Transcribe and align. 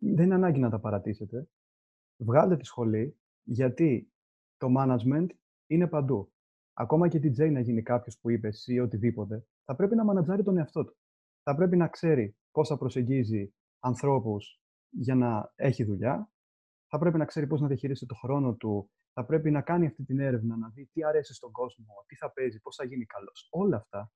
δεν 0.00 0.24
είναι 0.24 0.34
ανάγκη 0.34 0.60
να 0.60 0.70
τα 0.70 0.80
παρατήσετε. 0.80 1.48
Βγάλτε 2.16 2.56
τη 2.56 2.64
σχολή, 2.64 3.18
γιατί 3.42 4.12
το 4.56 4.66
management 4.78 5.26
είναι 5.66 5.86
παντού. 5.86 6.32
Ακόμα 6.72 7.08
και 7.08 7.18
την 7.18 7.32
Τζέι 7.32 7.50
να 7.50 7.60
γίνει 7.60 7.82
κάποιος 7.82 8.18
που 8.18 8.30
είπε 8.30 8.48
ή 8.66 8.78
οτιδήποτε, 8.78 9.46
θα 9.64 9.76
πρέπει 9.76 9.94
να 9.94 10.04
μανατζάρει 10.04 10.42
τον 10.42 10.56
εαυτό 10.56 10.84
του. 10.84 10.96
Θα 11.42 11.54
πρέπει 11.54 11.76
να 11.76 11.88
ξέρει 11.88 12.36
πώς 12.50 12.68
θα 12.68 12.78
προσεγγίζει 12.78 13.54
ανθρώπους 13.78 14.60
για 14.90 15.14
να 15.14 15.52
έχει 15.54 15.84
δουλειά. 15.84 16.32
Θα 16.86 16.98
πρέπει 16.98 17.18
να 17.18 17.24
ξέρει 17.24 17.46
πώς 17.46 17.60
να 17.60 17.66
διαχειρίζεται 17.66 18.06
το 18.06 18.14
χρόνο 18.14 18.54
του. 18.54 18.90
Θα 19.12 19.24
πρέπει 19.24 19.50
να 19.50 19.62
κάνει 19.62 19.86
αυτή 19.86 20.04
την 20.04 20.20
έρευνα, 20.20 20.56
να 20.56 20.68
δει 20.68 20.86
τι 20.92 21.04
αρέσει 21.04 21.34
στον 21.34 21.52
κόσμο, 21.52 21.86
τι 22.06 22.16
θα 22.16 22.32
παίζει, 22.32 22.60
πώς 22.60 22.76
θα 22.76 22.84
γίνει 22.84 23.04
καλός. 23.04 23.48
Όλα 23.50 23.76
αυτά 23.76 24.12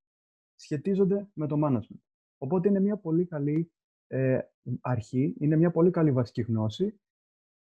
σχετίζονται 0.54 1.28
με 1.32 1.46
το 1.46 1.56
management. 1.64 2.02
Οπότε 2.38 2.68
είναι 2.68 2.80
μια 2.80 2.96
πολύ 2.96 3.26
καλή 3.26 3.72
ε, 4.06 4.38
αρχή, 4.80 5.36
είναι 5.38 5.56
μια 5.56 5.70
πολύ 5.70 5.90
καλή 5.90 6.12
βασική 6.12 6.42
γνώση 6.42 7.00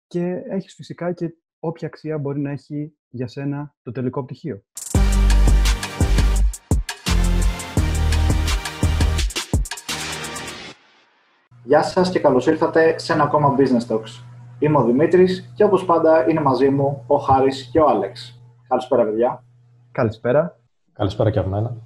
και 0.07 0.43
έχεις 0.49 0.75
φυσικά 0.75 1.13
και 1.13 1.35
όποια 1.59 1.87
αξία 1.87 2.19
μπορεί 2.19 2.41
να 2.41 2.51
έχει 2.51 2.97
για 3.09 3.27
σένα 3.27 3.75
το 3.83 3.93
τελικό 3.93 4.25
πτυχίο. 4.25 4.63
Γεια 11.65 11.83
σας 11.83 12.11
και 12.11 12.19
καλώς 12.19 12.47
ήρθατε 12.47 12.99
σε 12.99 13.13
ένα 13.13 13.23
ακόμα 13.23 13.55
Business 13.59 13.95
Talks. 13.95 14.25
Είμαι 14.59 14.79
ο 14.79 14.85
Δημήτρης 14.85 15.53
και 15.55 15.65
όπως 15.65 15.85
πάντα 15.85 16.31
είναι 16.31 16.41
μαζί 16.41 16.71
μου 16.71 17.05
ο 17.07 17.17
Χάρης 17.17 17.69
και 17.73 17.81
ο 17.81 17.89
Άλεξ. 17.89 18.41
Καλησπέρα 18.69 19.05
παιδιά. 19.05 19.45
Καλησπέρα. 19.93 20.61
Καλησπέρα 20.93 21.31
και 21.31 21.39
από 21.39 21.49
μένα. 21.49 21.86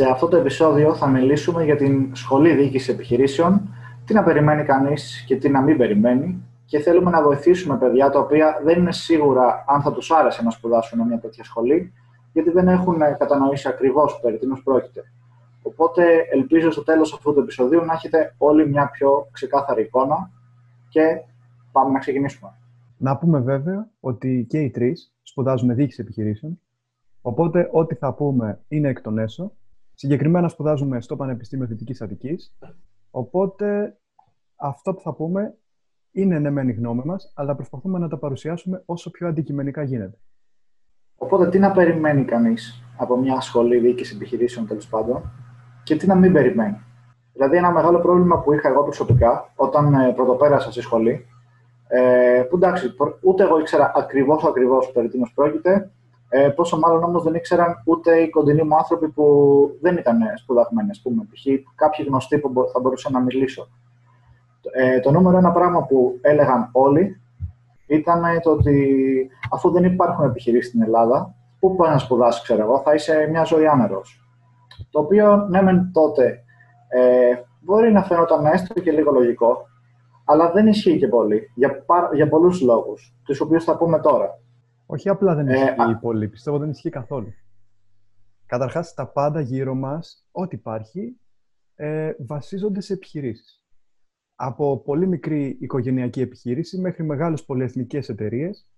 Σε 0.00 0.08
αυτό 0.10 0.28
το 0.28 0.36
επεισόδιο 0.36 0.94
θα 0.94 1.06
μιλήσουμε 1.06 1.64
για 1.64 1.76
την 1.76 2.14
Σχολή 2.14 2.54
Διοίκησης 2.54 2.88
Επιχειρήσεων, 2.88 3.74
τι 4.04 4.14
να 4.14 4.22
περιμένει 4.22 4.64
κανείς 4.64 5.24
και 5.26 5.36
τι 5.36 5.48
να 5.48 5.62
μην 5.62 5.76
περιμένει 5.76 6.42
και 6.64 6.78
θέλουμε 6.78 7.10
να 7.10 7.22
βοηθήσουμε 7.22 7.78
παιδιά 7.78 8.10
τα 8.10 8.18
οποία 8.18 8.60
δεν 8.64 8.78
είναι 8.78 8.92
σίγουρα 8.92 9.64
αν 9.66 9.82
θα 9.82 9.92
τους 9.92 10.10
άρεσε 10.10 10.42
να 10.42 10.50
σπουδάσουν 10.50 11.06
μια 11.06 11.18
τέτοια 11.18 11.44
σχολή, 11.44 11.92
γιατί 12.32 12.50
δεν 12.50 12.68
έχουν 12.68 12.98
κατανοήσει 13.18 13.68
ακριβώς 13.68 14.20
περί 14.20 14.38
τίνος 14.38 14.62
πρόκειται. 14.62 15.02
Οπότε 15.62 16.04
ελπίζω 16.32 16.70
στο 16.70 16.82
τέλος 16.82 17.12
αυτού 17.12 17.34
του 17.34 17.40
επεισοδίου 17.40 17.84
να 17.84 17.92
έχετε 17.92 18.34
όλοι 18.38 18.68
μια 18.68 18.90
πιο 18.90 19.28
ξεκάθαρη 19.32 19.82
εικόνα 19.82 20.30
και 20.88 21.02
πάμε 21.72 21.90
να 21.92 21.98
ξεκινήσουμε. 21.98 22.50
Να 22.96 23.16
πούμε 23.16 23.40
βέβαια 23.40 23.88
ότι 24.00 24.46
και 24.48 24.58
οι 24.58 24.70
τρεις 24.70 25.14
σπουδάζουν 25.22 25.74
διοίκηση 25.74 26.00
επιχειρήσεων, 26.00 26.60
οπότε 27.22 27.68
ό,τι 27.72 27.94
θα 27.94 28.14
πούμε 28.14 28.60
είναι 28.68 28.88
εκ 28.88 29.00
των 29.00 29.18
έσω 29.18 29.52
Συγκεκριμένα 30.00 30.48
σπουδάζουμε 30.48 31.00
στο 31.00 31.16
Πανεπιστήμιο 31.16 31.66
Δυτικής 31.66 32.00
Αττικής, 32.02 32.56
οπότε 33.10 33.98
αυτό 34.56 34.94
που 34.94 35.00
θα 35.00 35.14
πούμε 35.14 35.54
είναι 36.10 36.38
ναι 36.38 36.50
μεν 36.50 36.68
η 36.68 36.72
γνώμη 36.72 37.02
μας, 37.04 37.32
αλλά 37.34 37.54
προσπαθούμε 37.54 37.98
να 37.98 38.08
τα 38.08 38.18
παρουσιάσουμε 38.18 38.82
όσο 38.86 39.10
πιο 39.10 39.28
αντικειμενικά 39.28 39.82
γίνεται. 39.82 40.18
Οπότε 41.16 41.48
τι 41.48 41.58
να 41.58 41.72
περιμένει 41.72 42.24
κανείς 42.24 42.82
από 42.96 43.16
μια 43.16 43.40
σχολή 43.40 43.78
διοίκησης 43.78 44.14
επιχειρήσεων 44.14 44.66
τέλος 44.66 44.88
πάντων 44.88 45.30
και 45.82 45.96
τι 45.96 46.06
να 46.06 46.14
μην 46.14 46.32
περιμένει. 46.32 46.80
Δηλαδή 47.32 47.56
ένα 47.56 47.70
μεγάλο 47.70 48.00
πρόβλημα 48.00 48.40
που 48.40 48.52
είχα 48.52 48.68
εγώ 48.68 48.82
προσωπικά 48.82 49.52
όταν 49.54 49.94
ε, 49.94 50.12
πρωτοπέρασα 50.12 50.70
στη 50.70 50.80
σχολή, 50.80 51.26
ε, 51.88 52.42
που 52.50 52.56
εντάξει, 52.56 52.94
ούτε 53.22 53.42
εγώ 53.42 53.58
ήξερα 53.58 53.92
ακριβώς 53.94 54.44
ακριβώς 54.44 54.92
περί 54.92 55.08
τίνος 55.08 55.32
πρόκειται, 55.32 55.90
ε, 56.28 56.48
πόσο 56.48 56.78
μάλλον 56.78 57.02
όμως 57.04 57.22
δεν 57.22 57.34
ήξεραν 57.34 57.82
ούτε 57.84 58.16
οι 58.20 58.30
κοντινοί 58.30 58.62
μου 58.62 58.76
άνθρωποι 58.76 59.08
που 59.08 59.24
δεν 59.80 59.96
ήταν 59.96 60.18
σπουδαγμένοι, 60.36 60.90
ας 60.90 61.00
πούμε. 61.02 61.22
Π.χ. 61.22 61.44
κάποιοι 61.74 62.04
γνωστοί 62.08 62.38
που 62.38 62.52
θα 62.72 62.80
μπορούσα 62.80 63.10
να 63.10 63.20
μιλήσω. 63.20 63.68
Ε, 64.72 65.00
το 65.00 65.10
νούμερο 65.10 65.36
ένα 65.36 65.52
πράγμα 65.52 65.82
που 65.86 66.18
έλεγαν 66.20 66.68
όλοι 66.72 67.20
ήταν 67.86 68.22
το 68.42 68.50
ότι 68.50 69.30
αφού 69.50 69.70
δεν 69.70 69.84
υπάρχουν 69.84 70.24
επιχειρήσεις 70.24 70.68
στην 70.68 70.82
Ελλάδα, 70.82 71.34
πού 71.60 71.76
πάει 71.76 71.90
να 71.90 71.98
σπουδάσεις, 71.98 72.42
ξέρω 72.42 72.62
εγώ, 72.62 72.80
θα 72.80 72.94
είσαι 72.94 73.28
μια 73.30 73.44
ζωή 73.44 73.66
άνερο. 73.66 74.02
Το 74.90 75.00
οποίο, 75.00 75.36
ναι, 75.36 75.62
μεν 75.62 75.90
τότε 75.92 76.42
ε, 76.88 77.42
μπορεί 77.60 77.92
να 77.92 78.02
φαίνονταν 78.02 78.46
έστω 78.46 78.80
και 78.80 78.90
λίγο 78.90 79.10
λογικό, 79.10 79.66
αλλά 80.24 80.50
δεν 80.50 80.66
ισχύει 80.66 80.98
και 80.98 81.08
πολύ 81.08 81.50
για, 81.54 81.84
για 82.14 82.28
πολλούς 82.28 82.60
λόγους, 82.60 83.14
τους 83.24 83.40
οποίους 83.40 83.64
θα 83.64 83.76
πούμε 83.76 83.98
τώρα. 83.98 84.38
Όχι 84.90 85.08
απλά 85.08 85.34
δεν 85.34 85.48
ισχύει 85.48 85.90
ε, 85.90 85.98
πολύ, 86.00 86.28
πιστεύω 86.28 86.58
δεν 86.58 86.70
ισχύει 86.70 86.90
καθόλου. 86.90 87.32
Καταρχάς, 88.46 88.94
τα 88.94 89.06
πάντα 89.06 89.40
γύρω 89.40 89.74
μας, 89.74 90.28
ό,τι 90.30 90.56
υπάρχει, 90.56 91.20
ε, 91.74 92.12
βασίζονται 92.18 92.80
σε 92.80 92.92
επιχειρήσεις. 92.92 93.64
Από 94.34 94.78
πολύ 94.78 95.06
μικρή 95.06 95.56
οικογενειακή 95.60 96.20
επιχείρηση 96.20 96.78
μέχρι 96.78 97.04
μεγάλες 97.04 97.44
πολυεθνικές 97.44 98.08
εταιρείες, 98.08 98.70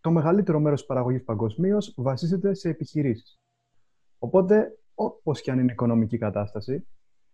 το 0.00 0.10
μεγαλύτερο 0.10 0.60
μέρος 0.60 0.78
της 0.78 0.88
παραγωγής 0.88 1.24
παγκοσμίως 1.24 1.94
βασίζεται 1.96 2.54
σε 2.54 2.68
επιχειρήσεις. 2.68 3.40
Οπότε, 4.18 4.78
όπως 4.94 5.40
και 5.40 5.50
αν 5.50 5.58
είναι 5.58 5.70
η 5.70 5.72
οικονομική 5.72 6.18
κατάσταση, 6.18 6.86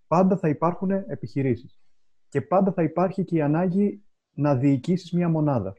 πάντα 0.07 0.37
θα 0.37 0.49
υπάρχουν 0.49 0.91
επιχειρήσεις. 0.91 1.81
Και 2.29 2.41
πάντα 2.41 2.73
θα 2.73 2.83
υπάρχει 2.83 3.25
και 3.25 3.37
η 3.37 3.43
ανάγκη 3.43 4.05
να 4.35 4.57
διοικήσεις 4.57 5.13
μια 5.13 5.29
μονάδα 5.29 5.77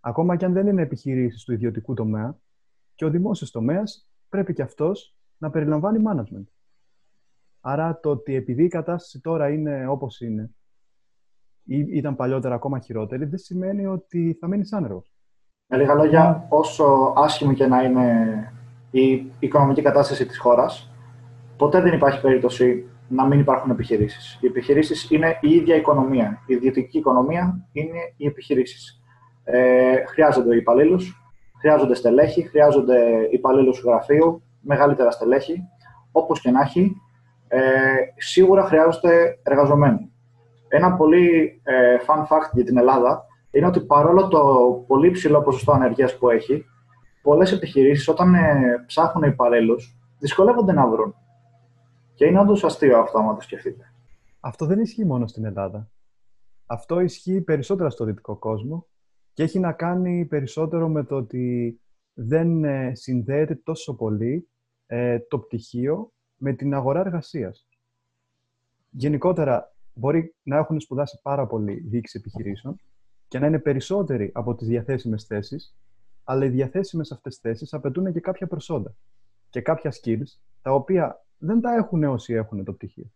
ακόμα 0.00 0.36
και 0.36 0.44
αν 0.44 0.52
δεν 0.52 0.66
είναι 0.66 0.82
επιχειρήσεις 0.82 1.44
του 1.44 1.52
ιδιωτικού 1.52 1.94
τομέα, 1.94 2.38
και 2.94 3.04
ο 3.04 3.10
δημόσιος 3.10 3.50
τομέας 3.50 4.10
πρέπει 4.28 4.52
και 4.52 4.62
αυτός 4.62 5.16
να 5.38 5.50
περιλαμβάνει 5.50 6.02
management. 6.06 6.44
Άρα 7.60 8.00
το 8.00 8.10
ότι 8.10 8.34
επειδή 8.34 8.64
η 8.64 8.68
κατάσταση 8.68 9.20
τώρα 9.20 9.48
είναι 9.48 9.86
όπως 9.86 10.20
είναι, 10.20 10.50
ή 11.62 11.78
ήταν 11.78 12.16
παλιότερα 12.16 12.54
ακόμα 12.54 12.78
χειρότερη, 12.78 13.24
δεν 13.24 13.38
σημαίνει 13.38 13.86
ότι 13.86 14.36
θα 14.40 14.46
μείνει 14.46 14.68
άνεργο. 14.70 15.04
Με 15.66 15.76
λίγα 15.76 15.94
λόγια, 15.94 16.46
όσο 16.48 17.12
άσχημη 17.16 17.54
και 17.54 17.66
να 17.66 17.82
είναι 17.82 18.52
η 18.90 19.32
οικονομική 19.38 19.82
κατάσταση 19.82 20.26
της 20.26 20.38
χώρας, 20.38 20.90
ποτέ 21.56 21.80
δεν 21.80 21.92
υπάρχει 21.92 22.20
περίπτωση 22.20 22.88
να 23.08 23.26
μην 23.26 23.40
υπάρχουν 23.40 23.70
επιχειρήσεις. 23.70 24.38
Οι 24.40 24.46
επιχειρήσεις 24.46 25.10
είναι 25.10 25.38
η 25.40 25.50
ίδια 25.50 25.76
οικονομία. 25.76 26.42
Η 26.46 26.54
ιδιωτική 26.54 26.98
οικονομία 26.98 27.68
είναι 27.72 27.98
οι 28.16 28.26
επιχειρήσεις. 28.26 28.97
Ε, 29.50 30.04
χρειάζονται 30.06 30.56
υπαλλήλους, 30.56 31.22
χρειάζονται 31.58 31.94
στελέχη, 31.94 32.42
χρειάζονται 32.42 33.28
υπαλλήλους 33.30 33.80
γραφείου, 33.80 34.42
μεγαλύτερα 34.60 35.10
στελέχη. 35.10 35.62
Όπως 36.12 36.40
και 36.40 36.50
να 36.50 36.60
έχει, 36.60 36.96
ε, 37.48 37.60
σίγουρα 38.16 38.62
χρειάζονται 38.62 39.38
εργαζομένοι. 39.42 40.12
Ένα 40.68 40.96
πολύ 40.96 41.60
ε, 41.64 41.96
fun 42.06 42.20
fact 42.20 42.50
για 42.52 42.64
την 42.64 42.78
Ελλάδα 42.78 43.24
είναι 43.50 43.66
ότι 43.66 43.80
παρόλο 43.80 44.28
το 44.28 44.40
πολύ 44.86 45.10
ψηλό 45.10 45.42
ποσοστό 45.42 45.72
ανεργίας 45.72 46.18
που 46.18 46.30
έχει, 46.30 46.64
πολλές 47.22 47.52
επιχειρήσεις 47.52 48.08
όταν 48.08 48.34
ε, 48.34 48.84
ψάχνουν 48.86 49.30
υπαλλήλους 49.30 49.96
δυσκολεύονται 50.18 50.72
να 50.72 50.86
βρουν. 50.86 51.14
Και 52.14 52.24
είναι 52.24 52.40
όντως 52.40 52.64
αστείο 52.64 52.98
αυτό, 52.98 53.18
άμα 53.18 53.34
το 53.34 53.40
σκεφτείτε. 53.40 53.92
Αυτό 54.40 54.66
δεν 54.66 54.80
ισχύει 54.80 55.04
μόνο 55.04 55.26
στην 55.26 55.44
Ελλάδα. 55.44 55.90
Αυτό 56.66 57.00
ισχύει 57.00 57.40
περισσότερα 57.40 57.90
στο 57.90 58.04
δυτικό 58.04 58.36
κόσμο 58.36 58.86
και 59.38 59.44
έχει 59.44 59.58
να 59.58 59.72
κάνει 59.72 60.24
περισσότερο 60.24 60.88
με 60.88 61.04
το 61.04 61.16
ότι 61.16 61.80
δεν 62.14 62.64
ε, 62.64 62.94
συνδέεται 62.94 63.54
τόσο 63.54 63.94
πολύ 63.94 64.48
ε, 64.86 65.18
το 65.18 65.38
πτυχίο 65.38 66.12
με 66.36 66.52
την 66.52 66.74
αγορά 66.74 67.00
εργασίας. 67.00 67.68
Γενικότερα, 68.90 69.74
μπορεί 69.94 70.34
να 70.42 70.56
έχουν 70.56 70.80
σπουδάσει 70.80 71.18
πάρα 71.22 71.46
πολύ 71.46 71.80
διοίκηση 71.88 72.18
επιχειρήσεων 72.18 72.80
και 73.28 73.38
να 73.38 73.46
είναι 73.46 73.58
περισσότεροι 73.58 74.30
από 74.34 74.54
τις 74.54 74.66
διαθέσιμες 74.66 75.24
θέσεις, 75.24 75.76
αλλά 76.24 76.44
οι 76.44 76.48
διαθέσιμες 76.48 77.12
αυτές 77.12 77.36
θέσεις 77.36 77.74
απαιτούν 77.74 78.12
και 78.12 78.20
κάποια 78.20 78.46
προσόντα 78.46 78.94
και 79.50 79.60
κάποια 79.60 79.92
skills, 79.92 80.38
τα 80.62 80.72
οποία 80.72 81.24
δεν 81.38 81.60
τα 81.60 81.74
έχουν 81.74 82.04
όσοι 82.04 82.32
έχουν 82.34 82.64
το 82.64 82.72
πτυχίο. 82.72 83.10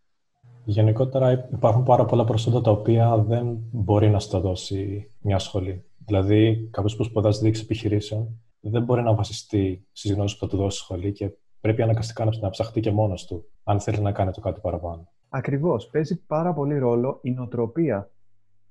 Γενικότερα 0.65 1.33
υπάρχουν 1.33 1.83
πάρα 1.83 2.05
πολλά 2.05 2.25
προσόντα 2.25 2.61
τα 2.61 2.71
οποία 2.71 3.19
δεν 3.19 3.59
μπορεί 3.71 4.11
να 4.11 4.19
στα 4.19 4.41
δώσει 4.41 5.11
μια 5.21 5.39
σχολή. 5.39 5.85
Δηλαδή, 6.05 6.69
κάποιος 6.71 6.97
που 6.97 7.05
σπουδάζει 7.05 7.41
διοίκηση 7.41 7.63
επιχειρήσεων 7.63 8.41
δεν 8.61 8.83
μπορεί 8.83 9.03
να 9.03 9.15
βασιστεί 9.15 9.87
στις 9.93 10.13
γνώσεις 10.13 10.39
που 10.39 10.45
θα 10.45 10.51
του 10.51 10.57
δώσει 10.57 10.79
σχολή 10.79 11.13
και 11.13 11.31
πρέπει 11.61 11.83
αναγκαστικά 11.83 12.25
να 12.41 12.51
ψαχτεί 12.51 12.81
και 12.81 12.91
μόνος 12.91 13.27
του, 13.27 13.45
αν 13.65 13.81
θέλει 13.81 14.01
να 14.01 14.13
κάνει 14.13 14.31
το 14.31 14.41
κάτι 14.41 14.61
παραπάνω. 14.61 15.09
Ακριβώς. 15.29 15.87
Παίζει 15.87 16.25
πάρα 16.27 16.53
πολύ 16.53 16.79
ρόλο 16.79 17.19
η 17.23 17.31
νοοτροπία 17.31 18.11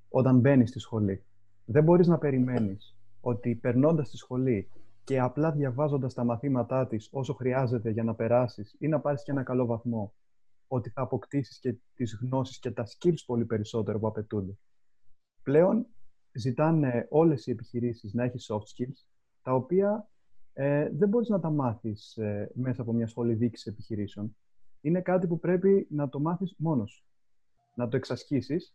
όταν 0.08 0.38
μπαίνεις 0.38 0.68
στη 0.68 0.78
σχολή. 0.78 1.24
Δεν 1.64 1.84
μπορείς 1.84 2.06
να 2.06 2.18
περιμένεις 2.18 2.96
ότι 3.20 3.54
περνώντας 3.54 4.10
τη 4.10 4.16
σχολή 4.16 4.68
και 5.04 5.20
απλά 5.20 5.52
διαβάζοντας 5.52 6.14
τα 6.14 6.24
μαθήματά 6.24 6.86
της 6.86 7.08
όσο 7.12 7.34
χρειάζεται 7.34 7.90
για 7.90 8.02
να 8.02 8.14
περάσεις 8.14 8.76
ή 8.78 8.88
να 8.88 9.00
πάρεις 9.00 9.22
και 9.22 9.30
ένα 9.30 9.42
καλό 9.42 9.66
βαθμό, 9.66 10.14
ότι 10.66 10.90
θα 10.90 11.02
αποκτήσεις 11.02 11.58
και 11.58 11.74
τις 11.94 12.18
γνώσεις 12.22 12.58
και 12.58 12.70
τα 12.70 12.86
skills 12.86 13.22
πολύ 13.26 13.44
περισσότερο 13.44 13.98
που 13.98 14.06
απαιτούνται. 14.06 14.58
Πλέον 15.42 15.86
ζητάνε 16.32 17.06
όλες 17.10 17.46
οι 17.46 17.50
επιχειρήσεις 17.50 18.12
να 18.12 18.24
έχεις 18.24 18.50
soft 18.52 18.56
skills, 18.56 19.06
τα 19.42 19.54
οποία 19.54 20.08
ε, 20.52 20.88
δεν 20.92 21.08
μπορείς 21.08 21.28
να 21.28 21.40
τα 21.40 21.50
μάθεις 21.50 22.16
ε, 22.16 22.50
μέσα 22.54 22.82
από 22.82 22.92
μια 22.92 23.06
σχολή 23.06 23.34
δίκηση 23.34 23.70
επιχειρήσεων. 23.70 24.36
Είναι 24.80 25.00
κάτι 25.00 25.26
που 25.26 25.38
πρέπει 25.38 25.86
να 25.90 26.08
το 26.08 26.20
μάθεις 26.20 26.54
μόνος 26.58 27.04
Να 27.74 27.88
το 27.88 27.96
εξασκήσεις 27.96 28.66
και 28.66 28.74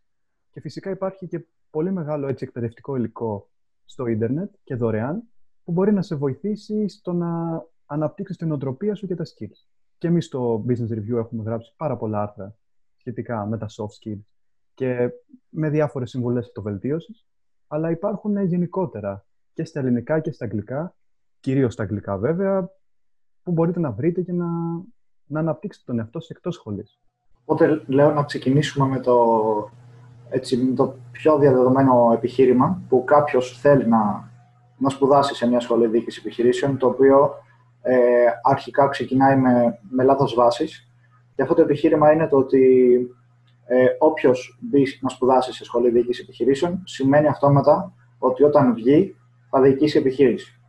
Και 0.50 0.60
φυσικά 0.60 0.90
υπάρχει 0.90 1.26
και 1.26 1.46
πολύ 1.70 1.92
μεγάλο 1.92 2.26
έτσι, 2.26 2.44
εκπαιδευτικό 2.44 2.96
υλικό 2.96 3.50
στο 3.84 4.06
ίντερνετ 4.06 4.54
και 4.64 4.74
δωρεάν 4.74 5.22
που 5.64 5.72
μπορεί 5.72 5.92
να 5.92 6.02
σε 6.02 6.14
βοηθήσει 6.14 6.88
στο 6.88 7.12
να 7.12 7.62
αναπτύξεις 7.86 8.36
την 8.36 8.52
οτροπία 8.52 8.94
σου 8.94 9.06
και 9.06 9.14
τα 9.14 9.24
skills. 9.24 9.66
Και 9.98 10.06
εμείς 10.06 10.24
στο 10.24 10.64
Business 10.68 10.90
Review 10.90 11.16
έχουμε 11.16 11.42
γράψει 11.42 11.74
πάρα 11.76 11.96
πολλά 11.96 12.22
άρθρα 12.22 12.56
σχετικά 12.96 13.46
με 13.46 13.58
τα 13.58 13.66
soft 13.66 14.08
skills 14.08 14.20
και 14.74 15.10
με 15.48 15.70
διάφορες 15.70 16.10
συμβουλές 16.10 16.46
αυτοβελτίωση. 16.46 17.26
Αλλά 17.68 17.90
υπάρχουν 17.90 18.44
γενικότερα 18.44 19.24
και 19.52 19.64
στα 19.64 19.80
ελληνικά 19.80 20.20
και 20.20 20.32
στα 20.32 20.44
αγγλικά, 20.44 20.94
κυρίως 21.40 21.72
στα 21.72 21.82
αγγλικά 21.82 22.16
βέβαια, 22.16 22.70
που 23.42 23.52
μπορείτε 23.52 23.80
να 23.80 23.90
βρείτε 23.90 24.22
και 24.22 24.32
να, 24.32 24.46
να 25.26 25.40
αναπτύξετε 25.40 25.84
τον 25.86 25.98
εαυτό 25.98 26.20
σας 26.20 26.30
εκτός 26.30 26.54
σχολής. 26.54 27.00
Οπότε 27.44 27.82
λέω 27.86 28.12
να 28.12 28.24
ξεκινήσουμε 28.24 28.86
με 28.86 29.00
το, 29.00 29.16
έτσι, 30.28 30.56
με 30.56 30.74
το 30.74 30.96
πιο 31.12 31.38
διαδεδομένο 31.38 32.10
επιχείρημα 32.14 32.82
που 32.88 33.04
κάποιος 33.04 33.58
θέλει 33.60 33.86
να, 33.86 34.30
να 34.78 34.88
σπουδάσει 34.88 35.34
σε 35.34 35.46
μια 35.46 35.60
σχολή 35.60 35.86
διοίκησης 35.86 36.20
επιχειρήσεων, 36.24 36.78
το 36.78 36.86
οποίο 36.86 37.34
ε, 37.82 38.26
αρχικά 38.42 38.88
ξεκινάει 38.88 39.36
με, 39.36 39.78
με 39.90 40.04
λάθος 40.04 40.34
βάσης. 40.34 40.88
Και 41.34 41.42
αυτό 41.42 41.54
το 41.54 41.62
επιχείρημα 41.62 42.12
είναι 42.12 42.28
το 42.28 42.36
ότι 42.36 42.98
ε, 43.68 43.86
όποιος 43.98 44.58
μπει 44.60 44.82
να 45.00 45.08
σπουδάσει 45.08 45.52
σε 45.52 45.64
σχολή 45.64 45.90
διοίκησης 45.90 46.22
επιχειρήσεων, 46.22 46.82
σημαίνει 46.84 47.26
αυτόματα 47.26 47.92
ότι 48.18 48.44
όταν 48.44 48.74
βγει 48.74 49.16
θα 49.50 49.60
διοικήσει 49.60 49.98
επιχείρηση. 49.98 50.60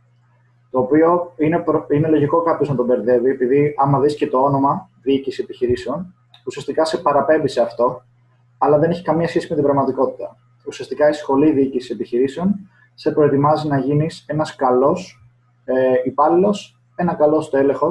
Το 0.70 0.78
οποίο 0.78 1.32
είναι, 1.36 1.64
είναι 1.94 2.08
λογικό 2.08 2.42
κάποιος 2.42 2.68
να 2.68 2.74
τον 2.74 2.86
μπερδεύει, 2.86 3.30
επειδή 3.30 3.74
άμα 3.76 4.00
δεις 4.00 4.14
και 4.14 4.26
το 4.26 4.38
όνομα 4.38 4.90
διοίκηση 5.02 5.42
επιχειρήσεων, 5.42 6.14
ουσιαστικά 6.46 6.84
σε 6.84 6.98
παραπέμπει 6.98 7.48
σε 7.48 7.60
αυτό, 7.60 8.02
αλλά 8.58 8.78
δεν 8.78 8.90
έχει 8.90 9.02
καμία 9.02 9.28
σχέση 9.28 9.46
με 9.48 9.54
την 9.54 9.64
πραγματικότητα. 9.64 10.36
Ουσιαστικά 10.66 11.08
η 11.08 11.12
σχολή 11.12 11.52
διοίκησης 11.52 11.90
επιχειρήσεων 11.90 12.54
σε 12.94 13.10
προετοιμάζει 13.10 13.68
να 13.68 13.78
γίνεις 13.78 14.24
ένας 14.28 14.56
καλός 14.56 15.24
ε, 15.64 15.74
υπάλληλος 16.04 16.80
ένα 17.00 17.14
καλός 17.14 17.50
τέλεχο. 17.50 17.88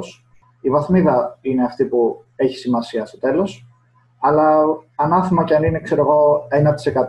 Η 0.60 0.70
βαθμίδα 0.70 1.38
είναι 1.40 1.64
αυτή 1.64 1.84
που 1.84 2.24
έχει 2.36 2.56
σημασία 2.56 3.06
στο 3.06 3.18
τέλος. 3.18 3.66
Αλλά 4.20 4.64
ανάθυμα 4.96 5.44
και 5.44 5.54
αν 5.54 5.62
είναι, 5.62 5.80
ξέρω 5.80 6.00
εγώ, 6.00 6.46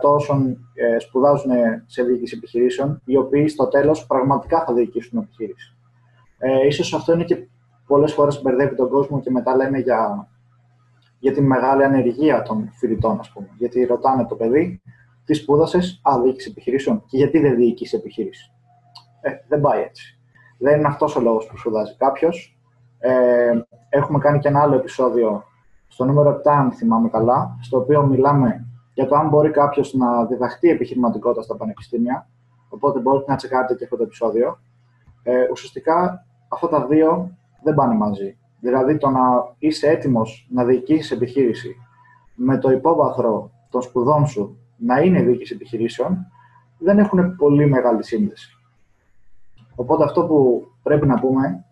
1% 0.02 0.10
όσων 0.14 0.70
ε, 0.74 0.98
σπουδάζουν 0.98 1.50
σε 1.86 2.02
διοίκηση 2.02 2.34
επιχειρήσεων, 2.36 3.02
οι 3.04 3.16
οποίοι 3.16 3.48
στο 3.48 3.68
τέλος 3.68 4.06
πραγματικά 4.06 4.64
θα 4.64 4.72
διοικήσουν 4.72 5.18
επιχείρηση. 5.18 5.76
Ε, 6.38 6.66
ίσως 6.66 6.94
αυτό 6.94 7.12
είναι 7.12 7.24
και 7.24 7.46
πολλές 7.86 8.12
φορές 8.12 8.42
μπερδεύει 8.42 8.74
τον 8.74 8.88
κόσμο 8.88 9.20
και 9.20 9.30
μετά 9.30 9.56
λένε 9.56 9.78
για, 9.78 10.28
για 11.18 11.32
τη 11.32 11.40
μεγάλη 11.40 11.84
ανεργία 11.84 12.42
των 12.42 12.70
φοιτητών, 12.72 13.18
ας 13.18 13.30
πούμε. 13.30 13.48
Γιατί 13.58 13.84
ρωτάνε 13.84 14.26
το 14.26 14.34
παιδί, 14.34 14.82
τι 15.24 15.34
σπούδασες, 15.34 16.00
Α, 16.02 16.20
διοίκηση 16.22 16.48
επιχειρήσεων. 16.50 17.04
Και 17.06 17.16
γιατί 17.16 17.38
δεν 17.38 17.56
διοικήσει 17.56 17.96
επιχείρηση; 17.96 18.52
Ε, 19.20 19.30
δεν 19.48 19.60
πάει 19.60 19.82
έτσι. 19.82 20.18
Δεν 20.58 20.78
είναι 20.78 20.88
αυτός 20.88 21.16
ο 21.16 21.20
λόγος 21.20 21.46
που 21.46 21.58
σπουδάζει 21.58 21.96
κάποιος. 21.96 22.58
Ε, 22.98 23.52
έχουμε 23.88 24.18
κάνει 24.18 24.38
και 24.38 24.48
ένα 24.48 24.60
άλλο 24.60 24.74
επεισόδιο, 24.74 25.44
στο 25.92 26.04
νούμερο 26.04 26.40
7, 26.44 26.50
αν 26.50 26.72
θυμάμαι 26.72 27.08
καλά, 27.08 27.56
στο 27.60 27.78
οποίο 27.78 28.06
μιλάμε 28.06 28.66
για 28.94 29.06
το 29.06 29.14
αν 29.14 29.28
μπορεί 29.28 29.50
κάποιος 29.50 29.94
να 29.94 30.24
διδαχτεί 30.24 30.68
επιχειρηματικότητα 30.68 31.42
στα 31.42 31.56
πανεπιστήμια. 31.56 32.28
Οπότε 32.68 33.00
μπορείτε 33.00 33.30
να 33.30 33.36
τσεκάρετε 33.36 33.74
και 33.74 33.84
αυτό 33.84 33.96
το 33.96 34.02
επεισόδιο. 34.02 34.58
Ε, 35.22 35.48
ουσιαστικά 35.50 36.26
αυτά 36.48 36.68
τα 36.68 36.86
δύο 36.86 37.30
δεν 37.62 37.74
πάνε 37.74 37.94
μαζί. 37.94 38.36
Δηλαδή 38.60 38.96
το 38.96 39.08
να 39.08 39.20
είσαι 39.58 39.88
έτοιμος 39.88 40.48
να 40.50 40.64
διοικήσεις 40.64 41.10
επιχείρηση 41.10 41.76
με 42.34 42.58
το 42.58 42.70
υπόβαθρο 42.70 43.50
των 43.70 43.82
σπουδών 43.82 44.26
σου 44.26 44.58
να 44.76 45.00
είναι 45.00 45.22
διοίκηση 45.22 45.54
επιχειρήσεων 45.54 46.26
δεν 46.78 46.98
έχουν 46.98 47.36
πολύ 47.36 47.66
μεγάλη 47.66 48.04
σύνδεση. 48.04 48.56
Οπότε 49.74 50.04
αυτό 50.04 50.26
που 50.26 50.66
πρέπει 50.82 51.06
να 51.06 51.20
πούμε 51.20 51.64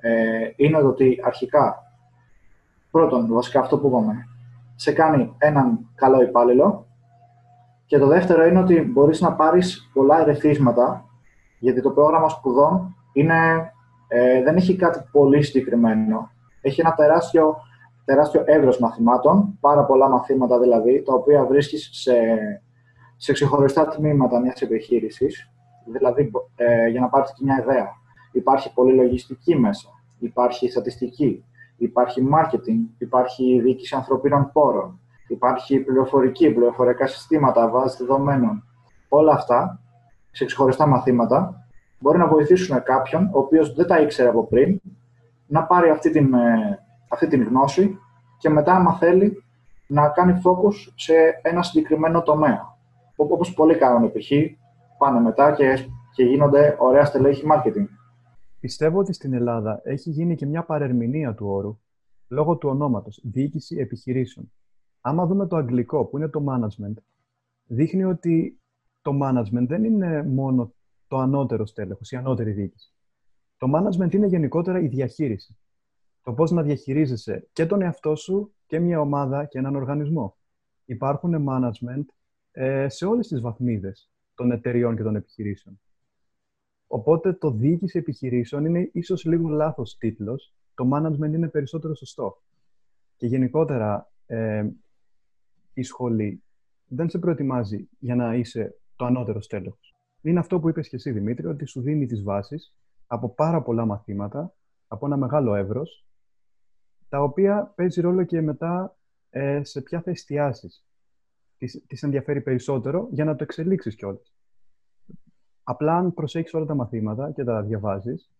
ε, 0.00 0.50
είναι 0.56 0.76
ότι 0.76 1.20
αρχικά, 1.24 1.81
πρώτον, 2.92 3.26
βασικά 3.28 3.60
αυτό 3.60 3.78
που 3.78 3.86
είπαμε, 3.86 4.28
σε 4.74 4.92
κάνει 4.92 5.34
έναν 5.38 5.88
καλό 5.94 6.22
υπάλληλο. 6.22 6.86
Και 7.86 7.98
το 7.98 8.06
δεύτερο 8.06 8.44
είναι 8.46 8.58
ότι 8.58 8.80
μπορείς 8.80 9.20
να 9.20 9.32
πάρεις 9.32 9.90
πολλά 9.92 10.20
ερεθίσματα 10.20 11.04
γιατί 11.58 11.82
το 11.82 11.90
πρόγραμμα 11.90 12.28
σπουδών 12.28 12.96
είναι, 13.12 13.72
ε, 14.08 14.42
δεν 14.42 14.56
έχει 14.56 14.76
κάτι 14.76 15.08
πολύ 15.12 15.42
συγκεκριμένο. 15.42 16.30
Έχει 16.60 16.80
ένα 16.80 16.94
τεράστιο, 16.94 17.56
τεράστιο 18.04 18.42
εύρος 18.44 18.78
μαθημάτων, 18.78 19.58
πάρα 19.60 19.84
πολλά 19.84 20.08
μαθήματα 20.08 20.58
δηλαδή, 20.58 21.02
τα 21.02 21.14
οποία 21.14 21.44
βρίσκεις 21.44 21.88
σε, 21.92 22.14
σε 23.16 23.32
ξεχωριστά 23.32 23.86
τμήματα 23.86 24.40
μιας 24.40 24.62
επιχείρησης. 24.62 25.50
Δηλαδή, 25.92 26.30
ε, 26.56 26.86
για 26.86 27.00
να 27.00 27.08
πάρετε 27.08 27.32
και 27.36 27.44
μια 27.44 27.58
ιδέα, 27.60 27.88
υπάρχει 28.32 28.72
πολυλογιστική 28.72 29.58
μέσα, 29.58 29.88
υπάρχει 30.18 30.70
στατιστική, 30.70 31.44
υπάρχει 31.82 32.28
marketing, 32.34 32.94
υπάρχει 32.98 33.60
διοίκηση 33.60 33.94
ανθρωπίνων 33.94 34.50
πόρων, 34.52 35.00
υπάρχει 35.26 35.78
πληροφορική, 35.80 36.50
πληροφορικά 36.50 37.06
συστήματα, 37.06 37.68
βάση 37.68 37.96
δεδομένων. 37.98 38.64
Όλα 39.08 39.32
αυτά, 39.32 39.80
σε 40.30 40.44
ξεχωριστά 40.44 40.86
μαθήματα, 40.86 41.66
μπορεί 41.98 42.18
να 42.18 42.26
βοηθήσουν 42.26 42.82
κάποιον, 42.82 43.30
ο 43.32 43.38
οποίος 43.38 43.74
δεν 43.74 43.86
τα 43.86 44.00
ήξερε 44.00 44.28
από 44.28 44.46
πριν, 44.46 44.80
να 45.46 45.64
πάρει 45.64 45.90
αυτή 45.90 46.10
την, 46.10 46.34
ε, 46.34 46.78
αυτή 47.08 47.26
την 47.26 47.42
γνώση 47.42 47.98
και 48.38 48.48
μετά, 48.48 48.74
άμα 48.74 48.92
θέλει, 48.92 49.44
να 49.86 50.08
κάνει 50.08 50.40
focus 50.44 50.92
σε 50.94 51.14
ένα 51.42 51.62
συγκεκριμένο 51.62 52.22
τομέα. 52.22 52.76
Όπως 53.16 53.54
πολλοί 53.54 53.74
κάνουν, 53.74 54.12
π.χ 54.12 54.30
πάνε 54.98 55.20
μετά 55.20 55.52
και, 55.52 55.86
και 56.14 56.24
γίνονται 56.24 56.76
ωραία 56.78 57.04
στελέχη 57.04 57.44
marketing. 57.52 57.86
Πιστεύω 58.62 58.98
ότι 58.98 59.12
στην 59.12 59.32
Ελλάδα 59.32 59.80
έχει 59.84 60.10
γίνει 60.10 60.34
και 60.34 60.46
μια 60.46 60.64
παρερμηνία 60.64 61.34
του 61.34 61.46
όρου 61.46 61.78
λόγω 62.28 62.56
του 62.56 62.68
ονόματος 62.68 63.20
διοίκηση 63.24 63.76
επιχειρήσεων. 63.76 64.52
Άμα 65.00 65.26
δούμε 65.26 65.46
το 65.46 65.56
αγγλικό 65.56 66.04
που 66.04 66.16
είναι 66.18 66.28
το 66.28 66.44
management, 66.48 66.94
δείχνει 67.66 68.04
ότι 68.04 68.60
το 69.02 69.12
management 69.22 69.66
δεν 69.66 69.84
είναι 69.84 70.22
μόνο 70.22 70.74
το 71.08 71.16
ανώτερο 71.18 71.66
στέλεχος, 71.66 72.10
η 72.10 72.16
ανώτερη 72.16 72.52
διοίκηση. 72.52 72.94
Το 73.56 73.68
management 73.74 74.14
είναι 74.14 74.26
γενικότερα 74.26 74.80
η 74.80 74.86
διαχείριση. 74.86 75.58
Το 76.22 76.32
πώς 76.32 76.50
να 76.50 76.62
διαχειρίζεσαι 76.62 77.48
και 77.52 77.66
τον 77.66 77.82
εαυτό 77.82 78.16
σου 78.16 78.54
και 78.66 78.78
μια 78.78 79.00
ομάδα 79.00 79.44
και 79.44 79.58
έναν 79.58 79.76
οργανισμό. 79.76 80.36
Υπάρχουν 80.84 81.46
management 81.48 82.04
ε, 82.50 82.88
σε 82.88 83.06
όλες 83.06 83.28
τις 83.28 83.40
βαθμίδες 83.40 84.10
των 84.34 84.50
εταιριών 84.50 84.96
και 84.96 85.02
των 85.02 85.16
επιχειρήσεων. 85.16 85.80
Οπότε 86.94 87.32
το 87.32 87.50
διοίκηση 87.50 87.98
επιχειρήσεων 87.98 88.64
είναι 88.64 88.90
ίσως 88.92 89.24
λίγο 89.24 89.48
λάθος 89.48 89.96
τίτλος, 89.96 90.54
το 90.74 90.90
management 90.92 91.32
είναι 91.32 91.48
περισσότερο 91.48 91.94
σωστό. 91.94 92.42
Και 93.16 93.26
γενικότερα 93.26 94.12
ε, 94.26 94.68
η 95.74 95.82
σχολή 95.82 96.42
δεν 96.86 97.08
σε 97.08 97.18
προετοιμάζει 97.18 97.88
για 97.98 98.14
να 98.14 98.34
είσαι 98.34 98.78
το 98.96 99.04
ανώτερο 99.04 99.40
στέλεχος. 99.40 99.94
Είναι 100.20 100.38
αυτό 100.38 100.60
που 100.60 100.68
είπες 100.68 100.88
και 100.88 100.96
εσύ, 100.96 101.10
Δημήτρη, 101.10 101.46
ότι 101.46 101.64
σου 101.64 101.80
δίνει 101.80 102.06
τις 102.06 102.22
βάσεις 102.22 102.74
από 103.06 103.28
πάρα 103.28 103.62
πολλά 103.62 103.84
μαθήματα, 103.86 104.54
από 104.88 105.06
ένα 105.06 105.16
μεγάλο 105.16 105.54
εύρος, 105.54 106.06
τα 107.08 107.22
οποία 107.22 107.72
παίζει 107.76 108.00
ρόλο 108.00 108.24
και 108.24 108.40
μετά 108.40 108.96
ε, 109.30 109.64
σε 109.64 109.80
ποια 109.80 110.00
θα 110.00 110.10
εστιάσεις 110.10 110.84
τις, 111.86 112.02
ενδιαφέρει 112.02 112.40
περισσότερο 112.40 113.08
για 113.10 113.24
να 113.24 113.36
το 113.36 113.42
εξελίξεις 113.42 113.94
κιόλας. 113.94 114.32
Απλά 115.62 115.96
αν 115.96 116.14
προσέχεις 116.14 116.54
όλα 116.54 116.66
τα 116.66 116.74
μαθήματα 116.74 117.30
και 117.30 117.44
τα 117.44 117.62
διαβάζεις, 117.62 118.30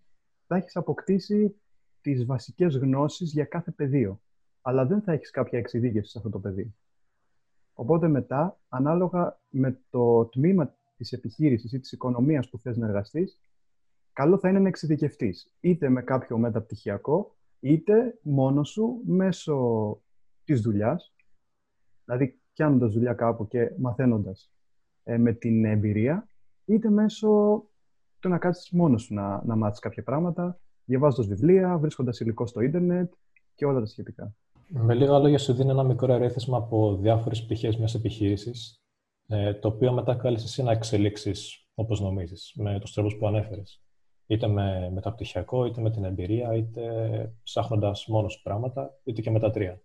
θα 0.46 0.56
έχεις 0.56 0.76
αποκτήσει 0.76 1.54
τις 2.00 2.24
βασικές 2.24 2.76
γνώσεις 2.76 3.32
για 3.32 3.44
κάθε 3.44 3.70
πεδίο. 3.70 4.20
Αλλά 4.62 4.86
δεν 4.86 5.02
θα 5.02 5.12
έχεις 5.12 5.30
κάποια 5.30 5.58
εξειδίκευση 5.58 6.10
σε 6.10 6.18
αυτό 6.18 6.30
το 6.30 6.38
πεδίο. 6.38 6.74
Οπότε 7.74 8.08
μετά, 8.08 8.58
ανάλογα 8.68 9.40
με 9.48 9.78
το 9.90 10.24
τμήμα 10.24 10.74
της 10.96 11.12
επιχείρησης 11.12 11.72
ή 11.72 11.78
της 11.80 11.92
οικονομίας 11.92 12.48
που 12.48 12.58
θες 12.58 12.76
να 12.76 12.86
εργαστείς, 12.86 13.40
καλό 14.12 14.38
θα 14.38 14.48
είναι 14.48 14.58
να 14.58 14.68
εξειδικευτείς 14.68 15.52
είτε 15.60 15.88
με 15.88 16.02
κάποιο 16.02 16.38
μεταπτυχιακό, 16.38 17.36
είτε 17.60 18.18
μόνος 18.22 18.70
σου 18.70 19.00
μέσω 19.06 20.00
της 20.44 20.60
δουλειάς. 20.60 21.14
Δηλαδή, 22.04 22.40
πιάνοντας 22.52 22.92
δουλειά 22.92 23.14
κάπου 23.14 23.48
και 23.48 23.72
μαθαίνοντας 23.78 24.52
ε, 25.02 25.18
με 25.18 25.32
την 25.32 25.64
εμπειρία, 25.64 26.28
είτε 26.64 26.90
μέσω 26.90 27.62
του 28.20 28.28
να 28.28 28.38
κάτσεις 28.38 28.70
μόνος 28.70 29.02
σου 29.02 29.14
να, 29.14 29.42
να 29.44 29.56
μάθεις 29.56 29.78
κάποια 29.78 30.02
πράγματα, 30.02 30.58
διαβάζοντας 30.84 31.26
βιβλία, 31.26 31.78
βρίσκοντας 31.78 32.20
υλικό 32.20 32.46
στο 32.46 32.60
ίντερνετ 32.60 33.12
και 33.54 33.66
όλα 33.66 33.80
τα 33.80 33.86
σχετικά. 33.86 34.34
Με 34.68 34.94
λίγα 34.94 35.18
λόγια, 35.18 35.38
σου 35.38 35.52
δίνει 35.52 35.70
ένα 35.70 35.82
μικρό 35.82 36.12
ερέθισμα 36.12 36.56
από 36.56 36.96
διάφορες 36.96 37.44
πτυχές 37.44 37.76
μιας 37.76 37.94
επιχείρησης, 37.94 38.80
ε, 39.28 39.54
το 39.54 39.68
οποίο 39.68 39.92
μετά 39.92 40.14
κάλεσε 40.14 40.44
εσύ 40.44 40.62
να 40.62 40.72
εξελίξεις 40.72 41.66
όπως 41.74 42.00
νομίζεις, 42.00 42.52
με 42.56 42.78
τους 42.80 42.92
τρόπους 42.92 43.16
που 43.16 43.26
ανέφερες. 43.26 43.82
Είτε 44.26 44.46
με 44.46 44.90
μεταπτυχιακό, 44.94 45.64
είτε 45.64 45.80
με 45.80 45.90
την 45.90 46.04
εμπειρία, 46.04 46.54
είτε 46.54 46.82
ψάχνοντας 47.42 48.06
μόνος 48.06 48.40
πράγματα, 48.42 48.98
είτε 49.04 49.20
και 49.20 49.30
με 49.30 49.38
τα 49.38 49.50
τρία. 49.50 49.80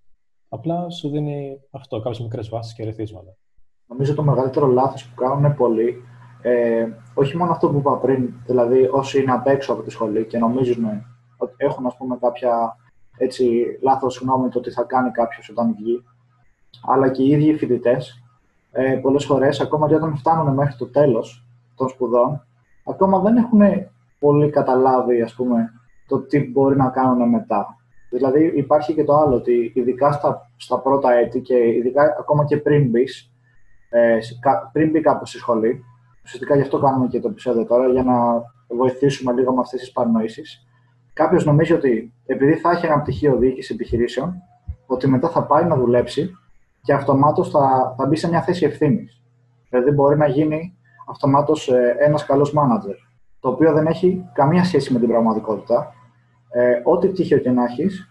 Απλά 0.50 0.90
σου 0.90 1.10
δίνει 1.10 1.60
αυτό, 1.72 2.00
κάποιες 2.00 2.22
μικρές 2.22 2.50
βάσεις 2.50 2.74
και 2.74 2.82
ερεθίσματα. 2.82 3.38
νομίζω 3.88 4.14
το 4.16 4.24
μεγαλύτερο 4.24 4.68
λάθος 4.68 5.08
που 5.08 5.16
κάνουν 5.16 5.56
πολλοί, 5.56 6.04
ε, 6.42 6.88
όχι 7.14 7.38
μόνο 7.38 7.52
αυτό 7.52 7.70
που 7.70 7.78
είπα 7.78 7.98
πριν, 7.98 8.34
δηλαδή 8.46 8.90
όσοι 8.92 9.22
είναι 9.22 9.32
απ' 9.32 9.48
έξω 9.48 9.74
από 9.74 9.82
τη 9.82 9.90
σχολή 9.90 10.26
και 10.26 10.38
νομίζουν 10.38 10.86
ότι 11.38 11.54
έχουν 11.58 11.86
ας 11.86 11.98
πούμε 11.98 12.18
κάποια 12.22 12.78
έτσι, 13.18 13.66
λάθος 13.82 14.20
γνώμη 14.22 14.50
το 14.50 14.60
τι 14.60 14.72
θα 14.72 14.84
κάνει 14.84 15.12
κάποιος 15.12 15.50
όταν 15.50 15.76
βγει, 15.78 16.04
αλλά 16.88 17.10
και 17.10 17.24
οι 17.24 17.30
ίδιοι 17.30 17.50
οι 17.50 17.58
φοιτητές, 17.58 18.24
ε, 18.72 19.00
πολλές 19.02 19.26
φορές, 19.26 19.62
ακόμα 19.62 19.88
και 19.88 19.96
όταν 19.96 20.18
φτάνουν 20.18 20.54
μέχρι 20.54 20.76
το 20.78 20.86
τέλος 20.86 21.46
των 21.76 21.90
σπουδών, 21.90 22.46
ακόμα 22.86 23.20
δεν 23.20 23.38
έχουν 23.38 23.62
πολύ 24.20 24.50
καταλάβει, 24.50 25.22
ας 25.22 25.34
πούμε, 25.34 25.74
το 26.08 26.20
τι 26.20 26.40
μπορεί 26.40 26.76
να 26.76 26.90
κάνουν 26.90 27.30
μετά. 27.30 27.78
Δηλαδή 28.10 28.52
υπάρχει 28.56 28.94
και 28.94 29.04
το 29.04 29.16
άλλο, 29.16 29.36
ότι 29.36 29.72
ειδικά 29.76 30.12
στα, 30.12 30.50
στα 30.58 30.80
πρώτα 30.80 31.14
έτη 31.14 31.42
και 31.42 31.68
ειδικά 31.68 32.16
ακόμα 32.20 32.46
και 32.46 32.58
πριν 32.58 32.90
μπεις, 32.90 33.32
ε, 33.90 34.18
πριν 34.72 34.90
μπει 34.90 35.02
κάπου 35.02 35.26
στη 35.26 35.38
σχολή, 35.38 35.84
ουσιαστικά 36.28 36.56
γι' 36.56 36.62
αυτό 36.62 36.80
κάνουμε 36.80 37.08
και 37.08 37.20
το 37.20 37.28
επεισόδιο 37.28 37.66
τώρα, 37.66 37.88
για 37.88 38.04
να 38.04 38.16
βοηθήσουμε 38.68 39.34
λίγο 39.34 39.54
με 39.54 39.60
αυτές 39.60 39.80
τις 39.80 39.92
παρανοήσεις, 39.92 40.68
κάποιος 41.14 41.46
νομίζει 41.46 41.74
ότι 41.74 42.14
επειδή 42.26 42.54
θα 42.54 42.72
έχει 42.72 42.86
ένα 42.86 43.02
πτυχίο 43.02 43.38
διοίκηση 43.38 43.74
επιχειρήσεων, 43.74 44.34
ότι 44.86 45.08
μετά 45.08 45.30
θα 45.30 45.44
πάει 45.44 45.66
να 45.66 45.76
δουλέψει 45.76 46.32
και 46.82 46.94
αυτομάτως 46.94 47.50
θα, 47.50 47.94
θα 47.98 48.06
μπει 48.06 48.16
σε 48.16 48.30
μια 48.30 48.42
θέση 48.42 48.66
ευθύνης. 48.66 49.22
Δηλαδή, 49.70 49.92
μπορεί 49.92 50.18
να 50.18 50.28
γίνει 50.28 50.78
αυτομάτως 51.08 51.68
ε, 51.68 51.96
ένας 52.00 52.26
καλός 52.26 52.54
μάνατζερ. 52.54 52.96
Το 53.40 53.50
οποίο 53.50 53.74
δεν 53.74 53.86
έχει 53.86 54.26
καμία 54.34 54.64
σχέση 54.64 54.94
με 54.94 55.00
την 55.00 55.08
πραγματικότητα. 55.08 55.94
Ε, 56.50 56.82
ό,τι 56.84 57.08
πτυχίο 57.08 57.38
και 57.38 57.52
να 57.52 57.64
έχεις, 57.64 58.10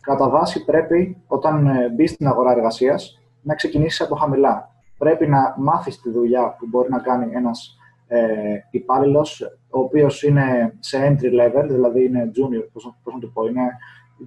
κατά 0.00 0.28
βάση 0.28 0.64
πρέπει 0.64 1.22
όταν 1.26 1.66
ε, 1.66 1.88
μπεις 1.88 2.10
στην 2.10 2.26
αγορά 2.26 2.50
εργασίας 2.52 3.20
να 3.42 3.54
ξεκινήσεις 3.54 4.00
από 4.00 4.14
χαμηλά. 4.14 4.69
Πρέπει 5.00 5.26
να 5.26 5.54
μάθεις 5.58 6.00
τη 6.00 6.10
δουλειά 6.10 6.56
που 6.58 6.66
μπορεί 6.66 6.90
να 6.90 6.98
κάνει 6.98 7.32
ένας 7.34 7.76
ε, 8.06 8.22
υπάλληλος, 8.70 9.40
ο 9.70 9.80
οποίος 9.80 10.22
είναι 10.22 10.76
σε 10.78 10.98
entry 10.98 11.40
level, 11.40 11.66
δηλαδή 11.68 12.04
είναι 12.04 12.30
junior, 12.34 12.68
πώς, 12.72 12.94
πώς 13.02 13.14
να 13.14 13.20
το 13.20 13.26
πω, 13.26 13.46
είναι 13.46 13.62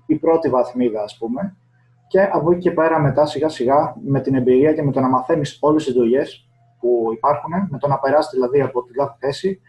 η 0.06 0.16
πρώτη 0.16 0.50
βαθμίδα, 0.50 1.04
ας 1.04 1.18
πούμε, 1.18 1.56
και 2.08 2.22
από 2.22 2.52
εκεί 2.52 2.60
και 2.60 2.72
πέρα 2.72 3.00
μετά 3.00 3.26
σιγά 3.26 3.50
σιγά 3.50 3.96
με 4.06 4.22
την 4.22 4.36
εμπειρία 4.36 4.74
και 4.74 4.84
με 4.84 4.92
το 4.92 5.00
να 5.00 5.10
μαθαίνεις 5.10 5.58
όλες 5.62 5.84
τις 5.86 5.94
δουλειές 5.94 6.50
που 6.80 7.10
υπάρχουν, 7.14 7.52
με 7.70 7.78
το 7.78 7.88
να 7.88 8.00
περάσεις 8.00 8.32
δηλαδή 8.32 8.62
από 8.62 8.84
τη 8.84 8.94
κάθε 8.94 9.16
θέση, 9.20 9.62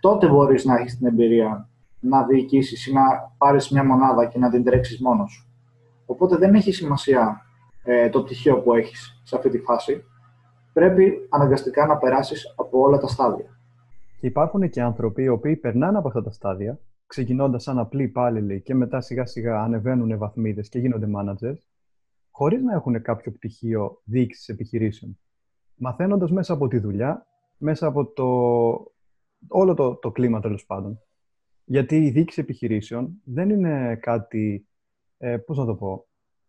τότε 0.00 0.28
μπορείς 0.28 0.64
να 0.64 0.74
έχεις 0.74 0.98
την 0.98 1.06
εμπειρία 1.06 1.68
να 2.00 2.24
διοικήσεις 2.24 2.86
ή 2.86 2.92
να 2.92 3.02
πάρεις 3.38 3.70
μια 3.70 3.84
μονάδα 3.84 4.26
και 4.26 4.38
να 4.38 4.50
την 4.50 4.64
τρέξεις 4.64 5.00
μόνος 5.00 5.32
σου. 5.32 5.48
Οπότε 6.06 6.36
δεν 6.36 6.54
έχει 6.54 6.72
σημασία 6.72 7.46
ε, 7.84 8.08
το 8.08 8.22
πτυχίο 8.22 8.60
που 8.60 8.74
έχεις 8.74 9.20
σε 9.22 9.36
αυτή 9.36 9.48
τη 9.48 9.58
φάση. 9.58 10.04
Πρέπει 10.72 11.26
αναγκαστικά 11.28 11.86
να 11.86 11.98
περάσεις 11.98 12.54
από 12.56 12.80
όλα 12.80 12.98
τα 12.98 13.06
στάδια. 13.06 13.46
Και 14.20 14.26
υπάρχουν 14.26 14.70
και 14.70 14.82
άνθρωποι 14.82 15.22
οι 15.22 15.28
οποίοι 15.28 15.56
περνάνε 15.56 15.98
από 15.98 16.08
αυτά 16.08 16.22
τα 16.22 16.30
στάδια, 16.30 16.80
ξεκινώντας 17.06 17.62
σαν 17.62 17.78
απλοί 17.78 18.02
υπάλληλοι 18.02 18.60
και 18.60 18.74
μετά 18.74 19.00
σιγά 19.00 19.26
σιγά 19.26 19.62
ανεβαίνουν 19.62 20.18
βαθμίδες 20.18 20.68
και 20.68 20.78
γίνονται 20.78 21.06
managers, 21.16 21.58
χωρίς 22.30 22.62
να 22.62 22.74
έχουν 22.74 23.02
κάποιο 23.02 23.32
πτυχίο 23.32 24.00
διοίκησης 24.04 24.48
επιχειρήσεων. 24.48 25.18
Μαθαίνοντας 25.74 26.30
μέσα 26.30 26.52
από 26.52 26.68
τη 26.68 26.78
δουλειά, 26.78 27.26
μέσα 27.56 27.86
από 27.86 28.06
το... 28.06 28.26
όλο 29.48 29.74
το, 29.74 29.94
το 29.94 30.10
κλίμα 30.10 30.40
τέλος 30.40 30.66
πάντων. 30.66 31.00
Γιατί 31.64 31.96
η 31.96 32.10
διοίκηση 32.10 32.40
επιχειρήσεων 32.40 33.20
δεν 33.24 33.50
είναι 33.50 33.96
κάτι, 33.96 34.68
ε, 35.18 35.36
πώς 35.36 35.58
να 35.58 35.64
το 35.64 35.74
πω, 35.74 36.06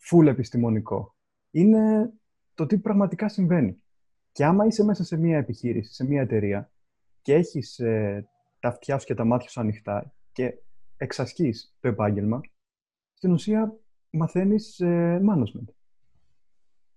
full 0.09 0.25
επιστημονικό. 0.25 1.15
Είναι 1.51 2.11
το 2.53 2.65
τι 2.65 2.77
πραγματικά 2.77 3.29
συμβαίνει. 3.29 3.81
Και 4.31 4.45
άμα 4.45 4.65
είσαι 4.65 4.83
μέσα 4.83 5.03
σε 5.03 5.17
μια 5.17 5.37
επιχείρηση, 5.37 5.93
σε 5.93 6.05
μια 6.05 6.21
εταιρεία 6.21 6.71
και 7.21 7.33
έχεις 7.33 7.79
ε, 7.79 8.29
τα 8.59 8.67
αυτιά 8.67 8.99
σου 8.99 9.05
και 9.05 9.13
τα 9.13 9.25
μάτια 9.25 9.49
σου 9.49 9.59
ανοιχτά 9.59 10.13
και 10.31 10.53
εξασκείς 10.97 11.75
το 11.79 11.87
επάγγελμα, 11.87 12.41
στην 13.13 13.31
ουσία 13.31 13.79
μαθαίνεις 14.09 14.79
ε, 14.79 15.21
management. 15.29 15.73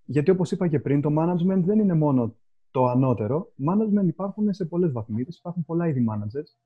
Γιατί 0.04 0.30
όπως 0.30 0.50
είπα 0.50 0.68
και 0.68 0.80
πριν, 0.80 1.00
το 1.00 1.10
management 1.18 1.62
δεν 1.64 1.78
είναι 1.78 1.94
μόνο 1.94 2.36
το 2.70 2.86
ανώτερο. 2.86 3.52
Management 3.68 4.06
υπάρχουν 4.06 4.52
σε 4.52 4.64
πολλές 4.64 4.92
βαθμίδες, 4.92 5.36
υπάρχουν 5.36 5.64
πολλά 5.64 5.88
είδη 5.88 6.06
managers 6.10 6.58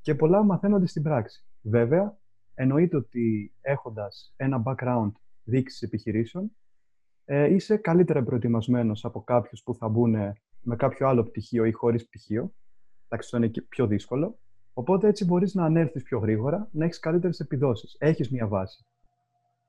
και 0.00 0.14
πολλά 0.14 0.42
μαθαίνονται 0.42 0.86
στην 0.86 1.02
πράξη. 1.02 1.44
Βέβαια, 1.62 2.18
εννοείται 2.54 2.96
ότι 2.96 3.54
έχοντας 3.60 4.34
ένα 4.36 4.62
background 4.66 5.12
διοίκηση 5.44 5.84
επιχειρήσεων, 5.86 6.56
ε, 7.24 7.54
είσαι 7.54 7.76
καλύτερα 7.76 8.22
προετοιμασμένος 8.22 9.04
από 9.04 9.22
κάποιους 9.22 9.62
που 9.62 9.74
θα 9.74 9.88
μπουν 9.88 10.16
με 10.60 10.76
κάποιο 10.76 11.08
άλλο 11.08 11.24
πτυχίο 11.24 11.64
ή 11.64 11.72
χωρίς 11.72 12.06
πτυχίο. 12.06 12.52
Εντάξει, 13.08 13.34
αυτό 13.34 13.36
είναι 13.36 13.66
πιο 13.68 13.86
δύσκολο. 13.86 14.38
Οπότε 14.72 15.08
έτσι 15.08 15.24
μπορείς 15.24 15.54
να 15.54 15.64
ανέρθεις 15.64 16.02
πιο 16.02 16.18
γρήγορα, 16.18 16.68
να 16.72 16.84
έχεις 16.84 16.98
καλύτερες 16.98 17.40
επιδόσεις. 17.40 17.96
Έχεις 17.98 18.30
μια 18.30 18.46
βάση. 18.46 18.86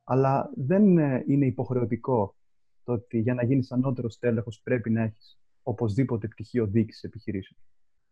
Αλλά 0.04 0.50
δεν 0.56 0.98
ε, 0.98 1.24
είναι 1.28 1.46
υποχρεωτικό 1.46 2.36
το 2.84 2.92
ότι 2.92 3.20
για 3.20 3.34
να 3.34 3.44
γίνεις 3.44 3.72
ανώτερος 3.72 4.20
τέλεχος 4.20 4.62
πρέπει 4.64 4.90
να 4.90 5.02
έχεις 5.02 5.40
οπωσδήποτε 5.64 6.28
πτυχίο 6.28 6.66
διοίκησης 6.66 7.04
επιχειρήσεων. 7.04 7.60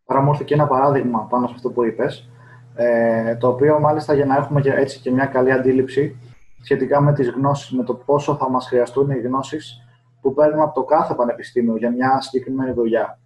Τώρα 0.06 0.22
μου 0.22 0.30
ήρθε 0.32 0.44
και 0.44 0.54
ένα 0.54 0.68
παράδειγμα 0.68 1.26
πάνω 1.26 1.48
σε 1.48 1.54
αυτό 1.56 1.72
που 1.72 1.84
είπες, 1.84 2.30
ε, 2.76 3.36
το 3.36 3.48
οποίο 3.48 3.80
μάλιστα 3.80 4.14
για 4.14 4.26
να 4.26 4.36
έχουμε 4.36 4.62
και, 4.62 4.72
έτσι 4.72 5.00
και 5.00 5.12
μια 5.12 5.26
καλή 5.26 5.52
αντίληψη 5.52 6.18
σχετικά 6.64 7.02
με 7.02 7.14
τις 7.14 7.30
γνώσεις, 7.30 7.72
με 7.72 7.84
το 7.84 7.94
πόσο 7.94 8.36
θα 8.36 8.50
μας 8.50 8.68
χρειαστούν 8.68 9.10
οι 9.10 9.20
γνώσεις 9.20 9.88
που 10.22 10.34
παίρνουμε 10.34 10.64
από 10.64 10.74
το 10.74 10.84
κάθε 10.84 11.14
πανεπιστήμιο 11.14 11.78
για 11.78 11.92
μια 11.92 12.22
συγκεκριμένη 12.22 12.72
δουλειά. 12.72 13.20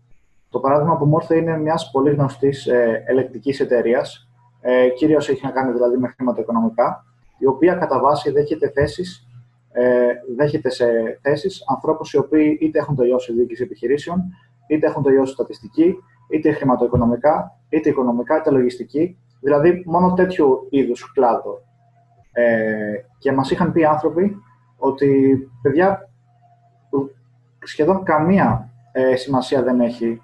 Το 0.50 0.60
παράδειγμα 0.60 0.98
που 0.98 1.06
μου 1.06 1.18
ήρθε 1.22 1.36
είναι 1.36 1.58
μιας 1.58 1.92
πολύ 1.92 2.12
γνωστής 2.12 2.68
ε, 2.68 3.04
ελεκτικής 3.08 3.60
εταιρείας, 3.60 4.30
ε, 4.62 4.90
κυρίω 4.90 5.18
έχει 5.18 5.40
να 5.44 5.52
κάνει 5.52 5.72
δηλαδή 5.72 5.98
με 5.98 6.08
χρηματοοικονομικά, 6.08 7.06
η 7.38 7.46
οποία 7.46 7.74
κατά 7.74 8.00
βάση 8.00 8.32
δέχεται 8.32 8.70
θέσεις 8.70 9.28
ε, 9.80 10.14
δέχεται 10.36 10.70
σε 10.70 11.20
θέσεις 11.22 11.64
ανθρώπους 11.68 12.14
οι 12.14 12.18
οποίοι 12.18 12.58
είτε 12.62 12.80
έχουν 12.80 12.96
τελειώσει 12.96 13.34
διοίκηση 13.34 13.64
επιχειρήσεων, 13.64 14.24
είτε 14.68 14.88
έχουν 14.88 15.04
τελειώσει 15.04 15.34
στατιστική, 15.34 15.96
είτε 16.30 16.52
χρηματοοικονομικά, 16.52 17.60
είτε 17.70 17.90
οικονομικά, 17.90 18.38
είτε 18.38 18.50
λογιστική. 18.52 19.18
Δηλαδή, 19.42 19.84
μόνο 19.86 20.14
τέτοιου 20.14 20.68
είδους 20.70 21.12
κλάδο. 21.12 21.62
Ε, 22.40 23.06
και 23.18 23.32
μας 23.32 23.52
είχαν 23.52 23.72
πει 23.72 23.86
άνθρωποι 23.86 24.36
ότι, 24.78 25.40
παιδιά, 25.62 26.10
σχεδόν 27.64 28.04
καμία 28.04 28.70
ε, 28.92 29.16
σημασία 29.16 29.64
δεν 29.64 29.80
έχει 29.80 30.22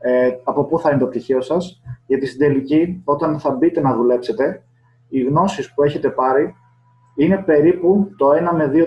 ε, 0.00 0.30
από 0.44 0.64
πού 0.64 0.78
θα 0.78 0.90
είναι 0.90 0.98
το 0.98 1.06
πτυχίο 1.06 1.40
σας, 1.40 1.82
γιατί 2.06 2.26
στην 2.26 2.38
τελική, 2.38 3.02
όταν 3.04 3.38
θα 3.38 3.50
μπείτε 3.50 3.80
να 3.80 3.94
δουλέψετε, 3.94 4.62
οι 5.08 5.22
γνώσεις 5.22 5.74
που 5.74 5.82
έχετε 5.82 6.10
πάρει 6.10 6.54
είναι 7.16 7.36
περίπου 7.36 8.10
το 8.16 8.30
1 8.30 8.56
με 8.56 8.70
2% 8.74 8.80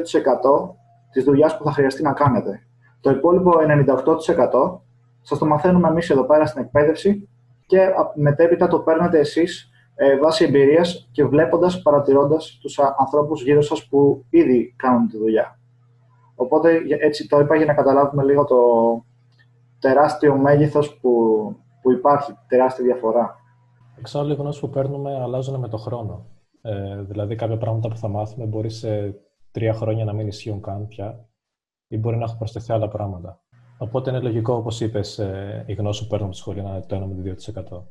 της 1.11 1.23
δουλειάς 1.23 1.57
που 1.57 1.63
θα 1.63 1.71
χρειαστεί 1.71 2.01
να 2.01 2.13
κάνετε. 2.13 2.67
Το 3.01 3.09
υπόλοιπο 3.09 3.51
98% 3.59 4.79
σας 5.21 5.37
το 5.37 5.45
μαθαίνουμε 5.45 5.87
εμείς 5.87 6.09
εδώ 6.09 6.23
πέρα 6.23 6.45
στην 6.45 6.61
εκπαίδευση 6.61 7.29
και 7.65 7.89
μετέπειτα 8.15 8.67
το 8.67 8.79
παίρνετε 8.79 9.19
εσείς 9.19 9.72
ε, 9.95 10.17
βάσει 10.17 10.43
εμπειρίας 10.43 11.09
και 11.11 11.25
βλέποντας, 11.25 11.81
παρατηρώντας 11.81 12.57
τους 12.61 12.79
ανθρώπους 12.79 13.43
γύρω 13.43 13.61
σας 13.61 13.87
που 13.87 14.25
ήδη 14.29 14.75
κάνουν 14.77 15.07
τη 15.07 15.17
δουλειά. 15.17 15.59
Οπότε 16.35 16.79
έτσι 16.99 17.27
το 17.27 17.39
είπα 17.39 17.55
για 17.55 17.65
να 17.65 17.73
καταλάβουμε 17.73 18.23
λίγο 18.23 18.45
το 18.45 18.57
τεράστιο 19.79 20.37
μέγεθος 20.37 20.99
που, 20.99 21.11
που 21.81 21.91
υπάρχει, 21.91 22.33
τεράστια 22.47 22.83
διαφορά. 22.83 23.35
Εξάλλου, 23.97 24.31
οι 24.31 24.35
γνώσει 24.35 24.59
που 24.59 24.69
παίρνουμε 24.69 25.21
αλλάζουν 25.21 25.59
με 25.59 25.67
το 25.67 25.77
χρόνο. 25.77 26.25
Ε, 26.61 27.01
δηλαδή, 27.01 27.35
κάποια 27.35 27.57
πράγματα 27.57 27.87
που 27.87 27.97
θα 27.97 28.07
μάθουμε 28.07 28.45
μπορεί 28.45 28.69
σε 28.69 29.15
τρία 29.51 29.73
χρόνια 29.73 30.05
να 30.05 30.13
μην 30.13 30.27
ισχύουν 30.27 30.61
καν 30.61 30.87
πια 30.87 31.27
ή 31.87 31.97
μπορεί 31.97 32.17
να 32.17 32.23
έχουν 32.23 32.37
προσθεθεί 32.37 32.73
άλλα 32.73 32.87
πράγματα. 32.87 33.41
Οπότε 33.77 34.09
είναι 34.09 34.19
λογικό, 34.19 34.53
όπως 34.53 34.81
είπες, 34.81 35.19
ε, 35.19 35.63
η 35.67 35.73
γνώση 35.73 36.03
που 36.03 36.09
παίρνουμε 36.09 36.33
στη 36.33 36.41
σχολή 36.41 36.61
να 36.61 36.69
είναι 36.69 36.85
το 36.87 36.95
1 36.95 37.05
με 37.05 37.13
2%. 37.13 37.87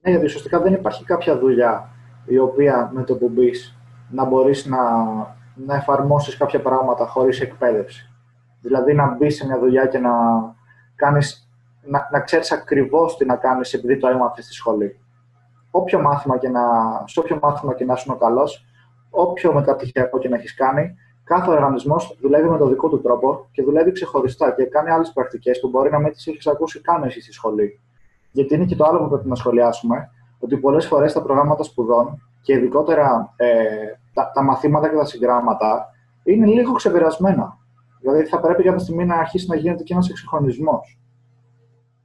Ναι, 0.00 0.10
γιατί 0.10 0.24
ουσιαστικά 0.24 0.60
δεν 0.60 0.72
υπάρχει 0.72 1.04
κάποια 1.04 1.38
δουλειά 1.38 1.88
η 2.26 2.38
οποία 2.38 2.90
με 2.94 3.04
το 3.04 3.16
που 3.16 3.28
μπεις 3.28 3.76
να 4.10 4.24
μπορείς 4.24 4.66
να, 4.66 5.02
να 5.54 5.74
εφαρμόσεις 5.74 6.36
κάποια 6.36 6.60
πράγματα 6.60 7.06
χωρίς 7.06 7.40
εκπαίδευση. 7.40 8.10
Δηλαδή 8.60 8.94
να 8.94 9.14
μπεις 9.14 9.36
σε 9.36 9.46
μια 9.46 9.58
δουλειά 9.58 9.86
και 9.86 9.98
να, 9.98 10.10
κάνεις, 10.94 11.48
να, 11.82 12.08
να 12.12 12.20
ξέρεις 12.20 12.52
ακριβώς 12.52 13.16
τι 13.16 13.24
να 13.24 13.36
κάνεις 13.36 13.74
επειδή 13.74 13.98
το 13.98 14.08
έμαθες 14.08 14.44
στη 14.44 14.54
σχολή 14.54 15.00
όποιο 15.70 16.00
μάθημα 16.00 16.38
και 16.38 16.48
να, 16.48 16.62
σε 17.06 17.20
όποιο 17.20 17.38
μάθημα 17.42 17.74
και 17.74 17.84
να 17.84 17.92
είσαι 17.92 18.16
καλός, 18.18 18.64
όποιο 19.10 19.52
μεταπτυχιακό 19.52 20.18
και 20.18 20.28
να 20.28 20.36
έχεις 20.36 20.54
κάνει, 20.54 20.94
κάθε 21.24 21.50
οργανισμός 21.50 22.18
δουλεύει 22.20 22.48
με 22.48 22.58
τον 22.58 22.68
δικό 22.68 22.88
του 22.88 23.00
τρόπο 23.00 23.48
και 23.52 23.62
δουλεύει 23.62 23.92
ξεχωριστά 23.92 24.50
και 24.50 24.64
κάνει 24.64 24.90
άλλες 24.90 25.12
πρακτικές 25.12 25.60
που 25.60 25.68
μπορεί 25.68 25.90
να 25.90 25.98
μην 25.98 26.12
τις 26.12 26.26
έχεις 26.26 26.46
ακούσει 26.46 26.80
καν 26.80 27.02
εσύ 27.02 27.20
στη 27.20 27.32
σχολή. 27.32 27.80
Γιατί 28.38 28.54
είναι 28.54 28.64
και 28.64 28.76
το 28.76 28.84
άλλο 28.84 28.98
που 28.98 29.08
πρέπει 29.08 29.28
να 29.28 29.34
σχολιάσουμε, 29.34 30.10
ότι 30.38 30.56
πολλές 30.56 30.86
φορές 30.86 31.12
τα 31.12 31.22
προγράμματα 31.22 31.62
σπουδών 31.62 32.22
και 32.42 32.52
ειδικότερα 32.52 33.32
ε, 33.36 33.46
τα, 34.12 34.30
τα 34.34 34.42
μαθήματα 34.42 34.88
και 34.88 34.96
τα 34.96 35.04
συγγράμματα 35.04 35.86
είναι 36.22 36.46
λίγο 36.46 36.72
ξεπερασμένα. 36.72 37.58
Δηλαδή 38.00 38.24
θα 38.24 38.40
πρέπει 38.40 38.62
κάποια 38.62 38.78
στιγμή 38.78 39.04
να 39.04 39.14
αρχίσει 39.16 39.46
να 39.48 39.56
γίνεται 39.56 39.82
και 39.82 39.92
ένας 39.92 40.08
εξυγχρονισμός. 40.08 40.98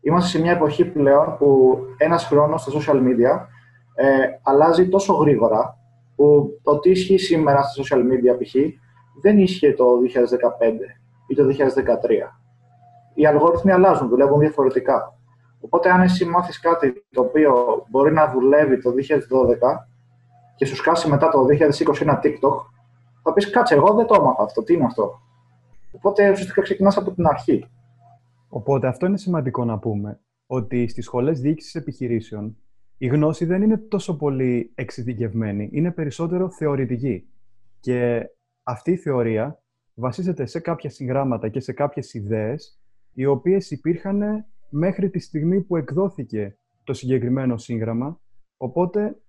Είμαστε 0.02 0.30
σε 0.30 0.40
μια 0.42 0.52
εποχή 0.52 0.86
πλέον 0.86 1.36
που 1.38 1.78
ένας 1.98 2.26
χρόνος 2.26 2.62
στα 2.62 2.72
social 2.72 2.98
media 2.98 3.46
ε, 3.96 4.08
αλλάζει 4.44 4.90
τόσο 4.90 5.14
γρήγορα 5.14 5.78
που 6.16 6.50
το 6.64 6.80
τι 6.80 6.90
ισχύει 6.90 7.18
σήμερα 7.18 7.64
στα 7.64 7.84
social 7.84 8.02
media 8.02 8.44
π.χ. 8.44 8.56
δεν 9.22 9.38
ίσχυε 9.38 9.74
το 9.74 9.86
2015 9.96 10.72
ή 11.28 11.36
το 11.36 11.44
2013. 11.44 11.52
Οι 13.14 13.26
αλγόριθμοι 13.26 13.72
αλλάζουν, 13.72 14.10
δουλεύουν 14.10 14.40
διαφορετικά. 14.40 15.18
Οπότε, 15.66 15.92
αν 15.92 16.02
εσύ 16.02 16.26
μάθεις 16.26 16.60
κάτι 16.60 17.06
το 17.10 17.22
οποίο 17.22 17.54
μπορεί 17.90 18.14
να 18.14 18.32
δουλεύει 18.32 18.82
το 18.82 18.90
2012 18.90 18.94
και 20.56 20.66
σου 20.66 20.76
σκάσει 20.76 21.10
μετά 21.10 21.30
το 21.30 21.46
2020 21.46 22.02
ένα 22.02 22.20
TikTok, 22.24 22.58
θα 23.24 23.34
πεις 23.34 23.50
κάτσε, 23.50 23.76
εγώ 23.76 23.94
δεν 23.94 24.06
το 24.06 24.16
έμαθα 24.20 24.44
αυτό. 24.44 24.64
Τι 24.64 24.74
είναι 24.74 24.86
αυτό; 24.86 25.22
Οπότε 25.92 26.32
ουσιαστικά 26.32 26.62
ξεκινάς 26.62 26.98
από 26.98 27.12
την 27.12 27.26
αρχή. 27.26 27.70
Οπότε 28.48 28.88
αυτό 28.88 29.06
είναι 29.06 29.18
σημαντικό 29.18 29.66
να 29.66 29.80
πούμε, 29.80 30.20
ότι 30.46 30.88
στις 30.88 31.06
σχολές 31.06 31.40
διοίκησης 31.40 31.76
επιχειρήσεων 31.76 32.58
η 32.98 33.08
γνώση 33.08 33.46
δεν 33.46 33.62
είναι 33.62 33.78
τόσο 33.78 34.18
πολύ 34.18 34.72
εξειδικευμένη, 34.76 35.70
είναι 35.72 35.92
περισσότερο 35.92 36.50
θεωρητική. 36.50 37.28
Και 37.80 38.30
αυτή 38.64 38.92
η 38.92 38.98
θεωρία 38.98 39.64
βασίζεται 39.94 40.46
σε 40.46 40.60
κάποια 40.60 40.90
συγγράμματα 40.90 41.50
και 41.50 41.60
σε 41.60 41.74
κάποιες 41.74 42.14
ιδέες, 42.14 42.80
οι 43.14 43.26
οποίες 43.26 43.72
υπήρχαν 43.72 44.46
μέχρι 44.76 45.10
τη 45.10 45.20
στιγμή 45.20 45.62
που 45.62 45.76
εκδόθηκε 45.76 46.58
το 46.84 46.94
συγκεκριμένο 46.94 47.58
σύγγραμμα, 47.58 48.22
οπότε 48.58 49.22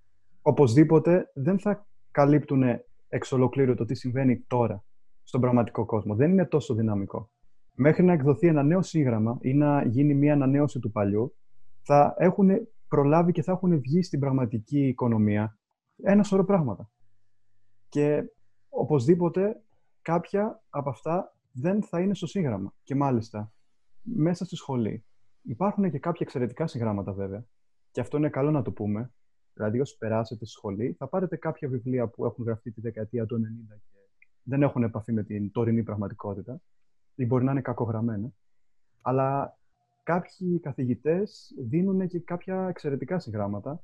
οπωσδήποτε 0.42 1.30
δεν 1.34 1.58
θα 1.58 1.86
καλύπτουν 2.10 2.62
εξ 3.08 3.32
ολοκλήρου 3.32 3.74
το 3.74 3.84
τι 3.84 3.94
συμβαίνει 3.94 4.44
τώρα 4.46 4.84
στον 5.22 5.40
πραγματικό 5.40 5.84
κόσμο. 5.84 6.14
Δεν 6.14 6.30
είναι 6.30 6.46
τόσο 6.46 6.74
δυναμικό. 6.74 7.30
Μέχρι 7.74 8.04
να 8.04 8.12
εκδοθεί 8.12 8.46
ένα 8.46 8.62
νέο 8.62 8.82
σύγγραμμα 8.82 9.38
ή 9.40 9.54
να 9.54 9.84
γίνει 9.86 10.14
μια 10.14 10.32
ανανέωση 10.32 10.78
του 10.78 10.90
παλιού, 10.90 11.36
θα 11.82 12.14
έχουν 12.18 12.50
προλάβει 12.88 13.32
και 13.32 13.42
θα 13.42 13.52
έχουν 13.52 13.80
βγει 13.80 14.02
στην 14.02 14.20
πραγματική 14.20 14.86
οικονομία 14.86 15.58
ένα 16.02 16.22
σωρό 16.22 16.44
πράγματα. 16.44 16.90
Και 17.88 18.22
οπωσδήποτε 18.68 19.62
κάποια 20.02 20.62
από 20.68 20.90
αυτά 20.90 21.36
δεν 21.52 21.82
θα 21.82 22.00
είναι 22.00 22.14
στο 22.14 22.26
σύγγραμμα. 22.26 22.74
Και 22.82 22.94
μάλιστα, 22.94 23.52
μέσα 24.02 24.44
στη 24.44 24.56
σχολή 24.56 25.04
υπάρχουν 25.44 25.90
και 25.90 25.98
κάποια 25.98 26.26
εξαιρετικά 26.26 26.66
συγγράμματα 26.66 27.12
βέβαια. 27.12 27.44
Και 27.90 28.00
αυτό 28.00 28.16
είναι 28.16 28.28
καλό 28.28 28.50
να 28.50 28.62
το 28.62 28.72
πούμε. 28.72 29.12
Δηλαδή, 29.54 29.80
όσοι 29.80 29.98
περάσετε 29.98 30.44
στη 30.44 30.54
σχολή, 30.54 30.94
θα 30.98 31.08
πάρετε 31.08 31.36
κάποια 31.36 31.68
βιβλία 31.68 32.06
που 32.06 32.24
έχουν 32.24 32.44
γραφτεί 32.44 32.70
τη 32.70 32.80
δεκαετία 32.80 33.26
του 33.26 33.36
90 33.36 33.40
και 33.78 34.26
δεν 34.42 34.62
έχουν 34.62 34.82
επαφή 34.82 35.12
με 35.12 35.22
την 35.22 35.50
τωρινή 35.50 35.82
πραγματικότητα 35.82 36.60
ή 37.14 37.26
μπορεί 37.26 37.44
να 37.44 37.50
είναι 37.50 37.60
κακογραμμένα. 37.60 38.32
Αλλά 39.02 39.58
κάποιοι 40.02 40.60
καθηγητές 40.60 41.54
δίνουν 41.58 42.06
και 42.06 42.20
κάποια 42.20 42.66
εξαιρετικά 42.68 43.18
συγγράμματα. 43.18 43.80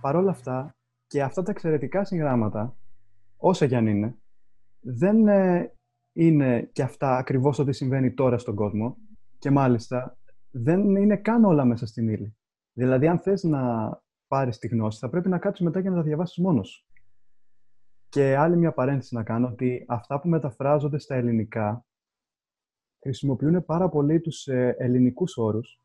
Παρ' 0.00 0.16
όλα 0.16 0.30
αυτά, 0.30 0.76
και 1.06 1.22
αυτά 1.22 1.42
τα 1.42 1.50
εξαιρετικά 1.50 2.04
συγγράμματα, 2.04 2.76
όσα 3.36 3.66
κι 3.66 3.74
αν 3.74 3.86
είναι, 3.86 4.16
δεν 4.80 5.28
ε, 5.28 5.72
είναι 6.12 6.62
και 6.72 6.82
αυτά 6.82 7.16
ακριβώς 7.16 7.58
ό,τι 7.58 7.72
συμβαίνει 7.72 8.14
τώρα 8.14 8.38
στον 8.38 8.54
κόσμο 8.54 8.96
και 9.38 9.50
μάλιστα 9.50 10.16
δεν 10.56 10.96
είναι 10.96 11.16
καν 11.16 11.44
όλα 11.44 11.64
μέσα 11.64 11.86
στην 11.86 12.08
ύλη. 12.08 12.36
Δηλαδή, 12.72 13.06
αν 13.06 13.18
θες 13.18 13.42
να 13.42 13.92
πάρεις 14.26 14.58
τη 14.58 14.68
γνώση, 14.68 14.98
θα 14.98 15.08
πρέπει 15.08 15.28
να 15.28 15.38
κάτσεις 15.38 15.64
μετά 15.64 15.82
και 15.82 15.88
να 15.88 15.94
τα 15.94 16.02
διαβάσεις 16.02 16.38
μόνος 16.38 16.68
σου. 16.68 16.86
Και 18.08 18.36
άλλη 18.36 18.56
μια 18.56 18.72
παρένθεση 18.72 19.14
να 19.14 19.22
κάνω, 19.22 19.46
ότι 19.46 19.84
αυτά 19.88 20.20
που 20.20 20.28
μεταφράζονται 20.28 20.98
στα 20.98 21.14
ελληνικά 21.14 21.86
χρησιμοποιούν 23.00 23.64
πάρα 23.64 23.88
πολύ 23.88 24.20
τους 24.20 24.46
ε, 24.46 24.74
ελληνικούς 24.78 25.36
όρους 25.36 25.80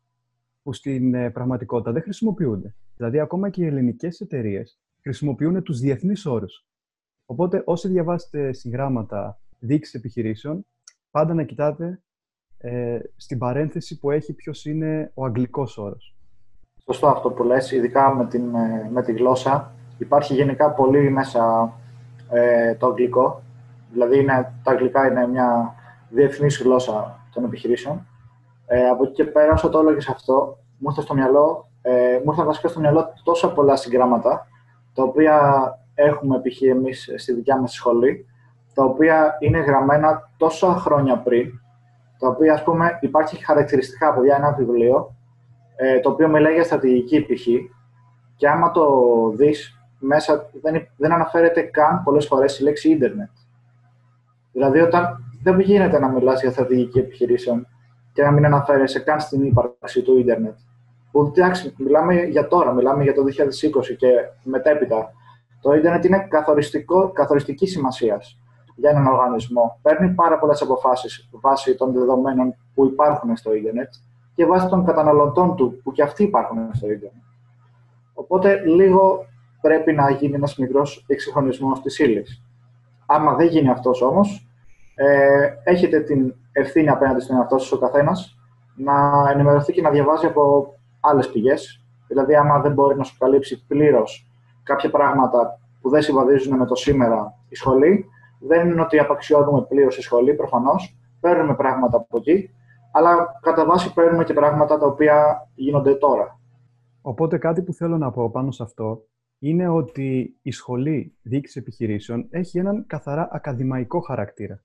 που 0.62 0.72
στην 0.72 1.14
ε, 1.14 1.30
πραγματικότητα 1.30 1.92
δεν 1.92 2.02
χρησιμοποιούνται. 2.02 2.74
Δηλαδή, 2.96 3.20
ακόμα 3.20 3.50
και 3.50 3.62
οι 3.62 3.66
ελληνικές 3.66 4.20
εταιρείες 4.20 4.80
χρησιμοποιούν 5.02 5.62
τους 5.62 5.78
διεθνείς 5.78 6.26
όρους. 6.26 6.66
Οπότε, 7.26 7.62
όσοι 7.64 7.88
διαβάσετε 7.88 8.52
συγγράμματα 8.52 9.40
δείξης 9.58 9.94
επιχειρήσεων, 9.94 10.66
πάντα 11.10 11.34
να 11.34 11.44
κοιτάτε 11.44 12.02
ε, 12.60 12.98
στην 13.16 13.38
παρένθεση 13.38 13.98
που 13.98 14.10
έχει 14.10 14.32
ποιος 14.32 14.64
είναι 14.64 15.10
ο 15.14 15.24
αγγλικός 15.24 15.78
όρος. 15.78 16.14
Σωστό 16.84 17.06
αυτό 17.06 17.30
που 17.30 17.42
λες, 17.42 17.70
ειδικά 17.70 18.14
με, 18.14 18.26
την, 18.26 18.54
ε, 18.54 18.88
με 18.92 19.02
τη 19.02 19.12
γλώσσα. 19.12 19.72
Υπάρχει 19.98 20.34
γενικά 20.34 20.70
πολύ 20.70 21.10
μέσα 21.10 21.72
ε, 22.30 22.74
το 22.74 22.86
αγγλικό. 22.86 23.42
Δηλαδή, 23.92 24.18
είναι, 24.18 24.52
τα 24.62 24.70
αγγλικά 24.70 25.06
είναι 25.06 25.26
μια 25.26 25.74
διεθνής 26.08 26.60
γλώσσα 26.62 27.18
των 27.32 27.44
επιχειρήσεων. 27.44 28.06
Ε, 28.66 28.88
από 28.88 29.04
εκεί 29.04 29.12
και 29.12 29.24
πέρα, 29.24 29.52
όσο 29.52 29.68
το 29.68 29.78
έλεγες 29.78 30.08
αυτό, 30.08 30.58
μου 30.78 30.88
ήρθε 30.88 31.00
στο 31.00 31.14
μυαλό, 31.14 31.68
ε, 31.82 32.20
μου 32.24 32.30
ήρθαν 32.30 32.46
βασικά 32.46 32.68
στο 32.68 32.80
μυαλό 32.80 33.12
τόσα 33.24 33.52
πολλά 33.52 33.76
συγγράμματα, 33.76 34.46
τα 34.94 35.02
οποία 35.02 35.38
έχουμε 35.94 36.40
π.χ. 36.40 36.62
εμείς 36.62 37.12
στη 37.16 37.32
δικιά 37.32 37.60
μας 37.60 37.72
σχολή, 37.72 38.26
τα 38.74 38.84
οποία 38.84 39.36
είναι 39.40 39.58
γραμμένα 39.58 40.30
τόσα 40.36 40.74
χρόνια 40.74 41.18
πριν, 41.18 41.59
τα 42.20 42.28
οποία, 42.28 42.52
ας 42.52 42.62
πούμε, 42.62 42.98
υπάρχει 43.00 43.44
χαρακτηριστικά, 43.44 44.14
παιδιά, 44.14 44.36
ένα 44.36 44.52
βιβλίο, 44.52 45.14
ε, 45.76 46.00
το 46.00 46.10
οποίο 46.10 46.28
μιλάει 46.28 46.54
για 46.54 46.64
στρατηγική 46.64 47.20
π.χ. 47.20 47.46
και 48.36 48.48
άμα 48.48 48.70
το 48.70 48.86
δεις, 49.36 49.78
μέσα 49.98 50.50
δεν, 50.62 50.88
δεν 50.96 51.12
αναφέρεται 51.12 51.60
καν 51.60 52.02
πολλές 52.04 52.26
φορές 52.26 52.58
η 52.58 52.62
λέξη 52.62 52.90
ίντερνετ. 52.90 53.30
Δηλαδή, 54.52 54.80
όταν 54.80 55.24
δεν 55.42 55.60
γίνεται 55.60 55.98
να 55.98 56.08
μιλάς 56.08 56.40
για 56.40 56.50
στρατηγική 56.50 56.98
επιχειρήσεων 56.98 57.66
και 58.12 58.22
να 58.22 58.30
μην 58.30 58.44
αναφέρεσαι 58.44 59.00
καν 59.00 59.20
στην 59.20 59.44
ύπαρξη 59.44 60.02
του 60.02 60.18
ίντερνετ. 60.18 60.54
Που 61.10 61.32
εντάξει, 61.36 61.74
μιλάμε 61.78 62.22
για 62.22 62.48
τώρα, 62.48 62.72
μιλάμε 62.72 63.02
για 63.02 63.14
το 63.14 63.22
2020 63.22 63.96
και 63.96 64.08
μετέπειτα. 64.42 65.12
Το 65.60 65.72
ίντερνετ 65.72 66.04
είναι 66.04 66.26
καθοριστικό, 66.30 67.10
καθοριστική 67.10 67.66
σημασίας 67.66 68.40
για 68.80 68.90
έναν 68.90 69.06
οργανισμό. 69.06 69.78
Παίρνει 69.82 70.08
πάρα 70.08 70.38
πολλές 70.38 70.62
αποφάσεις 70.62 71.28
βάσει 71.32 71.74
των 71.74 71.92
δεδομένων 71.92 72.54
που 72.74 72.84
υπάρχουν 72.84 73.36
στο 73.36 73.54
ίντερνετ 73.54 73.88
και 74.34 74.46
βάσει 74.46 74.68
των 74.68 74.84
καταναλωτών 74.84 75.56
του, 75.56 75.80
που 75.82 75.92
και 75.92 76.02
αυτοί 76.02 76.22
υπάρχουν 76.22 76.58
στο 76.72 76.86
ίντερνετ. 76.86 77.22
Οπότε 78.14 78.62
λίγο 78.64 79.24
πρέπει 79.60 79.92
να 79.92 80.10
γίνει 80.10 80.34
ένας 80.34 80.56
μικρός 80.56 81.04
εξυγχρονισμός 81.06 81.82
της 81.82 81.98
ύλης. 81.98 82.42
Άμα 83.06 83.34
δεν 83.34 83.46
γίνει 83.46 83.70
αυτός 83.70 84.02
όμως, 84.02 84.48
ε, 84.94 85.48
έχετε 85.64 86.00
την 86.00 86.34
ευθύνη 86.52 86.88
απέναντι 86.88 87.20
στον 87.20 87.36
εαυτό 87.36 87.58
σας 87.58 87.72
ο 87.72 87.78
καθένας 87.78 88.38
να 88.76 89.30
ενημερωθεί 89.32 89.72
και 89.72 89.82
να 89.82 89.90
διαβάζει 89.90 90.26
από 90.26 90.74
άλλες 91.00 91.30
πηγές. 91.30 91.84
Δηλαδή, 92.06 92.34
άμα 92.34 92.60
δεν 92.60 92.72
μπορεί 92.72 92.96
να 92.96 93.04
σου 93.04 93.18
καλύψει 93.18 93.64
πλήρως 93.66 94.30
κάποια 94.62 94.90
πράγματα 94.90 95.58
που 95.80 95.88
δεν 95.90 96.02
συμβαδίζουν 96.02 96.56
με 96.56 96.66
το 96.66 96.74
σήμερα 96.74 97.34
η 97.48 97.54
σχολή, 97.54 98.06
δεν 98.40 98.68
είναι 98.68 98.80
ότι 98.80 98.98
απαξιώνουμε 98.98 99.66
πλήρω 99.68 99.88
η 99.88 100.00
σχολή, 100.00 100.34
προφανώς. 100.34 100.98
Παίρνουμε 101.20 101.54
πράγματα 101.54 101.96
από 101.96 102.16
εκεί, 102.16 102.50
αλλά 102.92 103.38
κατά 103.40 103.64
βάση 103.64 103.92
παίρνουμε 103.92 104.24
και 104.24 104.32
πράγματα 104.32 104.78
τα 104.78 104.86
οποία 104.86 105.48
γίνονται 105.54 105.94
τώρα. 105.94 106.40
Οπότε 107.02 107.38
κάτι 107.38 107.62
που 107.62 107.72
θέλω 107.72 107.98
να 107.98 108.10
πω 108.10 108.30
πάνω 108.30 108.50
σε 108.50 108.62
αυτό 108.62 109.04
είναι 109.38 109.68
ότι 109.68 110.38
η 110.42 110.50
σχολή 110.50 111.16
διοίκησης 111.22 111.56
επιχειρήσεων 111.56 112.26
έχει 112.30 112.58
έναν 112.58 112.86
καθαρά 112.86 113.28
ακαδημαϊκό 113.32 114.00
χαρακτήρα 114.00 114.64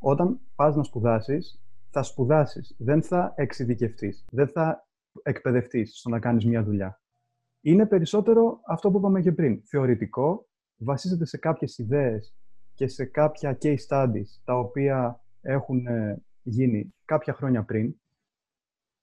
όταν 0.00 0.40
πας 0.54 0.76
να 0.76 0.82
σπουδάσεις, 0.82 1.62
θα 1.90 2.02
σπουδάσεις, 2.02 2.74
δεν 2.78 3.02
θα 3.02 3.32
εξειδικευτείς, 3.36 4.24
δεν 4.30 4.48
θα 4.48 4.88
εκπαιδευτείς 5.22 5.98
στο 5.98 6.08
να 6.08 6.18
κάνεις 6.18 6.44
μια 6.44 6.64
δουλειά. 6.64 7.00
Είναι 7.60 7.86
περισσότερο 7.86 8.60
αυτό 8.66 8.90
που 8.90 8.98
είπαμε 8.98 9.20
και 9.20 9.32
πριν, 9.32 9.62
θεωρητικό, 9.64 10.48
βασίζεται 10.76 11.24
σε 11.24 11.38
κάποιες 11.38 11.78
ιδέες 11.78 12.34
και 12.80 12.88
σε 12.88 13.04
κάποια 13.04 13.58
case 13.62 13.86
studies 13.88 14.40
τα 14.44 14.58
οποία 14.58 15.20
έχουν 15.40 15.86
ε, 15.86 16.22
γίνει 16.42 16.94
κάποια 17.04 17.32
χρόνια 17.32 17.62
πριν. 17.62 17.94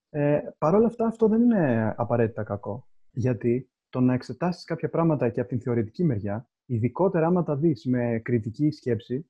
Ε, 0.09 0.39
Παρ' 0.57 0.75
όλα 0.75 0.87
αυτά, 0.87 1.05
αυτό 1.05 1.27
δεν 1.27 1.41
είναι 1.41 1.93
απαραίτητα 1.97 2.43
κακό. 2.43 2.87
Γιατί 3.11 3.69
το 3.89 3.99
να 3.99 4.13
εξετάσεις 4.13 4.63
κάποια 4.63 4.89
πράγματα 4.89 5.29
και 5.29 5.39
από 5.39 5.49
την 5.49 5.61
θεωρητική 5.61 6.03
μεριά, 6.03 6.49
ειδικότερα 6.65 7.27
άμα 7.27 7.43
τα 7.43 7.55
δεις 7.55 7.85
με 7.85 8.19
κριτική 8.23 8.71
σκέψη, 8.71 9.29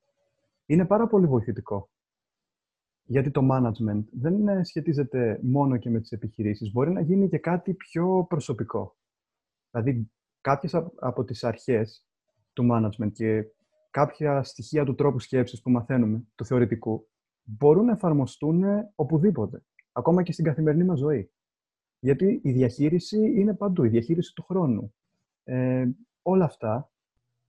είναι 0.65 0.85
πάρα 0.85 1.07
πολύ 1.07 1.27
βοηθητικό. 1.27 1.89
Γιατί 3.03 3.31
το 3.31 3.41
management 3.51 4.03
δεν 4.11 4.63
σχετίζεται 4.63 5.39
μόνο 5.41 5.77
και 5.77 5.89
με 5.89 5.99
τις 5.99 6.11
επιχειρήσεις. 6.11 6.71
Μπορεί 6.71 6.91
να 6.91 7.01
γίνει 7.01 7.27
και 7.27 7.37
κάτι 7.37 7.73
πιο 7.73 8.25
προσωπικό. 8.29 8.95
Δηλαδή, 9.71 10.11
κάποιες 10.41 10.73
από 10.99 11.23
τις 11.23 11.43
αρχές 11.43 12.05
του 12.53 12.67
management 12.71 13.11
και 13.11 13.45
κάποια 13.97 14.43
στοιχεία 14.43 14.85
του 14.85 14.95
τρόπου 14.95 15.19
σκέψης 15.19 15.61
που 15.61 15.69
μαθαίνουμε, 15.69 16.23
του 16.35 16.45
θεωρητικού, 16.45 17.07
μπορούν 17.43 17.85
να 17.85 17.91
εφαρμοστούν 17.91 18.63
οπουδήποτε, 18.95 19.63
ακόμα 19.91 20.23
και 20.23 20.31
στην 20.31 20.45
καθημερινή 20.45 20.83
μας 20.83 20.99
ζωή. 20.99 21.31
Γιατί 21.99 22.39
η 22.43 22.51
διαχείριση 22.51 23.17
είναι 23.17 23.53
παντού, 23.53 23.83
η 23.83 23.89
διαχείριση 23.89 24.33
του 24.33 24.43
χρόνου. 24.43 24.93
Ε, 25.43 25.85
όλα 26.21 26.45
αυτά 26.45 26.91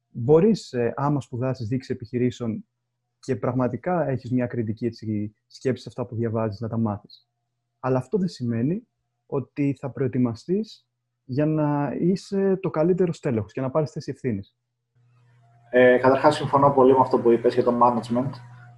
μπορείς, 0.09 0.73
ε, 0.73 0.93
άμα 0.97 1.21
σπουδάσεις 1.21 1.69
δείξει 1.69 1.93
επιχειρήσεων, 1.93 2.67
και 3.19 3.37
πραγματικά 3.37 4.09
έχεις 4.09 4.31
μια 4.31 4.47
κριτική 4.47 4.87
έτσι, 4.87 5.35
σκέψης 5.47 5.83
σε 5.83 5.89
αυτά 5.89 6.07
που 6.07 6.15
διαβάζεις 6.15 6.61
να 6.61 6.69
τα 6.69 6.79
μάθεις. 6.79 7.29
Αλλά 7.79 7.99
αυτό 7.99 8.19
δεν 8.19 8.29
σημαίνει 8.29 8.89
ότι 9.27 9.77
θα 9.81 9.91
προετοιμαστείς 9.91 10.89
για 11.25 11.47
να 11.47 11.95
είσαι 12.01 12.57
το 12.57 12.71
καλύτερο 12.71 13.13
στέλεχος 13.13 13.53
και 13.53 13.61
να 13.61 13.71
πάρεις 13.71 13.91
θέση 13.91 14.11
ευθύνης. 14.11 14.57
Ε, 15.70 15.96
Καταρχάς, 15.96 16.35
συμφωνώ 16.37 16.70
πολύ 16.70 16.92
με 16.92 16.98
αυτό 17.00 17.18
που 17.18 17.31
είπες 17.31 17.54
για 17.54 17.64
το 17.64 17.72
management. 17.83 18.31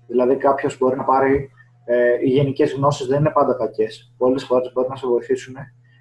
Δηλαδή, 0.07 0.37
κάποιος 0.37 0.79
μπορεί 0.79 0.96
να 0.96 1.05
πάρει. 1.05 1.50
Ε, 1.85 2.12
οι 2.24 2.29
γενικές 2.29 2.72
γνώσεις 2.72 3.07
δεν 3.07 3.18
είναι 3.18 3.31
πάντα 3.31 3.55
κακές. 3.55 4.14
Πολλές 4.18 4.44
φορές 4.44 4.72
μπορεί 4.72 4.88
να 4.88 4.96
σε 4.96 5.07
βοηθήσουν 5.07 5.55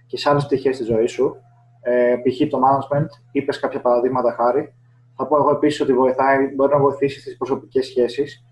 και 0.07 0.17
σε 0.17 0.29
άλλες 0.29 0.45
πτυχές 0.45 0.77
της 0.77 0.87
ζωής 0.87 1.11
σου. 1.11 1.35
Ε, 1.81 2.15
π.χ. 2.15 2.49
το 2.49 2.59
management, 2.59 3.07
είπες 3.31 3.59
κάποια 3.59 3.81
παραδείγματα 3.81 4.31
χάρη. 4.31 4.73
Θα 5.15 5.27
πω 5.27 5.37
εγώ 5.37 5.51
επίσης 5.51 5.81
ότι 5.81 5.93
βοηθάει, 5.93 6.37
μπορεί 6.55 6.73
να 6.73 6.79
βοηθήσει 6.79 7.19
στις 7.19 7.37
προσωπικές 7.37 7.85
σχέσεις. 7.85 8.45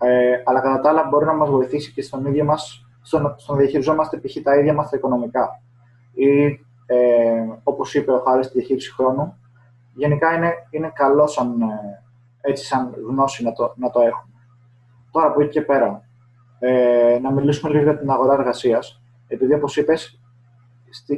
Ε, 0.00 0.42
αλλά 0.44 0.60
κατά 0.60 0.80
τα 0.80 0.88
άλλα 0.88 1.08
μπορεί 1.10 1.24
να 1.24 1.34
μας 1.34 1.50
βοηθήσει 1.50 1.92
και 1.92 2.02
στον 2.02 2.26
ίδιο 2.26 2.44
μας, 2.44 2.86
στο, 3.02 3.34
στο 3.36 3.52
να 3.52 3.58
διαχειριζόμαστε 3.58 4.20
π.χ. 4.20 4.42
τα 4.42 4.58
ίδια 4.58 4.72
μας 4.72 4.90
τα 4.90 4.96
οικονομικά. 4.96 5.62
Ή, 6.14 6.44
ε, 6.86 7.44
όπως 7.62 7.94
είπε 7.94 8.12
ο 8.12 8.18
Χάρης, 8.18 8.46
στη 8.46 8.58
διαχείριση 8.58 8.92
χρόνου. 8.92 9.36
Γενικά 9.94 10.34
είναι, 10.34 10.52
είναι 10.70 10.92
καλό 10.94 11.26
σαν, 11.26 11.60
ε, 11.60 12.02
έτσι, 12.40 12.64
σαν 12.64 12.94
γνώση 13.08 13.44
να 13.44 13.52
το, 13.52 13.72
να 13.76 13.90
το 13.90 14.00
έχουμε. 14.00 14.32
Τώρα 15.10 15.26
από 15.26 15.42
εκεί 15.42 15.50
και 15.50 15.62
πέρα, 15.62 16.02
ε, 16.58 17.18
να 17.22 17.32
μιλήσουμε 17.32 17.72
λίγο 17.72 17.82
για 17.82 17.98
την 17.98 18.10
αγορά 18.10 18.32
εργασίας. 18.32 19.02
Επειδή, 19.28 19.54
όπως 19.54 19.76
είπες, 19.76 20.20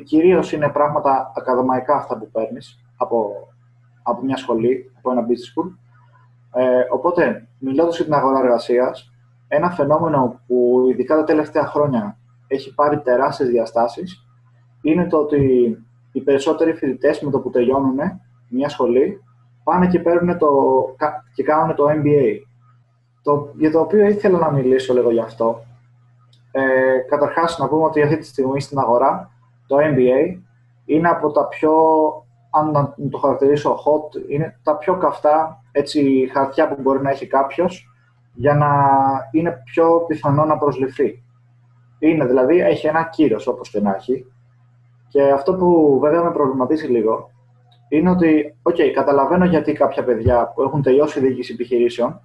κυρίως 0.04 0.52
είναι 0.52 0.68
πράγματα 0.68 1.32
ακαδημαϊκά 1.36 1.94
αυτά 1.94 2.18
που 2.18 2.30
παίρνεις 2.30 2.80
από, 2.96 3.48
από 4.02 4.22
μια 4.22 4.36
σχολή, 4.36 4.92
από 4.98 5.10
ένα 5.10 5.26
business 5.26 5.60
school. 5.60 5.70
Ε, 6.52 6.86
οπότε, 6.90 7.48
μιλώντας 7.58 7.96
για 7.96 8.04
την 8.04 8.14
αγορά 8.14 8.38
εργασίας, 8.38 9.12
ένα 9.48 9.70
φαινόμενο 9.70 10.40
που 10.46 10.86
ειδικά 10.90 11.16
τα 11.16 11.24
τελευταία 11.24 11.66
χρόνια 11.66 12.18
έχει 12.46 12.74
πάρει 12.74 13.00
τεράστιες 13.00 13.48
διαστάσεις 13.48 14.26
είναι 14.82 15.06
το 15.06 15.16
ότι 15.18 15.76
οι 16.12 16.20
περισσότεροι 16.20 16.72
φοιτητές 16.72 17.20
με 17.20 17.30
το 17.30 17.40
που 17.40 17.50
τελειώνουν 17.50 17.98
μια 18.54 18.68
σχολή 18.68 19.22
πάνε 19.64 19.86
και, 19.86 19.98
παίρνουν 19.98 20.38
το, 20.38 20.48
και 21.34 21.42
κάνουν 21.42 21.74
το 21.74 21.84
MBA 21.88 22.38
το, 23.22 23.52
για 23.56 23.70
το 23.70 23.80
οποίο 23.80 24.06
ήθελα 24.06 24.38
να 24.38 24.50
μιλήσω 24.50 24.94
λίγο 24.94 25.10
γι' 25.10 25.20
αυτό. 25.20 25.64
Ε, 26.52 26.98
καταρχάς, 27.08 27.58
να 27.58 27.68
πούμε 27.68 27.84
ότι 27.84 28.02
αυτή 28.02 28.16
τη 28.16 28.26
στιγμή 28.26 28.60
στην 28.60 28.78
αγορά 28.78 29.30
το 29.66 29.76
MBA 29.76 30.38
είναι 30.84 31.08
από 31.08 31.30
τα 31.30 31.48
πιο, 31.48 31.72
αν 32.50 32.70
να 32.70 32.94
το 33.10 33.18
χαρακτηρίσω 33.18 33.74
hot, 33.74 34.30
είναι 34.30 34.58
τα 34.62 34.76
πιο 34.76 34.96
καυτά 34.96 35.62
έτσι, 35.72 36.30
χαρτιά 36.32 36.68
που 36.68 36.80
μπορεί 36.80 37.02
να 37.02 37.10
έχει 37.10 37.26
κάποιος 37.26 37.88
για 38.34 38.54
να 38.54 38.68
είναι 39.30 39.62
πιο 39.64 40.04
πιθανό 40.06 40.44
να 40.44 40.58
προσληφθεί. 40.58 41.22
Είναι 41.98 42.26
δηλαδή, 42.26 42.60
έχει 42.60 42.86
ένα 42.86 43.04
κύρος 43.04 43.46
όπως 43.46 43.70
και 43.70 43.80
να 43.80 43.94
έχει. 43.94 44.26
Και 45.08 45.22
αυτό 45.22 45.54
που 45.54 45.98
βέβαια 46.00 46.22
με 46.22 46.30
προβληματίζει 46.30 46.86
λίγο 46.86 47.30
είναι 47.88 48.10
ότι, 48.10 48.56
OK, 48.62 48.80
καταλαβαίνω 48.94 49.44
γιατί 49.44 49.72
κάποια 49.72 50.04
παιδιά 50.04 50.52
που 50.54 50.62
έχουν 50.62 50.82
τελειώσει 50.82 51.20
διοίκηση 51.20 51.52
επιχειρήσεων 51.52 52.20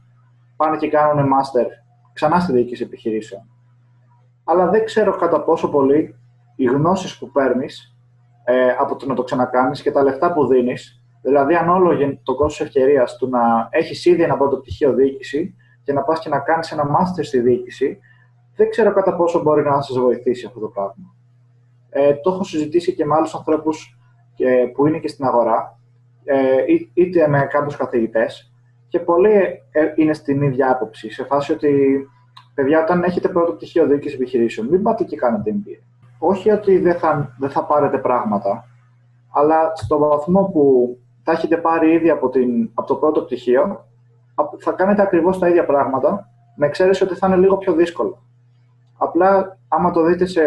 πάνε 0.55 0.77
και 0.77 0.89
κάνουν 0.89 1.25
master 1.25 1.65
ξανά 2.13 2.39
στη 2.39 2.51
διοίκηση 2.51 2.83
επιχειρήσεων. 2.83 3.41
Αλλά 4.43 4.69
δεν 4.69 4.85
ξέρω 4.85 5.15
κατά 5.15 5.43
πόσο 5.43 5.69
πολύ 5.69 6.15
οι 6.55 6.65
γνώσεις 6.65 7.17
που 7.17 7.31
παίρνεις 7.31 7.95
ε, 8.43 8.69
από 8.79 8.95
το 8.95 9.05
να 9.05 9.13
το 9.13 9.23
ξανακάνεις 9.23 9.81
και 9.81 9.91
τα 9.91 10.03
λεφτά 10.03 10.33
που 10.33 10.47
δίνεις, 10.47 11.01
δηλαδή 11.21 11.55
αν 11.55 11.69
όλο 11.69 12.19
το 12.23 12.35
κόστος 12.35 12.67
ευκαιρίας 12.67 13.17
του 13.17 13.29
να 13.29 13.67
έχεις 13.69 14.05
ήδη 14.05 14.23
ένα 14.23 14.37
πρώτο 14.37 14.57
πτυχίο 14.57 14.93
διοίκηση 14.93 15.55
και 15.83 15.93
να 15.93 16.03
πας 16.03 16.19
και 16.19 16.29
να 16.29 16.39
κάνεις 16.39 16.71
ένα 16.71 16.83
master 16.83 17.23
στη 17.23 17.39
διοίκηση, 17.39 17.99
δεν 18.55 18.69
ξέρω 18.69 18.93
κατά 18.93 19.15
πόσο 19.15 19.41
μπορεί 19.41 19.63
να 19.63 19.81
σας 19.81 19.99
βοηθήσει 19.99 20.45
αυτό 20.45 20.59
το 20.59 20.67
πράγμα. 20.67 21.15
Ε, 21.89 22.13
το 22.13 22.31
έχω 22.31 22.43
συζητήσει 22.43 22.95
και 22.95 23.05
με 23.05 23.15
άλλους 23.15 23.35
ανθρώπους 23.35 23.98
που 24.73 24.87
είναι 24.87 24.99
και 24.99 25.07
στην 25.07 25.25
αγορά, 25.25 25.79
ε, 26.23 26.63
είτε 26.93 27.27
με 27.27 27.47
κάποιους 27.51 27.75
καθηγητές, 27.75 28.51
και 28.89 28.99
πολλοί 28.99 29.33
ε, 29.71 29.93
είναι 29.95 30.13
στην 30.13 30.41
ίδια 30.41 30.71
άποψη. 30.71 31.11
Σε 31.11 31.23
φάση 31.23 31.51
ότι, 31.51 32.07
παιδιά, 32.53 32.81
όταν 32.81 33.03
έχετε 33.03 33.27
πρώτο 33.27 33.51
πτυχίο 33.51 33.87
διοίκησης 33.87 34.17
επιχειρήσεων, 34.17 34.67
μην 34.67 34.81
πάτε 34.81 35.03
και 35.03 35.15
κάνετε 35.15 35.51
MBA. 35.55 35.83
Όχι 36.19 36.51
ότι 36.51 36.77
δεν 36.77 36.95
θα, 36.95 37.35
δεν 37.39 37.49
θα 37.49 37.65
πάρετε 37.65 37.97
πράγματα, 37.97 38.67
αλλά 39.33 39.71
στο 39.75 39.97
βαθμό 39.97 40.43
που 40.43 40.97
θα 41.23 41.31
έχετε 41.31 41.57
πάρει 41.57 41.93
ήδη 41.93 42.09
από, 42.09 42.29
την, 42.29 42.69
από 42.73 42.87
το 42.87 42.95
πρώτο 42.95 43.21
πτυχίο, 43.21 43.85
θα 44.59 44.71
κάνετε 44.71 45.01
ακριβώς 45.01 45.39
τα 45.39 45.49
ίδια 45.49 45.65
πράγματα, 45.65 46.29
με 46.55 46.65
εξαίρεση 46.65 47.03
ότι 47.03 47.15
θα 47.15 47.27
είναι 47.27 47.35
λίγο 47.35 47.57
πιο 47.57 47.73
δύσκολο. 47.73 48.23
Απλά, 48.97 49.57
άμα 49.67 49.91
το 49.91 50.03
δείτε 50.03 50.25
σε, 50.25 50.43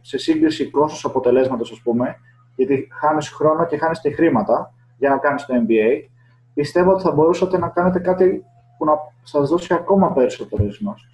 σε 0.00 0.18
σύγκριση 0.18 0.70
κόστος 0.70 1.04
αποτελέσματος, 1.04 1.70
ας 1.70 1.80
πούμε, 1.80 2.16
γιατί 2.64 2.88
χάνεις 2.92 3.28
χρόνο 3.28 3.66
και 3.66 3.76
χάνεις 3.76 4.00
και 4.00 4.10
χρήματα 4.10 4.74
για 4.98 5.10
να 5.10 5.18
κάνεις 5.18 5.44
το 5.46 5.54
MBA, 5.66 6.08
πιστεύω 6.54 6.92
ότι 6.92 7.02
θα 7.02 7.12
μπορούσατε 7.12 7.58
να 7.58 7.68
κάνετε 7.68 7.98
κάτι 7.98 8.44
που 8.78 8.84
να 8.84 8.92
σας 9.22 9.48
δώσει 9.48 9.74
ακόμα 9.74 10.12
περισσότερες 10.12 10.78
γνώσεις. 10.80 11.08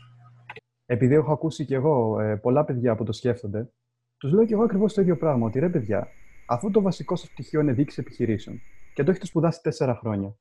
Επειδή 0.87 1.15
έχω 1.15 1.33
ακούσει 1.33 1.65
και 1.65 1.75
εγώ 1.75 2.21
ε, 2.21 2.37
πολλά 2.37 2.65
παιδιά 2.65 2.95
που 2.95 3.05
το 3.05 3.13
σκέφτονται, 3.13 3.71
τους 4.17 4.33
λέω 4.33 4.45
και 4.45 4.55
εγώ 4.55 4.63
ακριβώς 4.63 4.95
το 4.95 5.01
ίδιο 5.01 5.17
πράγμα, 5.17 5.47
ότι 5.47 5.59
ρε 5.59 5.69
παιδιά, 5.69 6.09
αφού 6.47 6.71
το 6.71 6.81
βασικό 6.81 7.17
σας 7.17 7.31
πτυχίο 7.31 7.61
είναι 7.61 7.73
δίκηση 7.73 8.01
επιχειρήσεων 8.01 8.61
και 8.95 9.03
το 9.03 9.11
έχετε 9.11 9.27
σπουδάσει 9.27 9.63
τέσσερα 9.63 9.95
χρόνια, 9.95 10.37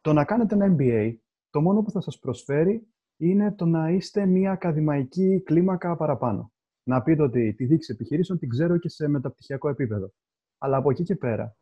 το 0.00 0.12
να 0.12 0.24
κάνετε 0.24 0.54
ένα 0.54 0.76
MBA, 0.78 1.14
το 1.50 1.60
μόνο 1.60 1.82
που 1.82 1.90
θα 1.90 2.00
σας 2.00 2.18
προσφέρει 2.18 2.86
είναι 3.16 3.52
το 3.52 3.64
να 3.64 3.90
είστε 3.90 4.26
μια 4.26 4.52
ακαδημαϊκή 4.52 5.42
κλίμακα 5.44 5.96
παραπάνω. 5.96 6.52
Να 6.82 7.02
πείτε 7.02 7.22
ότι 7.22 7.54
τη 7.54 7.64
δίκηση 7.64 7.92
επιχειρήσεων 7.92 8.38
την 8.38 8.48
ξέρω 8.48 8.78
και 8.78 8.88
σε 8.88 9.08
μεταπτυχιακό 9.08 9.68
επίπεδο. 9.68 10.12
Αλλά 10.58 10.76
από 10.76 10.90
εκεί 10.90 11.02
και 11.02 11.16
πέρα, 11.16 11.56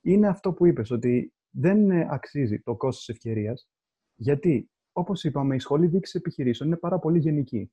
είναι 0.00 0.28
αυτό 0.28 0.52
που 0.52 0.66
είπες, 0.66 0.90
ότι 0.90 1.34
δεν 1.50 1.90
αξίζει 1.92 2.60
το 2.60 2.76
κόστος 2.76 3.08
ευκαιρίας, 3.08 3.68
γιατί, 4.14 4.70
όπως 4.92 5.24
είπαμε, 5.24 5.54
η 5.54 5.58
σχολή 5.58 5.86
δίκησης 5.86 6.14
επιχειρήσεων 6.14 6.68
είναι 6.68 6.78
πάρα 6.78 6.98
πολύ 6.98 7.18
γενική. 7.18 7.72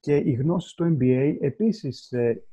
Και 0.00 0.16
οι 0.16 0.32
γνώσεις 0.32 0.74
του 0.74 0.96
MBA 0.98 1.36
επίσης 1.40 2.12
ε, 2.12 2.46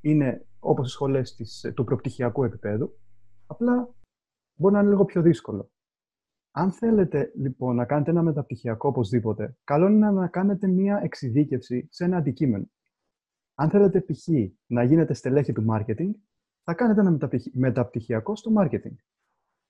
είναι 0.00 0.46
όπως 0.58 0.88
οι 0.88 0.90
σχολές 0.90 1.34
της, 1.34 1.64
ε, 1.64 1.72
του 1.72 1.84
προπτυχιακού 1.84 2.44
επίπεδου, 2.44 2.98
απλά 3.46 3.94
μπορεί 4.54 4.74
να 4.74 4.80
είναι 4.80 4.88
λίγο 4.88 5.04
πιο 5.04 5.22
δύσκολο. 5.22 5.70
Αν 6.50 6.72
θέλετε 6.72 7.32
λοιπόν 7.34 7.76
να 7.76 7.84
κάνετε 7.84 8.10
ένα 8.10 8.22
μεταπτυχιακό 8.22 8.88
οπωσδήποτε, 8.88 9.56
καλό 9.64 9.86
είναι 9.86 10.10
να 10.10 10.28
κάνετε 10.28 10.66
μία 10.66 11.00
εξειδίκευση 11.02 11.88
σε 11.90 12.04
ένα 12.04 12.16
αντικείμενο. 12.16 12.70
Αν 13.60 13.70
θέλετε 13.70 14.00
π.χ. 14.00 14.28
να 14.66 14.82
γίνετε 14.82 15.14
στελέχη 15.14 15.52
του 15.52 15.66
marketing, 15.70 16.10
θα 16.62 16.74
κάνετε 16.74 17.00
ένα 17.00 17.18
μεταπτυχιακό 17.52 18.36
στο 18.36 18.52
marketing. 18.58 18.94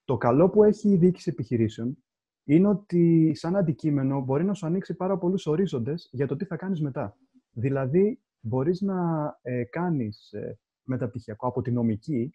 Το 0.03 0.17
καλό 0.17 0.49
που 0.49 0.63
έχει 0.63 0.89
η 0.89 0.97
διοίκηση 0.97 1.29
επιχειρήσεων 1.29 1.97
είναι 2.43 2.67
ότι 2.67 3.31
σαν 3.35 3.55
αντικείμενο 3.55 4.21
μπορεί 4.21 4.43
να 4.43 4.53
σου 4.53 4.65
ανοίξει 4.65 4.95
πάρα 4.95 5.17
πολλούς 5.17 5.45
ορίζοντες 5.45 6.09
για 6.11 6.27
το 6.27 6.35
τι 6.35 6.45
θα 6.45 6.55
κάνεις 6.55 6.81
μετά. 6.81 7.17
Δηλαδή, 7.51 8.21
μπορείς 8.39 8.81
να 8.81 9.27
ε, 9.41 9.63
κάνεις 9.63 10.31
ε, 10.31 10.59
μεταπτυχιακό 10.83 11.47
από 11.47 11.61
τη 11.61 11.71
νομική 11.71 12.33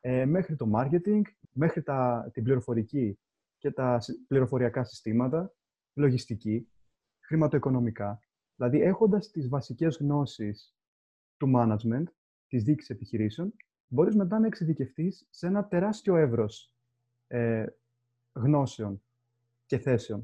ε, 0.00 0.24
μέχρι 0.24 0.56
το 0.56 0.70
marketing, 0.74 1.22
μέχρι 1.52 1.82
τα, 1.82 2.30
την 2.32 2.42
πληροφορική 2.42 3.18
και 3.58 3.70
τα 3.70 3.98
πληροφοριακά 4.26 4.84
συστήματα, 4.84 5.54
λογιστική, 5.94 6.68
χρηματοοικονομικά. 7.20 8.20
Δηλαδή, 8.56 8.80
έχοντας 8.80 9.30
τις 9.30 9.48
βασικές 9.48 9.96
γνώσεις 9.96 10.72
του 11.38 11.52
management, 11.56 12.04
της 12.48 12.62
διοίκησης 12.62 12.90
επιχειρήσεων, 12.90 13.54
μπορείς 13.86 14.16
μετά 14.16 14.38
να 14.38 14.46
εξειδικευτείς 14.46 15.26
σε 15.30 15.46
ένα 15.46 15.64
τεράστιο 15.64 16.16
εύρος 16.16 16.72
ε, 17.26 17.64
γνώσεων 18.32 19.02
και 19.66 19.78
θέσεων. 19.78 20.22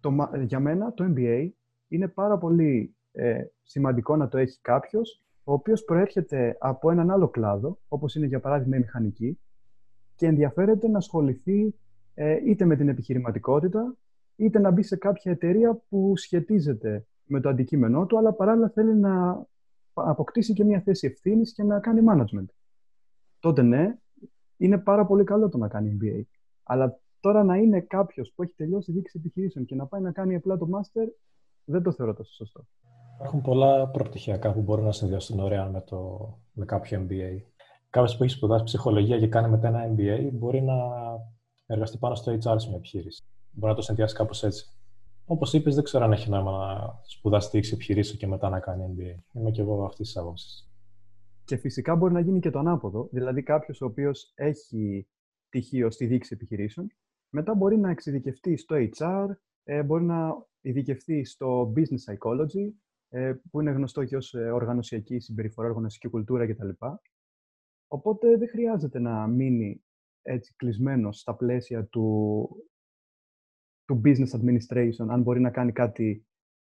Το, 0.00 0.30
για 0.44 0.60
μένα 0.60 0.92
το 0.92 1.12
MBA 1.16 1.48
είναι 1.88 2.08
πάρα 2.08 2.38
πολύ 2.38 2.96
ε, 3.12 3.44
σημαντικό 3.62 4.16
να 4.16 4.28
το 4.28 4.38
έχει 4.38 4.60
κάποιος 4.60 5.20
ο 5.44 5.52
οποίος 5.52 5.84
προέρχεται 5.84 6.56
από 6.60 6.90
έναν 6.90 7.10
άλλο 7.10 7.28
κλάδο, 7.28 7.78
όπως 7.88 8.14
είναι 8.14 8.26
για 8.26 8.40
παράδειγμα 8.40 8.76
η 8.76 8.78
μηχανική, 8.78 9.38
και 10.14 10.26
ενδιαφέρεται 10.26 10.88
να 10.88 10.98
ασχοληθεί 10.98 11.74
ε, 12.14 12.40
είτε 12.44 12.64
με 12.64 12.76
την 12.76 12.88
επιχειρηματικότητα, 12.88 13.96
είτε 14.36 14.58
να 14.58 14.70
μπει 14.70 14.82
σε 14.82 14.96
κάποια 14.96 15.32
εταιρεία 15.32 15.82
που 15.88 16.16
σχετίζεται 16.16 17.06
με 17.24 17.40
το 17.40 17.48
αντικείμενό 17.48 18.06
του, 18.06 18.18
αλλά 18.18 18.32
παράλληλα 18.32 18.68
θέλει 18.68 18.94
να 18.94 19.46
αποκτήσει 20.04 20.52
και 20.52 20.64
μια 20.64 20.80
θέση 20.80 21.06
ευθύνης 21.06 21.52
και 21.52 21.62
να 21.62 21.80
κάνει 21.80 22.00
management. 22.10 22.46
Τότε 23.38 23.62
ναι, 23.62 23.96
είναι 24.56 24.78
πάρα 24.78 25.06
πολύ 25.06 25.24
καλό 25.24 25.48
το 25.48 25.58
να 25.58 25.68
κάνει 25.68 25.98
MBA. 26.00 26.22
Αλλά 26.62 27.00
τώρα 27.20 27.44
να 27.44 27.56
είναι 27.56 27.80
κάποιος 27.80 28.32
που 28.34 28.42
έχει 28.42 28.52
τελειώσει 28.56 28.92
δίκηση 28.92 29.18
επιχειρήσεων 29.18 29.64
και 29.64 29.74
να 29.74 29.86
πάει 29.86 30.00
να 30.00 30.12
κάνει 30.12 30.34
απλά 30.34 30.58
το 30.58 30.68
master, 30.72 31.08
δεν 31.64 31.82
το 31.82 31.92
θεωρώ 31.92 32.14
τόσο 32.14 32.32
σωστό. 32.32 32.66
Υπάρχουν 33.14 33.42
πολλά 33.42 33.88
προπτυχιακά 33.88 34.52
που 34.52 34.60
μπορούν 34.60 34.84
να 34.84 34.92
συνδυαστούν 34.92 35.40
ωραία 35.40 35.68
με, 35.68 35.80
το, 35.80 36.28
με 36.52 36.64
κάποιο 36.64 37.06
MBA. 37.08 37.40
Κάποιος 37.90 38.16
που 38.16 38.22
έχει 38.22 38.32
σπουδάσει 38.32 38.64
ψυχολογία 38.64 39.18
και 39.18 39.28
κάνει 39.28 39.48
μετά 39.48 39.68
ένα 39.68 39.94
MBA 39.94 40.28
μπορεί 40.32 40.62
να 40.62 40.74
εργαστεί 41.66 41.98
πάνω 41.98 42.14
στο 42.14 42.32
HR 42.32 42.54
σε 42.56 42.68
μια 42.68 42.76
επιχείρηση. 42.76 43.24
μπορεί 43.50 43.70
να 43.70 43.78
το 43.78 43.82
συνδυάσει 43.82 44.14
κάπως 44.14 44.42
έτσι. 44.42 44.75
Όπως 45.28 45.52
είπες, 45.52 45.74
δεν 45.74 45.84
ξέρω 45.84 46.04
αν 46.04 46.12
έχει 46.12 46.30
νόημα 46.30 46.52
να 46.52 47.00
σπουδάσει 47.02 47.50
τύχη 47.50 47.74
επιχειρήσεων 47.74 48.18
και 48.18 48.26
μετά 48.26 48.48
να 48.48 48.60
κάνει 48.60 48.94
MBA. 48.96 49.22
Είμαι 49.32 49.50
και 49.50 49.60
εγώ 49.60 49.84
αυτής 49.84 50.06
της 50.06 50.16
άποψης. 50.16 50.70
Και 51.44 51.56
φυσικά 51.56 51.96
μπορεί 51.96 52.12
να 52.12 52.20
γίνει 52.20 52.40
και 52.40 52.50
το 52.50 52.58
ανάποδο. 52.58 53.08
Δηλαδή, 53.12 53.42
κάποιος 53.42 53.80
ο 53.80 53.84
οποίος 53.84 54.32
έχει 54.34 55.08
πτυχίο 55.48 55.90
στη 55.90 56.06
δίκηση 56.06 56.34
επιχειρήσεων, 56.34 56.86
μετά 57.28 57.54
μπορεί 57.54 57.78
να 57.78 57.90
εξειδικευτεί 57.90 58.56
στο 58.56 58.76
HR, 58.76 59.26
ε, 59.64 59.82
μπορεί 59.82 60.04
να 60.04 60.46
ειδικευτεί 60.60 61.24
στο 61.24 61.72
business 61.76 62.12
psychology, 62.12 62.72
ε, 63.08 63.34
που 63.50 63.60
είναι 63.60 63.70
γνωστό 63.70 64.04
και 64.04 64.16
ως 64.16 64.34
ε, 64.34 64.50
οργανωσιακή 64.50 65.18
συμπεριφορά, 65.18 65.68
οργανωσιακή 65.68 66.08
κουλτούρα 66.08 66.46
κτλ. 66.46 66.68
Οπότε 67.88 68.36
δεν 68.36 68.48
χρειάζεται 68.48 68.98
να 68.98 69.26
μείνει 69.26 69.84
έτσι 70.22 70.54
κλεισμένος 70.56 71.18
στα 71.18 71.34
πλαίσια 71.34 71.84
του, 71.84 72.48
του 73.86 74.00
business 74.04 74.40
administration, 74.40 75.06
αν 75.08 75.22
μπορεί 75.22 75.40
να 75.40 75.50
κάνει 75.50 75.72
κάτι 75.72 76.26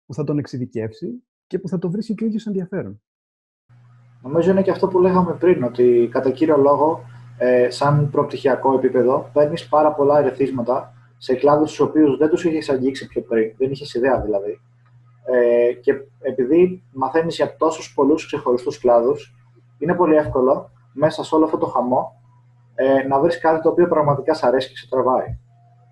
που 0.07 0.14
θα 0.14 0.25
τον 0.25 0.38
εξειδικεύσει 0.38 1.23
και 1.47 1.59
που 1.59 1.68
θα 1.68 1.79
το 1.79 1.90
βρίσκει 1.90 2.14
και 2.14 2.25
ο 2.25 2.27
ίδιος 2.27 2.47
ενδιαφέρον. 2.47 3.03
Νομίζω 4.23 4.51
είναι 4.51 4.62
και 4.62 4.71
αυτό 4.71 4.88
που 4.88 4.99
λέγαμε 4.99 5.35
πριν, 5.35 5.62
ότι 5.62 6.09
κατά 6.12 6.31
κύριο 6.31 6.57
λόγο, 6.57 7.01
ε, 7.38 7.71
σαν 7.71 8.11
προπτυχιακό 8.11 8.75
επίπεδο, 8.75 9.31
παίρνεις 9.33 9.68
πάρα 9.68 9.92
πολλά 9.92 10.18
ερεθίσματα 10.18 10.92
σε 11.16 11.35
κλάδους 11.35 11.75
του 11.75 11.85
οποίους 11.88 12.16
δεν 12.16 12.29
τους 12.29 12.44
είχες 12.44 12.68
αγγίξει 12.68 13.07
πιο 13.07 13.23
πριν, 13.23 13.55
δεν 13.57 13.71
είχες 13.71 13.94
ιδέα 13.94 14.21
δηλαδή. 14.21 14.61
Ε, 15.25 15.73
και 15.73 15.92
επειδή 16.21 16.83
μαθαίνεις 16.92 17.37
για 17.37 17.57
τόσους 17.57 17.94
πολλούς 17.94 18.27
ξεχωριστούς 18.27 18.79
κλάδους, 18.79 19.35
είναι 19.79 19.94
πολύ 19.94 20.14
εύκολο 20.14 20.71
μέσα 20.92 21.25
σε 21.25 21.35
όλο 21.35 21.44
αυτό 21.44 21.59
το 21.59 21.66
χαμό 21.66 22.23
ε, 22.75 23.07
να 23.07 23.21
βρεις 23.21 23.38
κάτι 23.38 23.62
το 23.62 23.68
οποίο 23.68 23.88
πραγματικά 23.88 24.35
σ' 24.35 24.42
αρέσει 24.42 24.68
και 24.68 24.77
σε 24.77 24.88
τραβάει. 24.88 25.38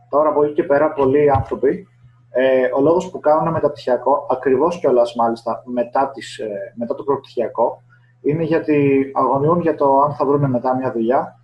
Τώρα 0.08 0.28
από 0.28 0.44
εκεί 0.44 0.52
και 0.52 0.62
πέρα, 0.62 0.92
πολλοί 0.92 1.30
άνθρωποι, 1.30 1.88
ε, 2.30 2.68
ο 2.76 2.80
λόγος 2.80 3.10
που 3.10 3.20
κάνουν 3.20 3.52
μεταπτυχιακό, 3.52 4.26
ακριβώς 4.30 4.78
κιόλας 4.78 5.14
μάλιστα 5.14 5.62
μετά, 5.64 6.10
τις, 6.10 6.38
ε, 6.38 6.72
μετά 6.74 6.94
το 6.94 7.02
προπτυχιακό, 7.02 7.82
είναι 8.22 8.42
γιατί 8.42 9.10
αγωνιούν 9.14 9.60
για 9.60 9.74
το 9.74 10.00
αν 10.00 10.14
θα 10.14 10.26
βρουν 10.26 10.50
μετά 10.50 10.76
μια 10.76 10.92
δουλειά. 10.92 11.40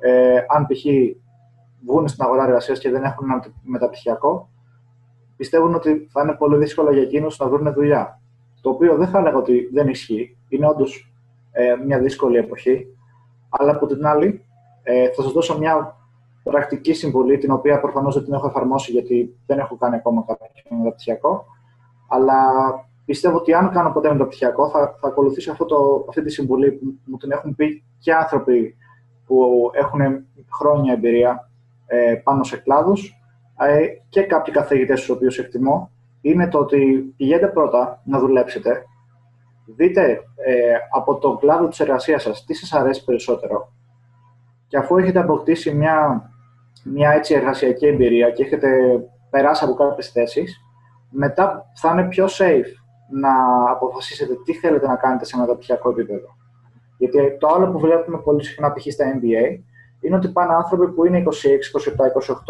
Ε, 0.00 0.44
αν 0.48 0.66
π.χ. 0.66 0.84
βγουν 1.86 2.08
στην 2.08 2.24
αγορά 2.24 2.44
εργασίας 2.44 2.78
και 2.78 2.90
δεν 2.90 3.04
έχουν 3.04 3.30
ένα 3.30 3.44
μεταπτυχιακό, 3.62 4.48
πιστεύουν 5.36 5.74
ότι 5.74 6.08
θα 6.10 6.22
είναι 6.22 6.32
πολύ 6.32 6.56
δύσκολο 6.56 6.92
για 6.92 7.02
εκείνους 7.02 7.38
να 7.38 7.48
βρουν 7.48 7.72
δουλειά. 7.72 8.20
Το 8.60 8.70
οποίο 8.70 8.96
δεν 8.96 9.08
θα 9.08 9.18
έλεγα 9.18 9.36
ότι 9.36 9.70
δεν 9.72 9.88
ισχύει. 9.88 10.36
Είναι 10.48 10.68
όντως 10.68 11.12
ε, 11.52 11.74
μια 11.84 11.98
δύσκολη 11.98 12.36
εποχή. 12.36 12.86
Αλλά 13.48 13.70
από 13.70 13.86
την 13.86 14.06
άλλη, 14.06 14.44
ε, 14.82 15.08
θα 15.08 15.22
σας 15.22 15.32
δώσω 15.32 15.58
μια 15.58 15.96
πρακτική 16.42 16.92
συμβολή, 16.92 17.38
την 17.38 17.50
οποία 17.50 17.80
προφανώς 17.80 18.14
δεν 18.14 18.24
την 18.24 18.32
έχω 18.32 18.46
εφαρμόσει 18.46 18.92
γιατί 18.92 19.36
δεν 19.46 19.58
έχω 19.58 19.76
κάνει 19.76 19.94
ακόμα 19.96 20.24
κάποιο 20.26 20.76
μεταπτυχιακό. 20.76 21.44
Αλλά 22.08 22.44
πιστεύω 23.04 23.36
ότι 23.36 23.54
αν 23.54 23.70
κάνω 23.70 23.92
ποτέ 23.92 24.12
μεταπτυχιακό, 24.12 24.70
θα, 24.70 24.96
θα 25.00 25.08
ακολουθήσω 25.08 25.50
αυτό 25.50 25.64
το, 25.64 26.04
αυτή 26.08 26.22
τη 26.22 26.30
συμβουλή 26.30 26.72
που 26.72 26.98
μου 27.04 27.16
την 27.16 27.30
έχουν 27.30 27.54
πει 27.54 27.84
και 27.98 28.14
άνθρωποι 28.14 28.76
που 29.26 29.70
έχουν 29.72 30.00
χρόνια 30.52 30.92
εμπειρία 30.92 31.50
ε, 31.86 32.14
πάνω 32.24 32.42
σε 32.42 32.56
κλάδους 32.56 33.14
ε, 33.58 33.86
και 34.08 34.22
κάποιοι 34.22 34.54
καθηγητές 34.54 35.04
του 35.04 35.14
οποίους 35.16 35.38
εκτιμώ, 35.38 35.90
είναι 36.20 36.48
το 36.48 36.58
ότι 36.58 37.14
πηγαίνετε 37.16 37.48
πρώτα 37.48 38.02
να 38.04 38.18
δουλέψετε, 38.18 38.84
δείτε 39.76 40.10
ε, 40.46 40.74
από 40.94 41.18
τον 41.18 41.38
κλάδο 41.38 41.68
της 41.68 41.80
εργασίας 41.80 42.22
σας 42.22 42.44
τι 42.44 42.54
σας 42.54 42.72
αρέσει 42.72 43.04
περισσότερο 43.04 43.72
και 44.72 44.78
αφού 44.78 44.96
έχετε 44.96 45.18
αποκτήσει 45.18 45.74
μια, 45.74 46.30
μια 46.84 47.10
έτσι 47.10 47.34
εργασιακή 47.34 47.86
εμπειρία 47.86 48.30
και 48.30 48.42
έχετε 48.42 48.68
περάσει 49.30 49.64
από 49.64 49.74
κάποιες 49.74 50.10
θέσεις, 50.10 50.60
μετά 51.10 51.70
θα 51.74 51.90
είναι 51.90 52.08
πιο 52.08 52.26
safe 52.26 52.72
να 53.10 53.30
αποφασίσετε 53.70 54.34
τι 54.44 54.52
θέλετε 54.52 54.86
να 54.86 54.96
κάνετε 54.96 55.24
σε 55.24 55.38
μεταπτυχιακό 55.38 55.90
επίπεδο. 55.90 56.28
Γιατί 56.98 57.36
το 57.38 57.46
άλλο 57.46 57.70
που 57.70 57.78
βλέπουμε 57.78 58.18
πολύ 58.18 58.44
συχνά 58.44 58.72
π.χ. 58.72 58.86
στα 58.92 59.04
MBA 59.14 59.58
είναι 60.00 60.16
ότι 60.16 60.28
πάνε 60.28 60.54
άνθρωποι 60.54 60.92
που 60.92 61.04
είναι 61.04 61.22
26, 61.26 61.26
27, 61.26 61.30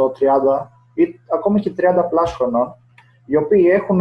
28, 0.00 0.60
30 0.60 0.66
ή 0.94 1.20
ακόμη 1.34 1.60
και 1.60 1.72
30 1.78 2.08
πλάς 2.10 2.32
χρονών, 2.32 2.74
οι 3.26 3.36
οποίοι 3.36 3.68
έχουν 3.72 4.00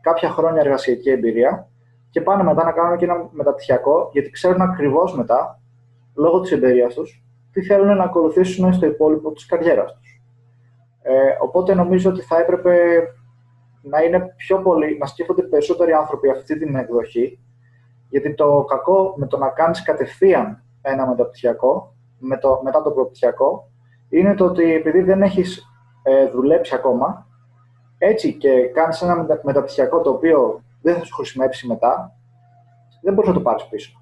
κάποια 0.00 0.30
χρόνια 0.30 0.60
εργασιακή 0.60 1.10
εμπειρία 1.10 1.68
και 2.10 2.20
πάνε 2.20 2.42
μετά 2.42 2.64
να 2.64 2.72
κάνουν 2.72 2.96
και 2.96 3.04
ένα 3.04 3.28
μεταπτυχιακό, 3.30 4.08
γιατί 4.12 4.30
ξέρουν 4.30 4.60
ακριβώς 4.60 5.16
μετά, 5.16 5.60
λόγω 6.14 6.40
της 6.40 6.52
εμπειρίας 6.52 6.94
τους, 6.94 7.23
τι 7.54 7.62
θέλουν 7.62 7.96
να 7.96 8.04
ακολουθήσουν 8.04 8.72
στο 8.72 8.86
υπόλοιπο 8.86 9.32
της 9.32 9.46
καριέρας 9.46 9.92
τους. 9.92 10.22
Ε, 11.02 11.12
οπότε 11.40 11.74
νομίζω 11.74 12.10
ότι 12.10 12.20
θα 12.20 12.38
έπρεπε 12.38 13.02
να 13.82 14.02
είναι 14.02 14.34
πιο 14.36 14.62
πολύ, 14.62 14.98
να 14.98 15.06
σκέφτονται 15.06 15.42
περισσότεροι 15.42 15.92
άνθρωποι 15.92 16.30
αυτή 16.30 16.58
την 16.58 16.76
εκδοχή, 16.76 17.38
γιατί 18.08 18.34
το 18.34 18.64
κακό 18.68 19.14
με 19.16 19.26
το 19.26 19.38
να 19.38 19.48
κάνεις 19.48 19.82
κατευθείαν 19.82 20.62
ένα 20.82 21.08
μεταπτυχιακό, 21.08 21.94
με 22.18 22.38
το, 22.38 22.60
μετά 22.64 22.82
το 22.82 22.90
προπτυχιακό, 22.90 23.70
είναι 24.08 24.34
το 24.34 24.44
ότι 24.44 24.74
επειδή 24.74 25.00
δεν 25.00 25.22
έχεις 25.22 25.62
ε, 26.02 26.28
δουλέψει 26.30 26.74
ακόμα, 26.74 27.26
έτσι 27.98 28.34
και 28.34 28.66
κάνεις 28.66 29.02
ένα 29.02 29.26
μεταπτυχιακό 29.42 30.00
το 30.00 30.10
οποίο 30.10 30.62
δεν 30.82 30.94
θα 30.96 31.04
σου 31.04 31.14
χρησιμεύσει 31.14 31.66
μετά, 31.66 32.16
δεν 33.02 33.14
μπορείς 33.14 33.28
να 33.28 33.36
το 33.36 33.42
πάρεις 33.42 33.66
πίσω. 33.66 33.92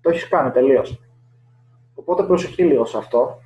Το 0.00 0.10
έχεις 0.10 0.28
κάνει 0.28 0.50
τελείως. 0.50 1.05
Οπότε 2.06 2.26
προσοχή 2.26 2.64
λίγο 2.64 2.84
σε 2.84 2.98
αυτό. 2.98 3.38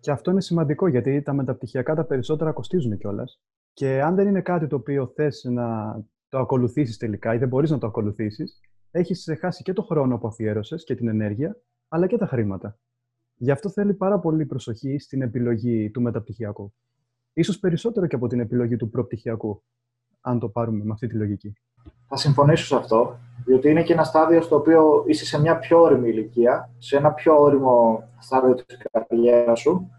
Και 0.00 0.10
αυτό 0.10 0.30
είναι 0.30 0.40
σημαντικό 0.40 0.86
γιατί 0.86 1.22
τα 1.22 1.32
μεταπτυχιακά 1.32 1.94
τα 1.94 2.04
περισσότερα 2.04 2.52
κοστίζουν 2.52 2.98
κιόλας. 2.98 3.40
Και 3.72 4.02
αν 4.02 4.14
δεν 4.14 4.26
είναι 4.26 4.40
κάτι 4.40 4.66
το 4.66 4.76
οποίο 4.76 5.06
θες 5.06 5.44
να 5.44 5.98
το 6.28 6.38
ακολουθήσεις 6.38 6.96
τελικά 6.96 7.34
ή 7.34 7.38
δεν 7.38 7.48
μπορείς 7.48 7.70
να 7.70 7.78
το 7.78 7.86
ακολουθήσεις, 7.86 8.60
έχεις 8.90 9.36
χάσει 9.40 9.62
και 9.62 9.72
το 9.72 9.82
χρόνο 9.82 10.18
που 10.18 10.26
αφιέρωσες 10.26 10.84
και 10.84 10.94
την 10.94 11.08
ενέργεια, 11.08 11.60
αλλά 11.88 12.06
και 12.06 12.16
τα 12.16 12.26
χρήματα. 12.26 12.78
Γι' 13.34 13.50
αυτό 13.50 13.70
θέλει 13.70 13.94
πάρα 13.94 14.18
πολύ 14.18 14.46
προσοχή 14.46 14.98
στην 14.98 15.22
επιλογή 15.22 15.90
του 15.90 16.02
μεταπτυχιακού. 16.02 16.72
Ίσως 17.32 17.58
περισσότερο 17.58 18.06
και 18.06 18.14
από 18.14 18.26
την 18.26 18.40
επιλογή 18.40 18.76
του 18.76 18.90
προπτυχιακού, 18.90 19.62
αν 20.20 20.38
το 20.38 20.48
πάρουμε 20.48 20.84
με 20.84 20.92
αυτή 20.92 21.06
τη 21.06 21.16
λογική. 21.16 21.52
Θα 22.08 22.16
συμφωνήσω 22.16 22.66
σε 22.66 22.76
αυτό, 22.76 23.18
διότι 23.44 23.70
είναι 23.70 23.82
και 23.82 23.92
ένα 23.92 24.04
στάδιο 24.04 24.40
στο 24.40 24.56
οποίο 24.56 25.04
είσαι 25.06 25.24
σε 25.24 25.40
μια 25.40 25.58
πιο 25.58 25.80
όρημη 25.80 26.08
ηλικία, 26.08 26.70
σε 26.78 26.96
ένα 26.96 27.12
πιο 27.12 27.40
όριμο 27.40 28.04
στάδιο 28.18 28.54
της 28.54 28.78
καριέρας 28.92 29.60
σου 29.60 29.90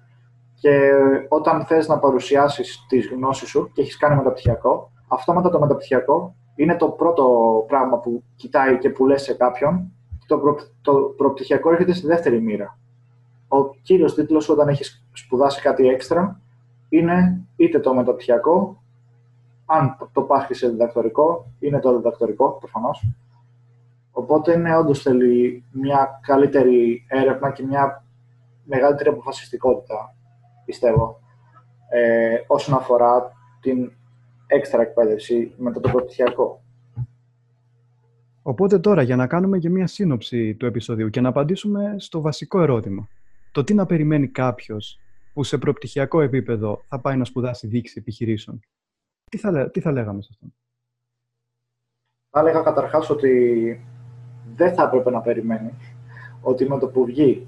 και 0.60 0.92
όταν 1.28 1.66
θες 1.66 1.88
να 1.88 2.00
παρουσιάσεις 2.00 2.86
τις 2.88 3.08
γνώσεις 3.08 3.50
σου 3.50 3.72
και 3.74 3.82
έχεις 3.82 3.98
κάνει 3.98 4.16
μεταπτυχιακό, 4.16 4.92
αυτόματα 5.08 5.50
το 5.50 5.60
μεταπτυχιακό 5.60 6.36
είναι 6.56 6.76
το 6.76 6.90
πρώτο 6.90 7.26
πράγμα 7.68 8.00
που 8.00 8.24
κοιτάει 8.36 8.78
και 8.78 8.90
που 8.90 9.06
λες 9.08 9.22
σε 9.22 9.34
κάποιον. 9.34 9.92
Το, 10.28 10.38
προ, 10.38 10.56
το 10.82 10.94
προπτυχιακό 11.18 11.72
έρχεται 11.72 11.94
στη 11.94 12.08
δεύτερη 12.08 12.42
μοίρα. 12.42 12.78
Ο 13.48 13.70
κύριος 13.70 14.14
τίτλος 14.14 14.50
όταν 14.50 14.68
έχεις 14.68 15.06
σπουδάσει 15.14 15.62
κάτι 15.62 15.88
έξτρα 15.88 16.42
είναι 16.90 17.46
είτε 17.56 17.80
το 17.80 17.94
μεταπτυχιακό, 17.94 18.84
αν 19.72 20.10
το 20.12 20.22
πάσχει 20.22 20.54
σε 20.54 20.70
διδακτορικό, 20.70 21.52
είναι 21.60 21.80
το 21.80 21.96
διδακτορικό 21.98 22.58
προφανώς. 22.60 23.08
Οπότε 24.12 24.54
είναι 24.54 24.78
όντως 24.78 25.02
θέλει 25.02 25.64
μια 25.72 26.20
καλύτερη 26.22 27.06
έρευνα 27.08 27.52
και 27.52 27.64
μια 27.64 28.06
μεγαλύτερη 28.64 29.10
αποφασιστικότητα, 29.10 30.16
πιστεύω, 30.66 31.20
ε, 31.90 32.36
όσον 32.48 32.76
αφορά 32.76 33.32
την 33.62 33.92
έξτρα 34.48 34.82
εκπαίδευση 34.82 35.54
με 35.58 35.72
το 35.72 35.80
προπτυχιακό. 35.80 36.62
Οπότε 38.42 38.80
τώρα, 38.80 39.02
για 39.02 39.16
να 39.16 39.28
κάνουμε 39.28 39.58
και 39.58 39.70
μια 39.70 39.88
σύνοψη 39.88 40.56
του 40.56 40.66
επεισοδίου 40.66 41.10
και 41.10 41.22
να 41.22 41.30
απαντήσουμε 41.30 41.96
στο 41.98 42.22
βασικό 42.22 42.62
ερώτημα. 42.62 43.08
Το 43.52 43.64
τι 43.64 43.74
να 43.74 43.86
περιμένει 43.86 44.28
κάποιος 44.28 45.00
που 45.34 45.44
σε 45.44 45.58
προπτυχιακό 45.58 46.22
επίπεδο 46.22 46.82
θα 46.88 47.00
πάει 47.00 47.18
να 47.18 47.26
σπουδάσει 47.26 47.68
διοίκηση 47.68 47.96
επιχειρήσεων. 48.00 48.60
Τι 49.30 49.38
θα, 49.38 49.70
τι 49.70 49.80
θα 49.80 49.92
λέγαμε 49.92 50.22
σε 50.22 50.30
αυτό. 50.32 50.48
Θα 52.30 52.40
έλεγα 52.40 52.62
καταρχάς 52.62 53.10
ότι 53.10 53.86
δεν 54.56 54.74
θα 54.74 54.84
έπρεπε 54.84 55.10
να 55.10 55.22
περιμένει 55.22 55.74
ότι 56.42 56.70
με 56.70 56.80
το 56.80 56.88
που 56.88 57.06
βγει 57.06 57.48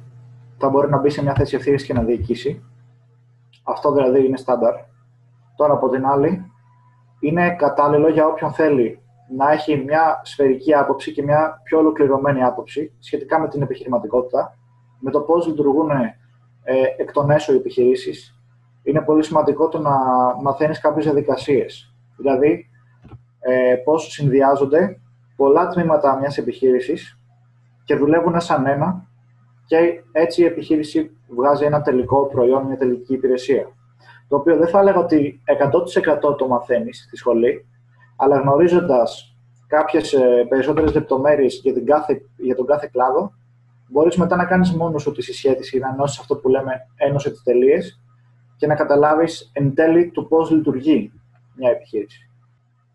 θα 0.57 0.69
μπορεί 0.69 0.89
να 0.89 0.99
μπει 0.99 1.09
σε 1.09 1.21
μια 1.21 1.33
θέση 1.33 1.55
ευθύνης 1.55 1.85
και 1.85 1.93
να 1.93 2.03
διοικήσει. 2.03 2.63
Αυτό 3.63 3.91
δηλαδή 3.91 4.25
είναι 4.25 4.37
στάνταρ. 4.37 4.73
Τώρα 5.55 5.73
από 5.73 5.89
την 5.89 6.05
άλλη, 6.05 6.51
είναι 7.19 7.55
κατάλληλο 7.55 8.09
για 8.09 8.25
όποιον 8.25 8.53
θέλει 8.53 9.01
να 9.37 9.51
έχει 9.51 9.77
μια 9.77 10.21
σφαιρική 10.23 10.73
άποψη 10.73 11.11
και 11.11 11.23
μια 11.23 11.61
πιο 11.63 11.77
ολοκληρωμένη 11.77 12.43
άποψη 12.43 12.93
σχετικά 12.99 13.39
με 13.39 13.47
την 13.47 13.61
επιχειρηματικότητα, 13.61 14.57
με 14.99 15.11
το 15.11 15.21
πώς 15.21 15.47
λειτουργούν 15.47 15.89
ε, 15.89 16.83
εκ 16.97 17.11
των 17.11 17.29
έσω 17.29 17.53
επιχειρήσεις, 17.53 18.40
είναι 18.83 19.01
πολύ 19.01 19.23
σημαντικό 19.23 19.67
το 19.67 19.79
να 19.79 19.91
μαθαίνεις 20.41 20.79
κάποιες 20.79 21.05
διαδικασίες. 21.05 21.93
Δηλαδή, 22.17 22.69
ε, 23.39 23.75
πώς 23.75 24.11
συνδυάζονται 24.11 24.99
πολλά 25.35 25.67
τμήματα 25.67 26.17
μιας 26.17 26.37
επιχείρησης 26.37 27.19
και 27.83 27.95
δουλεύουν 27.95 28.39
σαν 28.39 28.65
ένα 28.65 29.05
και 29.65 30.03
έτσι 30.11 30.41
η 30.41 30.45
επιχείρηση 30.45 31.17
βγάζει 31.27 31.65
ένα 31.65 31.81
τελικό 31.81 32.27
προϊόν, 32.27 32.65
μια 32.65 32.77
τελική 32.77 33.13
υπηρεσία. 33.13 33.75
το 34.27 34.37
οποίο 34.37 34.57
δεν 34.57 34.67
θα 34.67 34.79
έλεγα 34.79 34.99
ότι 34.99 35.41
100% 35.45 36.37
το 36.37 36.47
μαθαίνεις 36.47 37.03
στη 37.07 37.17
σχολή, 37.17 37.65
αλλά 38.15 38.39
γνωρίζοντας 38.39 39.35
κάποιες 39.67 40.15
περισσότερες 40.49 40.93
λεπτομέρειες 40.93 41.59
για, 41.63 41.73
για 42.37 42.55
τον 42.55 42.65
κάθε 42.65 42.89
κλάδο, 42.91 43.33
μπορείς 43.87 44.17
μετά 44.17 44.35
να 44.35 44.45
κάνεις 44.45 44.71
μόνος 44.71 45.01
σου 45.01 45.11
τη 45.11 45.21
συσχέτιση, 45.21 45.79
να 45.79 45.89
ενώσει 45.89 46.17
αυτό 46.21 46.35
που 46.35 46.49
λέμε 46.49 46.87
ένωση 46.95 47.31
της 47.31 47.43
τελείε 47.43 47.77
και 48.61 48.67
να 48.67 48.75
καταλάβεις 48.75 49.51
εν 49.53 49.73
τέλει 49.73 50.11
το 50.11 50.23
πώς 50.23 50.51
λειτουργεί 50.51 51.11
μια 51.55 51.69
επιχείρηση. 51.69 52.29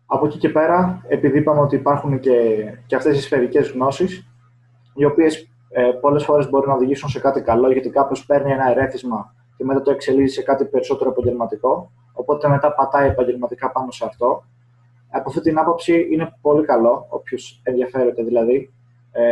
Από 0.05 0.25
εκεί 0.25 0.37
και 0.37 0.49
πέρα, 0.49 1.01
επειδή 1.07 1.37
είπαμε 1.37 1.59
ότι 1.59 1.75
υπάρχουν 1.75 2.19
και, 2.19 2.65
και 2.85 2.95
αυτές 2.95 3.17
οι 3.17 3.21
σφαιρικές 3.21 3.71
γνώσεις, 3.71 4.27
οι 4.93 5.05
οποίες 5.05 5.49
ε, 5.69 5.81
πολλές 6.01 6.23
φορές 6.23 6.49
μπορεί 6.49 6.67
να 6.67 6.73
οδηγήσουν 6.73 7.09
σε 7.09 7.19
κάτι 7.19 7.41
καλό, 7.41 7.71
γιατί 7.71 7.89
κάποιος 7.89 8.25
παίρνει 8.25 8.51
ένα 8.51 8.69
ερέθισμα 8.69 9.33
και 9.57 9.63
μετά 9.63 9.81
το 9.81 9.91
εξελίσσει 9.91 10.35
σε 10.35 10.43
κάτι 10.43 10.65
περισσότερο 10.65 11.09
επαγγελματικό. 11.09 11.91
Οπότε 12.13 12.47
μετά 12.47 12.73
πατάει 12.73 13.07
επαγγελματικά 13.07 13.71
πάνω 13.71 13.91
σε 13.91 14.05
αυτό. 14.05 14.43
Από 15.09 15.29
αυτή 15.29 15.41
την 15.41 15.59
άποψη 15.59 16.07
είναι 16.11 16.37
πολύ 16.41 16.65
καλό, 16.65 17.05
όποιος 17.09 17.61
ενδιαφέρεται 17.63 18.23
δηλαδή. 18.23 18.73
Ε, 19.11 19.23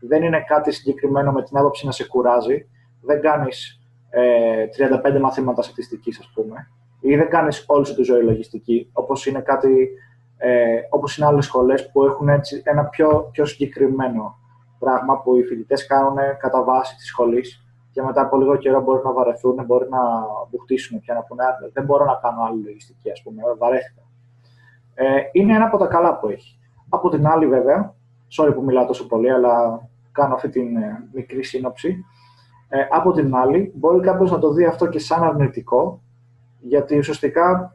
δεν 0.00 0.22
είναι 0.22 0.44
κάτι 0.46 0.72
συγκεκριμένο 0.72 1.32
με 1.32 1.42
την 1.42 1.58
άποψη 1.58 1.86
να 1.86 1.92
σε 1.92 2.06
κουράζει. 2.06 2.68
Δεν 3.00 3.20
κάνεις 3.20 3.77
ε, 3.77 3.77
35 5.14 5.20
μαθήματα 5.20 5.62
στατιστικής, 5.62 6.18
ας 6.18 6.30
πούμε, 6.34 6.70
ή 7.00 7.16
δεν 7.16 7.28
κάνεις 7.28 7.64
όλη 7.66 7.86
σου 7.86 7.94
τη 7.94 8.02
ζωή 8.02 8.22
λογιστική, 8.22 8.90
όπως 8.92 9.26
είναι 9.26 9.40
κάτι. 9.40 9.88
Ε, 10.40 10.80
όπως 10.90 11.16
είναι 11.16 11.26
άλλες 11.26 11.44
σχολές 11.44 11.90
που 11.90 12.04
έχουν 12.04 12.28
έτσι 12.28 12.62
ένα 12.64 12.84
πιο, 12.84 13.28
πιο 13.32 13.44
συγκεκριμένο 13.44 14.38
πράγμα 14.78 15.20
που 15.20 15.36
οι 15.36 15.42
φοιτητές 15.42 15.86
κάνουν 15.86 16.16
κατά 16.38 16.64
βάση 16.64 16.96
της 16.96 17.06
σχολής 17.06 17.64
και 17.92 18.02
μετά 18.02 18.20
από 18.20 18.36
λίγο 18.36 18.56
καιρό 18.56 18.80
μπορεί 18.80 19.00
να 19.04 19.12
βαρεθούν, 19.12 19.64
μπορεί 19.66 19.88
να 19.88 19.98
μπουχτίσουν 20.50 21.00
πια 21.00 21.14
να 21.14 21.22
πούνε 21.22 21.44
δεν 21.72 21.84
μπορώ 21.84 22.04
να 22.04 22.14
κάνω 22.14 22.42
άλλη 22.42 22.62
λογιστική, 22.62 23.10
ας 23.10 23.22
πούμε, 23.22 23.42
βαρέθηκα. 23.58 24.02
Ε, 24.94 25.20
είναι 25.32 25.54
ένα 25.54 25.64
από 25.64 25.78
τα 25.78 25.86
καλά 25.86 26.18
που 26.18 26.28
έχει. 26.28 26.58
Από 26.88 27.08
την 27.08 27.26
άλλη 27.26 27.46
βέβαια, 27.46 27.94
sorry 28.38 28.54
που 28.54 28.64
μιλάω 28.64 28.86
τόσο 28.86 29.06
πολύ, 29.06 29.30
αλλά 29.30 29.82
κάνω 30.12 30.34
αυτή 30.34 30.48
την 30.48 30.76
ε, 30.76 31.08
μικρή 31.12 31.42
σύνοψη, 31.42 32.04
ε, 32.68 32.86
από 32.90 33.12
την 33.12 33.34
άλλη 33.34 33.72
μπορεί 33.76 34.00
κάποιος 34.00 34.30
να 34.30 34.38
το 34.38 34.52
δει 34.52 34.64
αυτό 34.64 34.86
και 34.86 34.98
σαν 34.98 35.24
αρνητικό, 35.24 36.00
γιατί 36.60 36.98
ουσιαστικά 36.98 37.74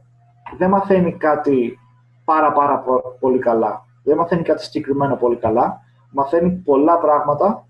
δεν 0.58 0.70
μαθαίνει 0.70 1.12
κάτι 1.12 1.78
πάρα 2.24 2.52
πάρα 2.52 2.84
πολύ 3.20 3.38
καλά. 3.38 3.86
Δεν 4.04 4.16
μαθαίνει 4.16 4.42
κάτι 4.42 4.62
συγκεκριμένο 4.62 5.16
πολύ 5.16 5.36
καλά, 5.36 5.80
μαθαίνει 6.10 6.50
πολλά 6.50 6.98
πράγματα 6.98 7.66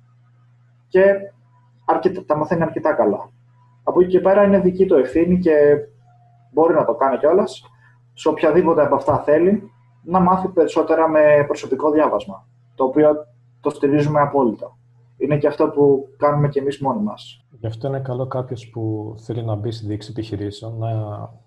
και 0.88 1.04
αρκετά, 1.84 2.24
τα 2.24 2.36
μαθαίνει 2.36 2.62
αρκετά 2.62 2.92
καλά. 2.92 3.30
Από 3.84 4.00
εκεί 4.00 4.10
και 4.10 4.20
πέρα 4.20 4.42
είναι 4.42 4.58
δική 4.58 4.86
του 4.86 4.94
ευθύνη 4.94 5.38
και 5.38 5.54
μπορεί 6.52 6.74
να 6.74 6.84
το 6.84 6.94
κάνει 6.94 7.18
κιόλας. 7.18 7.62
Σε 8.14 8.28
οποιαδήποτε 8.28 8.82
από 8.82 8.94
αυτά 8.94 9.18
θέλει 9.18 9.72
να 10.02 10.20
μάθει 10.20 10.48
περισσότερα 10.48 11.08
με 11.08 11.44
προσωπικό 11.46 11.90
διάβασμα. 11.90 12.46
Το 12.74 12.84
οποίο 12.84 13.26
το 13.60 13.70
στηρίζουμε 13.70 14.20
απόλυτα. 14.20 14.76
Είναι 15.16 15.38
και 15.38 15.46
αυτό 15.46 15.68
που 15.68 16.08
κάνουμε 16.16 16.48
κι 16.48 16.58
εμείς 16.58 16.80
μόνοι 16.80 17.02
μας. 17.02 17.46
Γι' 17.50 17.66
αυτό 17.66 17.88
είναι 17.88 18.00
καλό 18.00 18.26
κάποιος 18.26 18.70
που 18.70 19.14
θέλει 19.18 19.44
να 19.44 19.54
μπει 19.54 19.70
στη 19.70 19.86
διοίκηση 19.86 20.10
επιχειρήσεων 20.10 20.78
να, 20.78 20.92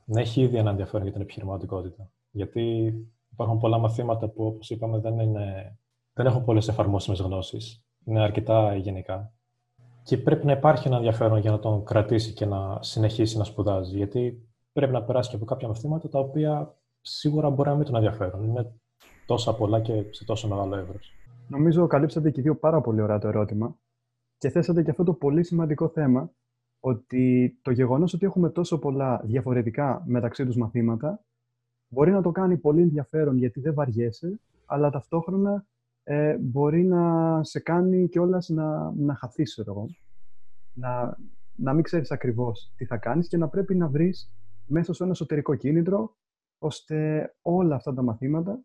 να 0.06 0.20
έχει 0.20 0.42
ήδη 0.42 0.58
ένα 0.58 0.70
ενδιαφέρον 0.70 1.04
για 1.04 1.12
την 1.12 1.22
επιχειρηματικότητα. 1.22 2.10
Γιατί 2.32 2.94
υπάρχουν 3.32 3.60
πολλά 3.60 3.78
μαθήματα 3.78 4.28
που, 4.28 4.46
όπως 4.46 4.70
είπαμε, 4.70 5.00
δεν, 5.00 5.20
είναι, 5.20 5.78
δεν 6.14 6.26
έχουν 6.26 6.44
πολλές 6.44 6.68
εφαρμόσιμες 6.68 7.20
γνώσεις. 7.20 7.84
Είναι 8.06 8.22
αρκετά 8.22 8.76
γενικά. 8.76 9.32
Και 10.04 10.18
πρέπει 10.18 10.46
να 10.46 10.52
υπάρχει 10.52 10.88
ένα 10.88 10.96
ενδιαφέρον 10.96 11.40
για 11.40 11.52
να 11.52 11.60
τον 11.60 11.84
κρατήσει 11.84 12.34
και 12.34 12.46
να 12.46 12.78
συνεχίσει 12.82 13.38
να 13.38 13.44
σπουδάζει. 13.44 13.98
Γιατί 13.98 14.48
πρέπει 14.74 14.94
να 14.94 15.04
περάσει 15.04 15.30
και 15.30 15.36
από 15.36 15.46
κάποια 15.46 15.68
μαθήματα 15.68 16.10
τα 16.10 16.20
οποία 16.20 16.76
σίγουρα 17.02 17.50
μπορεί 17.50 17.70
να 17.70 17.76
μην 17.76 17.86
τον 17.86 17.96
ενδιαφέρουν. 17.96 18.44
Είναι 18.44 18.74
τόσα 19.26 19.56
πολλά 19.56 19.80
και 19.80 20.04
σε 20.10 20.26
τόσο 20.26 20.48
μεγάλο 20.48 20.76
εύρος. 20.76 21.14
Νομίζω 21.48 21.88
καλύψατε 21.88 22.32
και 22.32 22.42
δύο 22.42 22.56
πάρα 22.56 22.82
πολύ 22.82 23.02
ωραία 23.02 23.18
το 23.20 23.28
ερώτημα 23.28 23.78
και 24.38 24.50
θέσατε 24.50 24.84
και 24.84 24.90
αυτό 24.90 25.04
το 25.04 25.14
πολύ 25.14 25.44
σημαντικό 25.44 25.88
θέμα 25.90 26.32
ότι 26.80 27.58
το 27.62 27.72
γεγονός 27.72 28.14
ότι 28.14 28.26
έχουμε 28.26 28.50
τόσο 28.50 28.80
πολλά 28.80 29.22
διαφορετικά 29.24 30.04
μεταξύ 30.06 30.46
τους 30.46 30.56
μαθήματα 30.58 31.26
μπορεί 31.88 32.12
να 32.12 32.22
το 32.22 32.32
κάνει 32.32 32.58
πολύ 32.58 32.82
ενδιαφέρον 32.82 33.38
γιατί 33.38 33.60
δεν 33.60 33.74
βαριέσαι, 33.74 34.40
αλλά 34.66 34.90
ταυτόχρονα 34.90 35.66
ε, 36.04 36.38
μπορεί 36.38 36.84
να 36.84 37.44
σε 37.44 37.60
κάνει 37.60 38.08
κιόλας 38.08 38.50
να, 38.50 38.92
να 38.92 39.16
χαθείς, 39.16 39.58
εγώ. 39.58 39.88
Να, 40.74 41.18
να 41.56 41.74
μην 41.74 41.84
ξέρεις 41.84 42.12
ακριβώς 42.12 42.74
τι 42.76 42.86
θα 42.86 42.98
κάνεις 42.98 43.28
και 43.28 43.38
να 43.38 43.48
πρέπει 43.48 43.76
να 43.76 43.88
βρεις 43.88 44.34
μέσα 44.66 44.94
σε 44.94 45.04
ένα 45.04 45.12
εσωτερικό 45.12 45.56
κίνητρο 45.56 46.16
ώστε 46.60 47.30
όλα 47.42 47.76
αυτά 47.76 47.94
τα 47.94 48.02
μαθήματα 48.02 48.60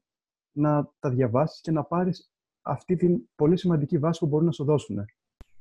να 0.53 0.91
τα 0.99 1.11
διαβάσεις 1.11 1.61
και 1.61 1.71
να 1.71 1.85
πάρεις 1.85 2.33
αυτή 2.63 2.97
την 2.97 3.29
πολύ 3.35 3.57
σημαντική 3.57 3.99
βάση 3.99 4.21
που 4.21 4.27
μπορούν 4.27 4.47
να 4.47 4.53
σου 4.53 4.65
δώσουν. 4.65 5.05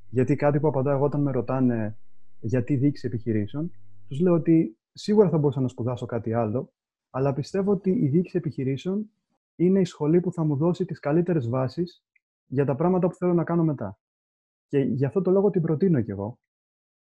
Γιατί 0.10 0.36
κάτι 0.36 0.60
που 0.60 0.68
απαντάω 0.68 0.96
εγώ 0.96 1.06
όταν 1.06 1.22
με 1.22 1.32
ρωτάνε 1.32 1.98
γιατί 2.40 2.76
δείξει 2.76 3.08
επιχειρήσεων, 3.08 3.72
τους 4.08 4.20
λέω 4.20 4.34
ότι 4.34 4.78
σίγουρα 4.94 5.30
θα 5.30 5.38
μπορούσα 5.38 5.62
να 5.62 5.68
σπουδάσω 5.68 6.06
κάτι 6.06 6.34
άλλο, 6.34 6.74
αλλά 7.10 7.34
πιστεύω 7.34 7.72
ότι 7.72 7.92
η 7.92 8.08
δίκηση 8.08 8.38
επιχειρήσεων 8.38 9.10
είναι 9.56 9.80
η 9.80 9.86
σχολή 9.86 10.20
που 10.20 10.34
θα 10.34 10.44
μου 10.44 10.56
δώσει 10.56 10.86
τις 10.86 11.00
καλύτερες 11.00 11.50
βάσεις 11.50 12.06
για 12.46 12.66
τα 12.66 12.76
πράγματα 12.76 13.08
που 13.08 13.16
θέλω 13.16 13.34
να 13.34 13.44
κάνω 13.44 13.64
μετά. 13.64 14.00
Και 14.68 14.80
γι' 14.80 15.06
αυτό 15.06 15.22
το 15.22 15.32
λόγο 15.32 15.50
την 15.50 15.62
προτείνω 15.62 16.02
κι 16.02 16.12
εγώ. 16.12 16.40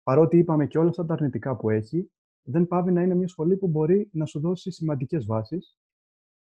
Παρότι 0.02 0.38
είπαμε 0.38 0.66
και 0.66 0.78
όλα 0.78 0.88
αυτά 0.88 1.06
τα 1.06 1.14
αρνητικά 1.14 1.56
που 1.56 1.70
έχει, 1.70 2.10
δεν 2.42 2.66
πάβει 2.66 2.92
να 2.92 3.02
είναι 3.02 3.14
μια 3.14 3.28
σχολή 3.28 3.56
που 3.56 3.68
μπορεί 3.68 4.08
να 4.12 4.26
σου 4.26 4.40
δώσει 4.40 4.70
σημαντικές 4.70 5.26
βάσεις 5.26 5.78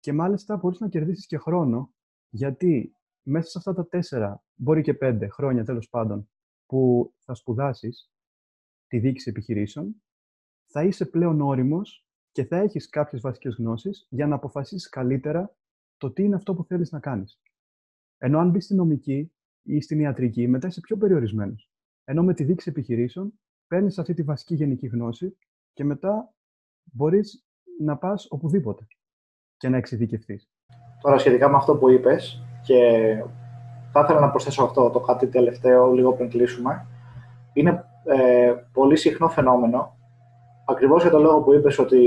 και 0.00 0.12
μάλιστα 0.12 0.56
μπορείς 0.56 0.80
να 0.80 0.88
κερδίσεις 0.88 1.26
και 1.26 1.38
χρόνο, 1.38 1.92
γιατί 2.28 2.95
μέσα 3.28 3.48
σε 3.48 3.58
αυτά 3.58 3.74
τα 3.74 3.88
τέσσερα, 3.88 4.44
μπορεί 4.54 4.82
και 4.82 4.94
πέντε 4.94 5.28
χρόνια 5.28 5.64
τέλος 5.64 5.88
πάντων, 5.88 6.30
που 6.66 7.12
θα 7.18 7.34
σπουδάσεις 7.34 8.10
τη 8.86 8.98
διοίκηση 8.98 9.30
επιχειρήσεων, 9.30 10.02
θα 10.66 10.84
είσαι 10.84 11.06
πλέον 11.06 11.40
όριμος 11.40 12.06
και 12.32 12.44
θα 12.44 12.56
έχεις 12.56 12.88
κάποιες 12.88 13.20
βασικές 13.20 13.54
γνώσεις 13.54 14.06
για 14.10 14.26
να 14.26 14.34
αποφασίσεις 14.34 14.88
καλύτερα 14.88 15.56
το 15.96 16.10
τι 16.10 16.22
είναι 16.22 16.34
αυτό 16.34 16.54
που 16.54 16.64
θέλεις 16.64 16.90
να 16.90 17.00
κάνεις. 17.00 17.40
Ενώ 18.18 18.38
αν 18.38 18.50
μπεις 18.50 18.64
στην 18.64 18.76
νομική 18.76 19.32
ή 19.62 19.80
στην 19.80 20.00
ιατρική, 20.00 20.48
μετά 20.48 20.66
είσαι 20.66 20.80
πιο 20.80 20.96
περιορισμένος. 20.96 21.70
Ενώ 22.04 22.22
με 22.22 22.34
τη 22.34 22.44
δίκηση 22.44 22.70
επιχειρήσεων 22.70 23.40
παίρνεις 23.66 23.98
αυτή 23.98 24.14
τη 24.14 24.22
βασική 24.22 24.54
γενική 24.54 24.86
γνώση 24.86 25.36
και 25.72 25.84
μετά 25.84 26.34
μπορείς 26.82 27.46
να 27.80 27.96
πας 27.96 28.26
οπουδήποτε 28.30 28.86
και 29.56 29.68
να 29.68 29.76
εξειδικευτείς. 29.76 30.50
Τώρα 31.00 31.18
σχετικά 31.18 31.48
με 31.48 31.56
αυτό 31.56 31.76
που 31.76 31.90
είπες 31.90 32.45
και 32.66 32.80
θα 33.92 34.00
ήθελα 34.00 34.20
να 34.20 34.30
προσθέσω 34.30 34.64
αυτό 34.64 34.90
το 34.90 35.00
κάτι 35.00 35.26
τελευταίο 35.26 35.92
λίγο 35.92 36.12
πριν 36.12 36.30
κλείσουμε. 36.30 36.86
Είναι 37.52 37.84
ε, 38.04 38.52
πολύ 38.72 38.96
συχνό 38.96 39.28
φαινόμενο, 39.28 39.96
ακριβώς 40.64 41.02
για 41.02 41.10
το 41.10 41.18
λόγο 41.18 41.40
που 41.40 41.54
είπες 41.54 41.78
ότι 41.78 42.00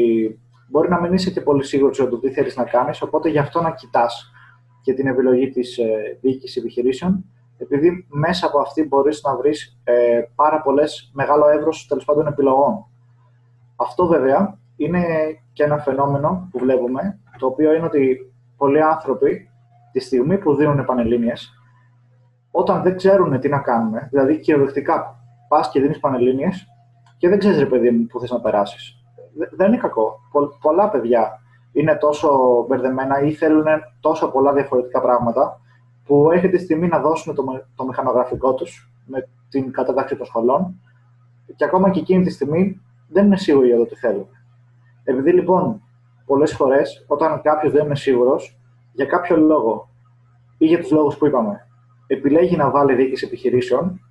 μπορεί 0.70 0.90
να 0.90 1.00
μην 1.00 1.14
είσαι 1.14 1.32
και 1.32 1.42
πολύ 1.42 1.64
σίγουρος 1.64 1.98
για 1.98 2.10
το 2.10 2.20
τι 2.20 2.32
θέλεις 2.32 2.56
να 2.56 2.64
κάνεις, 2.64 3.02
οπότε 3.02 3.30
γι' 3.30 3.38
αυτό 3.38 3.62
να 3.62 3.72
κοιτάς 3.72 4.32
και 4.82 4.94
την 4.94 5.08
επιλογή 5.08 5.50
της 5.50 5.78
ε, 5.78 6.18
διοίκησης 6.22 6.58
επιχειρήσεων, 6.58 7.26
επειδή 7.58 8.06
μέσα 8.10 8.46
από 8.46 8.60
αυτή 8.60 8.84
μπορείς 8.84 9.22
να 9.24 9.36
βρεις 9.36 9.80
ε, 9.84 10.22
πάρα 10.36 10.62
πολλές, 10.62 11.12
μεγάλο 11.14 11.50
εύρος 11.50 11.88
τέλος 11.88 12.06
πάντων 12.06 12.28
επιλογών. 12.28 12.86
Αυτό 13.76 14.08
βέβαια 14.08 14.60
είναι 14.76 15.04
και 15.54 15.64
ένα 15.64 15.78
φαινόμενο 15.78 16.48
που 16.52 16.60
βλέπουμε, 16.60 17.20
το 17.38 17.46
οποίο 17.46 17.74
είναι 17.74 17.86
ότι 17.86 18.34
πολλοί 18.58 18.82
άνθρωποι 18.82 19.49
τη 19.92 20.00
στιγμή 20.00 20.38
που 20.38 20.56
δίνουν 20.56 20.86
πανελίνε, 20.86 21.34
όταν 22.52 22.82
δεν 22.82 22.96
ξέρουν 22.96 23.40
τι 23.40 23.50
να 23.50 23.60
κάνουν, 23.60 23.94
δηλαδή 24.10 24.40
κυριολεκτικά 24.40 25.16
πας 25.48 25.70
και 25.70 25.82
δίνεις 25.82 26.00
πανελίνε 26.00 26.50
και 27.18 27.30
δεν 27.30 27.40
ξέρεις, 27.40 27.60
ρε 27.60 27.66
παιδί 27.66 27.92
μου, 27.92 28.06
που 28.06 28.20
θες 28.20 28.32
να 28.32 28.40
περάσεις 28.40 29.00
δεν 29.52 29.68
είναι 29.68 29.78
κακό. 29.78 30.20
πολλά 30.62 30.90
παιδιά 30.90 31.42
είναι 31.72 31.96
τόσο 31.96 32.30
μπερδεμένα 32.68 33.22
ή 33.22 33.34
θέλουν 33.34 33.66
τόσο 34.00 34.32
πολλά 34.32 34.54
διαφορετικά 34.54 35.02
πράγματα 35.02 35.62
που 36.06 36.32
έρχεται 36.32 36.58
τη 36.58 36.64
στιγμή 36.64 36.88
να 36.88 37.00
δώσουν 37.00 37.36
το, 37.36 37.44
το 37.76 37.86
μηχανογραφικό 37.86 38.54
τους 38.54 38.92
με 39.06 39.28
την 39.50 39.72
κατάταξη 39.72 40.16
των 40.16 40.26
σχολών 40.26 40.82
και 41.56 41.64
ακόμα 41.64 41.90
και 41.90 42.00
εκείνη 42.00 42.24
τη 42.24 42.30
στιγμή 42.30 42.82
δεν 43.08 43.26
είναι 43.26 43.38
σίγουροι 43.38 43.68
για 43.68 43.78
το 43.78 43.86
τι 43.86 43.96
θέλουν. 43.96 44.28
Επειδή 45.04 45.34
λοιπόν 45.34 45.82
πολλές 46.26 46.54
φορές 46.54 47.06
όταν 47.08 47.42
κάποιος 47.42 47.74
δεν 47.74 47.86
είναι 47.86 47.96
σίγουρος, 47.96 48.59
για 48.92 49.06
κάποιο 49.06 49.38
λόγο 49.38 49.90
ή 50.58 50.66
για 50.66 50.80
τους 50.80 50.92
λόγους 50.92 51.18
που 51.18 51.26
είπαμε, 51.26 51.68
επιλέγει 52.08 52.56
να 52.56 52.70
βάλει 52.70 52.96
διοίκηση 52.96 53.26
επιχειρήσεων, 53.26 54.02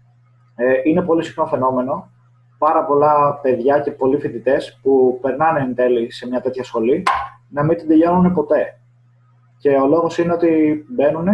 ε, 0.55 0.81
είναι 0.85 1.03
πολύ 1.03 1.25
συχνό 1.25 1.47
φαινόμενο. 1.47 2.11
Πάρα 2.59 2.85
πολλά 2.85 3.39
παιδιά 3.43 3.81
και 3.81 3.91
πολλοί 3.91 4.19
φοιτητές 4.19 4.79
που 4.83 5.19
περνάνε 5.23 5.61
εν 5.61 5.75
τέλει 5.75 6.13
σε 6.13 6.27
μια 6.27 6.41
τέτοια 6.41 6.65
σχολή 6.65 7.03
να 7.49 7.65
μην 7.65 7.77
την 7.77 7.89
τελειώνουν 7.89 8.35
ποτέ. 8.35 8.81
Και 9.59 9.69
ο 9.69 9.87
λόγος 9.87 10.19
είναι 10.19 10.33
ότι 10.33 10.85
μπαίνουν, 10.89 11.29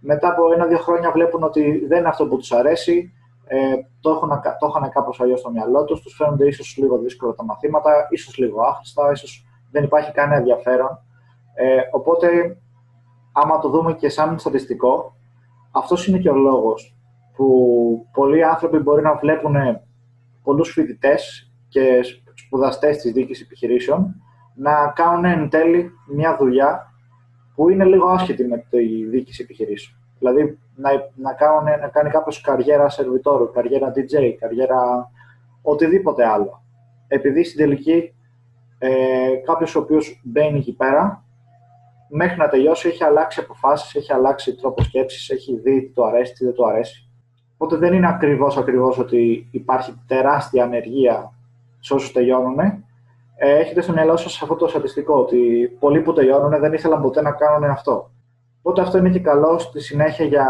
μετά 0.00 0.28
από 0.28 0.52
ένα-δύο 0.52 0.78
χρόνια 0.78 1.10
βλέπουν 1.10 1.42
ότι 1.42 1.86
δεν 1.86 1.98
είναι 1.98 2.08
αυτό 2.08 2.26
που 2.26 2.36
τους 2.36 2.52
αρέσει, 2.52 3.12
ε, 3.46 3.74
το, 4.00 4.10
έχουν, 4.10 4.28
το 4.58 4.66
είχαν 4.68 4.90
κάπως 4.90 5.20
αλλιώς 5.20 5.40
στο 5.40 5.50
μυαλό 5.50 5.84
τους, 5.84 6.00
τους 6.00 6.14
φαίνονται 6.14 6.46
ίσως 6.46 6.76
λίγο 6.76 6.98
δύσκολα 6.98 7.34
τα 7.34 7.44
μαθήματα, 7.44 8.06
ίσως 8.10 8.36
λίγο 8.38 8.62
άχρηστα, 8.62 9.10
ίσως 9.10 9.46
δεν 9.70 9.84
υπάρχει 9.84 10.12
κανένα 10.12 10.36
ενδιαφέρον. 10.36 10.98
Ε, 11.54 11.80
οπότε, 11.90 12.56
άμα 13.32 13.58
το 13.58 13.68
δούμε 13.68 13.94
και 13.94 14.08
σαν 14.08 14.38
στατιστικό, 14.38 15.16
αυτός 15.70 16.06
είναι 16.06 16.18
και 16.18 16.30
ο 16.30 16.36
λόγος 16.36 16.96
που 17.36 18.06
πολλοί 18.12 18.44
άνθρωποι 18.44 18.78
μπορεί 18.78 19.02
να 19.02 19.14
βλέπουν 19.14 19.56
πολλούς 20.42 20.70
φοιτητές 20.70 21.50
και 21.68 22.00
σπουδαστές 22.34 22.96
της 22.96 23.12
δίκης 23.12 23.40
επιχειρήσεων 23.40 24.22
να 24.54 24.92
κάνουν 24.94 25.24
εν 25.24 25.48
τέλει 25.48 25.90
μια 26.06 26.36
δουλειά 26.36 26.92
που 27.54 27.70
είναι 27.70 27.84
λίγο 27.84 28.06
άσχετη 28.06 28.44
με 28.44 28.66
τη 28.70 29.04
διοίκηση 29.04 29.42
επιχειρήσεων. 29.42 29.96
Δηλαδή 30.18 30.58
να, 30.74 30.90
να, 31.14 31.32
κάνουν, 31.32 31.64
να 31.80 31.88
κάνει 31.88 32.10
κάποιος 32.10 32.40
καριέρα 32.40 32.88
σερβιτόρου, 32.88 33.50
καριέρα 33.50 33.92
DJ, 33.94 34.36
καριέρα 34.38 35.10
οτιδήποτε 35.62 36.26
άλλο. 36.26 36.62
Επειδή 37.08 37.44
στην 37.44 37.58
τελική 37.58 38.14
ε, 38.78 39.34
κάποιος 39.44 39.74
ο 39.74 39.78
οποίος 39.78 40.20
μπαίνει 40.24 40.58
εκεί 40.58 40.72
πέρα, 40.72 41.21
μέχρι 42.14 42.36
να 42.36 42.48
τελειώσει 42.48 42.88
έχει 42.88 43.04
αλλάξει 43.04 43.40
αποφάσεις, 43.40 43.94
έχει 43.94 44.12
αλλάξει 44.12 44.54
τρόπος 44.54 44.84
σκέψης, 44.84 45.30
έχει 45.30 45.56
δει 45.56 45.82
τι 45.82 45.92
του 45.92 46.06
αρέσει, 46.06 46.32
τι 46.32 46.44
δεν 46.44 46.54
του 46.54 46.66
αρέσει. 46.66 47.10
Οπότε 47.56 47.76
δεν 47.76 47.92
είναι 47.92 48.08
ακριβώς 48.08 48.56
ακριβώς 48.56 48.98
ότι 48.98 49.48
υπάρχει 49.50 50.02
τεράστια 50.06 50.64
ανεργία 50.64 51.32
σε 51.80 51.94
όσους 51.94 52.12
τελειώνουν. 52.12 52.58
Ε, 53.36 53.58
έχετε 53.58 53.80
στο 53.80 53.92
μυαλό 53.92 54.16
σας 54.16 54.42
αυτό 54.42 54.54
το 54.54 54.66
στατιστικό, 54.66 55.14
ότι 55.14 55.70
πολλοί 55.78 56.00
που 56.00 56.12
τελειώνουν 56.12 56.60
δεν 56.60 56.72
ήθελαν 56.72 57.02
ποτέ 57.02 57.22
να 57.22 57.32
κάνουν 57.32 57.70
αυτό. 57.70 58.10
Οπότε 58.58 58.80
αυτό 58.80 58.98
είναι 58.98 59.10
και 59.10 59.20
καλό 59.20 59.58
στη 59.58 59.80
συνέχεια 59.80 60.24
για, 60.24 60.46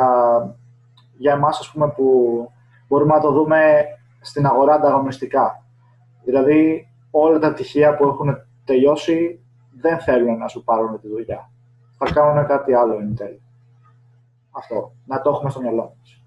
για 1.16 1.32
εμάς, 1.32 1.58
ας 1.58 1.70
πούμε, 1.70 1.88
που 1.88 2.48
μπορούμε 2.88 3.14
να 3.14 3.20
το 3.20 3.32
δούμε 3.32 3.84
στην 4.20 4.46
αγορά 4.46 4.74
ανταγωνιστικά. 4.74 5.64
Δηλαδή, 6.24 6.88
όλα 7.10 7.38
τα 7.38 7.52
τυχεία 7.52 7.96
που 7.96 8.04
έχουν 8.04 8.36
τελειώσει 8.64 9.41
δεν 9.80 10.00
θέλουν 10.00 10.38
να 10.38 10.48
σου 10.48 10.64
πάρουν 10.64 11.00
τη 11.00 11.08
δουλειά. 11.08 11.50
Θα 11.98 12.12
κάνουν 12.12 12.46
κάτι 12.46 12.74
άλλο 12.74 12.98
εν 12.98 13.14
τέλει. 13.14 13.42
Αυτό. 14.50 14.92
Να 15.06 15.20
το 15.20 15.30
έχουμε 15.30 15.50
στο 15.50 15.60
μυαλό 15.60 15.94
μας. 15.98 16.22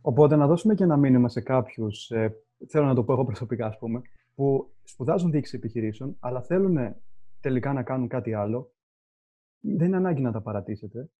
Οπότε 0.00 0.36
να 0.36 0.46
δώσουμε 0.46 0.74
και 0.74 0.84
ένα 0.84 0.96
μήνυμα 0.96 1.28
σε 1.28 1.40
κάποιους, 1.40 2.10
ε, 2.10 2.36
θέλω 2.68 2.86
να 2.86 2.94
το 2.94 3.04
πω 3.04 3.12
εγώ 3.12 3.24
προσωπικά, 3.24 3.66
ας 3.66 3.78
πούμε, 3.78 4.02
που 4.34 4.74
σπουδάζουν 4.84 5.30
διοίκηση 5.30 5.56
επιχειρήσεων, 5.56 6.16
αλλά 6.20 6.42
θέλουν 6.42 6.96
τελικά 7.40 7.72
να 7.72 7.82
κάνουν 7.82 8.08
κάτι 8.08 8.34
άλλο. 8.34 8.72
Δεν 9.60 9.86
είναι 9.86 9.96
ανάγκη 9.96 10.22
να 10.22 10.32
τα 10.32 10.40
παρατήσετε. 10.40 11.10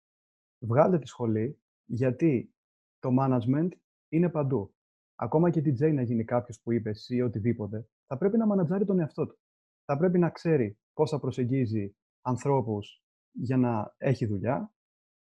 Βγάλτε 0.59 0.99
τη 0.99 1.07
σχολή, 1.07 1.61
γιατί 1.85 2.55
το 2.99 3.11
management 3.21 3.69
είναι 4.09 4.29
παντού. 4.29 4.75
Ακόμα 5.15 5.51
και 5.51 5.61
DJ 5.61 5.93
να 5.93 6.03
γίνει 6.03 6.25
κάποιος 6.25 6.61
που 6.61 6.73
είπες 6.73 7.09
ή 7.09 7.21
οτιδήποτε, 7.21 7.89
θα 8.07 8.17
πρέπει 8.17 8.37
να 8.37 8.47
μανατζάρει 8.47 8.85
τον 8.85 8.99
εαυτό 8.99 9.27
του. 9.27 9.39
Θα 9.87 9.97
πρέπει 9.97 10.19
να 10.19 10.31
ξέρει 10.31 10.79
πώς 10.93 11.11
θα 11.11 11.19
προσεγγίζει 11.19 11.97
ανθρώπους 12.21 13.03
για 13.33 13.57
να 13.57 13.95
έχει 13.97 14.27
δουλειά. 14.27 14.75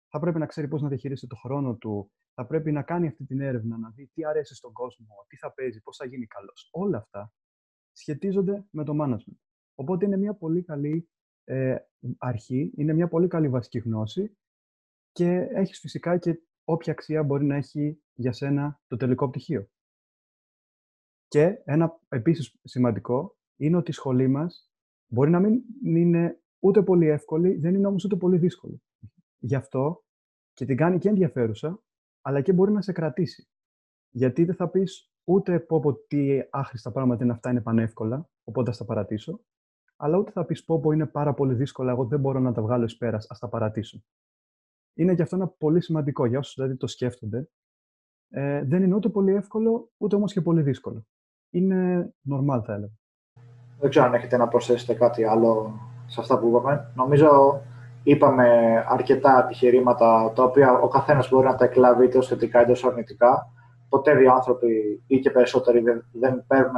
Θα 0.09 0.19
πρέπει 0.19 0.39
να 0.39 0.45
ξέρει 0.45 0.67
πώς 0.67 0.81
να 0.81 0.87
διαχειρίζεται 0.87 1.27
το 1.27 1.35
χρόνο 1.35 1.75
του. 1.75 2.11
Θα 2.33 2.45
πρέπει 2.45 2.71
να 2.71 2.83
κάνει 2.83 3.07
αυτή 3.07 3.25
την 3.25 3.41
έρευνα, 3.41 3.77
να 3.77 3.89
δει 3.89 4.07
τι 4.13 4.25
αρέσει 4.25 4.55
στον 4.55 4.71
κόσμο, 4.71 5.07
τι 5.27 5.37
θα 5.37 5.53
παίζει, 5.53 5.81
πώς 5.81 5.97
θα 5.97 6.05
γίνει 6.05 6.25
καλός. 6.25 6.69
Όλα 6.71 6.97
αυτά 6.97 7.33
σχετίζονται 7.91 8.65
με 8.69 8.83
το 8.83 8.93
management. 9.01 9.37
Οπότε 9.75 10.05
είναι 10.05 10.17
μια 10.17 10.33
πολύ 10.33 10.63
καλή 10.63 11.09
ε, 11.43 11.77
αρχή, 12.17 12.73
είναι 12.75 12.93
μια 12.93 13.07
πολύ 13.07 13.27
καλή 13.27 13.49
βασική 13.49 13.79
γνώση 13.79 14.37
και 15.11 15.47
έχεις 15.53 15.79
φυσικά 15.79 16.17
και 16.17 16.41
όποια 16.63 16.91
αξία 16.91 17.23
μπορεί 17.23 17.45
να 17.45 17.55
έχει 17.55 18.03
για 18.13 18.31
σένα 18.31 18.81
το 18.87 18.95
τελικό 18.95 19.29
πτυχίο. 19.29 19.69
Και 21.27 21.61
ένα 21.65 21.99
επίσης 22.09 22.59
σημαντικό 22.63 23.37
είναι 23.55 23.77
ότι 23.77 23.91
η 23.91 23.93
σχολή 23.93 24.27
μας 24.27 24.71
μπορεί 25.07 25.29
να 25.29 25.39
μην 25.39 25.61
είναι 25.83 26.41
ούτε 26.59 26.83
πολύ 26.83 27.07
εύκολη, 27.07 27.55
δεν 27.57 27.75
είναι 27.75 27.87
όμως 27.87 28.03
ούτε 28.03 28.15
πολύ 28.15 28.37
δύσκολη. 28.37 28.81
Γι' 29.37 29.55
αυτό 29.55 30.03
και 30.53 30.65
την 30.65 30.77
κάνει 30.77 30.97
και 30.97 31.09
ενδιαφέρουσα, 31.09 31.83
αλλά 32.21 32.41
και 32.41 32.53
μπορεί 32.53 32.71
να 32.71 32.81
σε 32.81 32.91
κρατήσει. 32.91 33.49
Γιατί 34.09 34.43
δεν 34.43 34.55
θα 34.55 34.69
πεις 34.69 35.13
ούτε 35.23 35.59
πω 35.59 35.79
πω 35.79 35.93
τι 35.93 36.39
άχρηστα 36.49 36.91
πράγματα 36.91 37.23
είναι 37.23 37.33
αυτά 37.33 37.49
είναι 37.49 37.61
πανεύκολα, 37.61 38.29
οπότε 38.43 38.71
θα 38.71 38.77
τα 38.77 38.85
παρατήσω, 38.85 39.39
αλλά 39.95 40.17
ούτε 40.17 40.31
θα 40.31 40.45
πεις 40.45 40.63
πω 40.63 40.79
πω 40.79 40.91
είναι 40.91 41.05
πάρα 41.05 41.33
πολύ 41.33 41.53
δύσκολα, 41.53 41.91
εγώ 41.91 42.05
δεν 42.05 42.19
μπορώ 42.19 42.39
να 42.39 42.53
τα 42.53 42.61
βγάλω 42.61 42.83
εις 42.83 42.97
πέρας, 42.97 43.29
ας 43.29 43.39
τα 43.39 43.49
παρατήσω. 43.49 44.03
Είναι 44.93 45.15
και 45.15 45.21
αυτό 45.21 45.35
ένα 45.35 45.47
πολύ 45.47 45.81
σημαντικό 45.81 46.25
για 46.25 46.39
όσους 46.39 46.53
δηλαδή 46.55 46.75
το 46.75 46.87
σκέφτονται. 46.87 47.49
Ε, 48.29 48.63
δεν 48.63 48.83
είναι 48.83 48.95
ούτε 48.95 49.09
πολύ 49.09 49.33
εύκολο, 49.33 49.91
ούτε 49.97 50.15
όμως 50.15 50.33
και 50.33 50.41
πολύ 50.41 50.61
δύσκολο 50.61 51.05
είναι 51.55 52.13
normal 52.29 52.61
θα 52.65 52.73
έλεγα. 52.73 52.93
Δεν 53.79 53.89
ξέρω 53.89 54.05
αν 54.05 54.13
έχετε 54.13 54.37
να 54.37 54.47
προσθέσετε 54.47 54.93
κάτι 54.93 55.23
άλλο 55.23 55.79
σε 56.05 56.21
αυτά 56.21 56.39
που 56.39 56.47
είπαμε. 56.47 56.91
Νομίζω 56.95 57.61
είπαμε 58.03 58.47
αρκετά 58.87 59.41
επιχειρήματα 59.45 60.31
τα 60.35 60.43
οποία 60.43 60.71
ο 60.71 60.87
καθένας 60.87 61.29
μπορεί 61.29 61.47
να 61.47 61.55
τα 61.55 61.65
εκλάβει 61.65 62.05
είτε 62.05 62.17
ως 62.17 62.27
θετικά 62.27 62.61
είτε 62.61 62.71
ω 62.71 62.87
αρνητικά. 62.87 63.51
Ποτέ 63.89 64.15
δύο 64.15 64.33
άνθρωποι 64.33 65.03
ή 65.07 65.19
και 65.19 65.29
περισσότεροι 65.29 65.79
δεν, 65.79 66.05
δεν 66.11 66.43
παίρνουν 66.47 66.73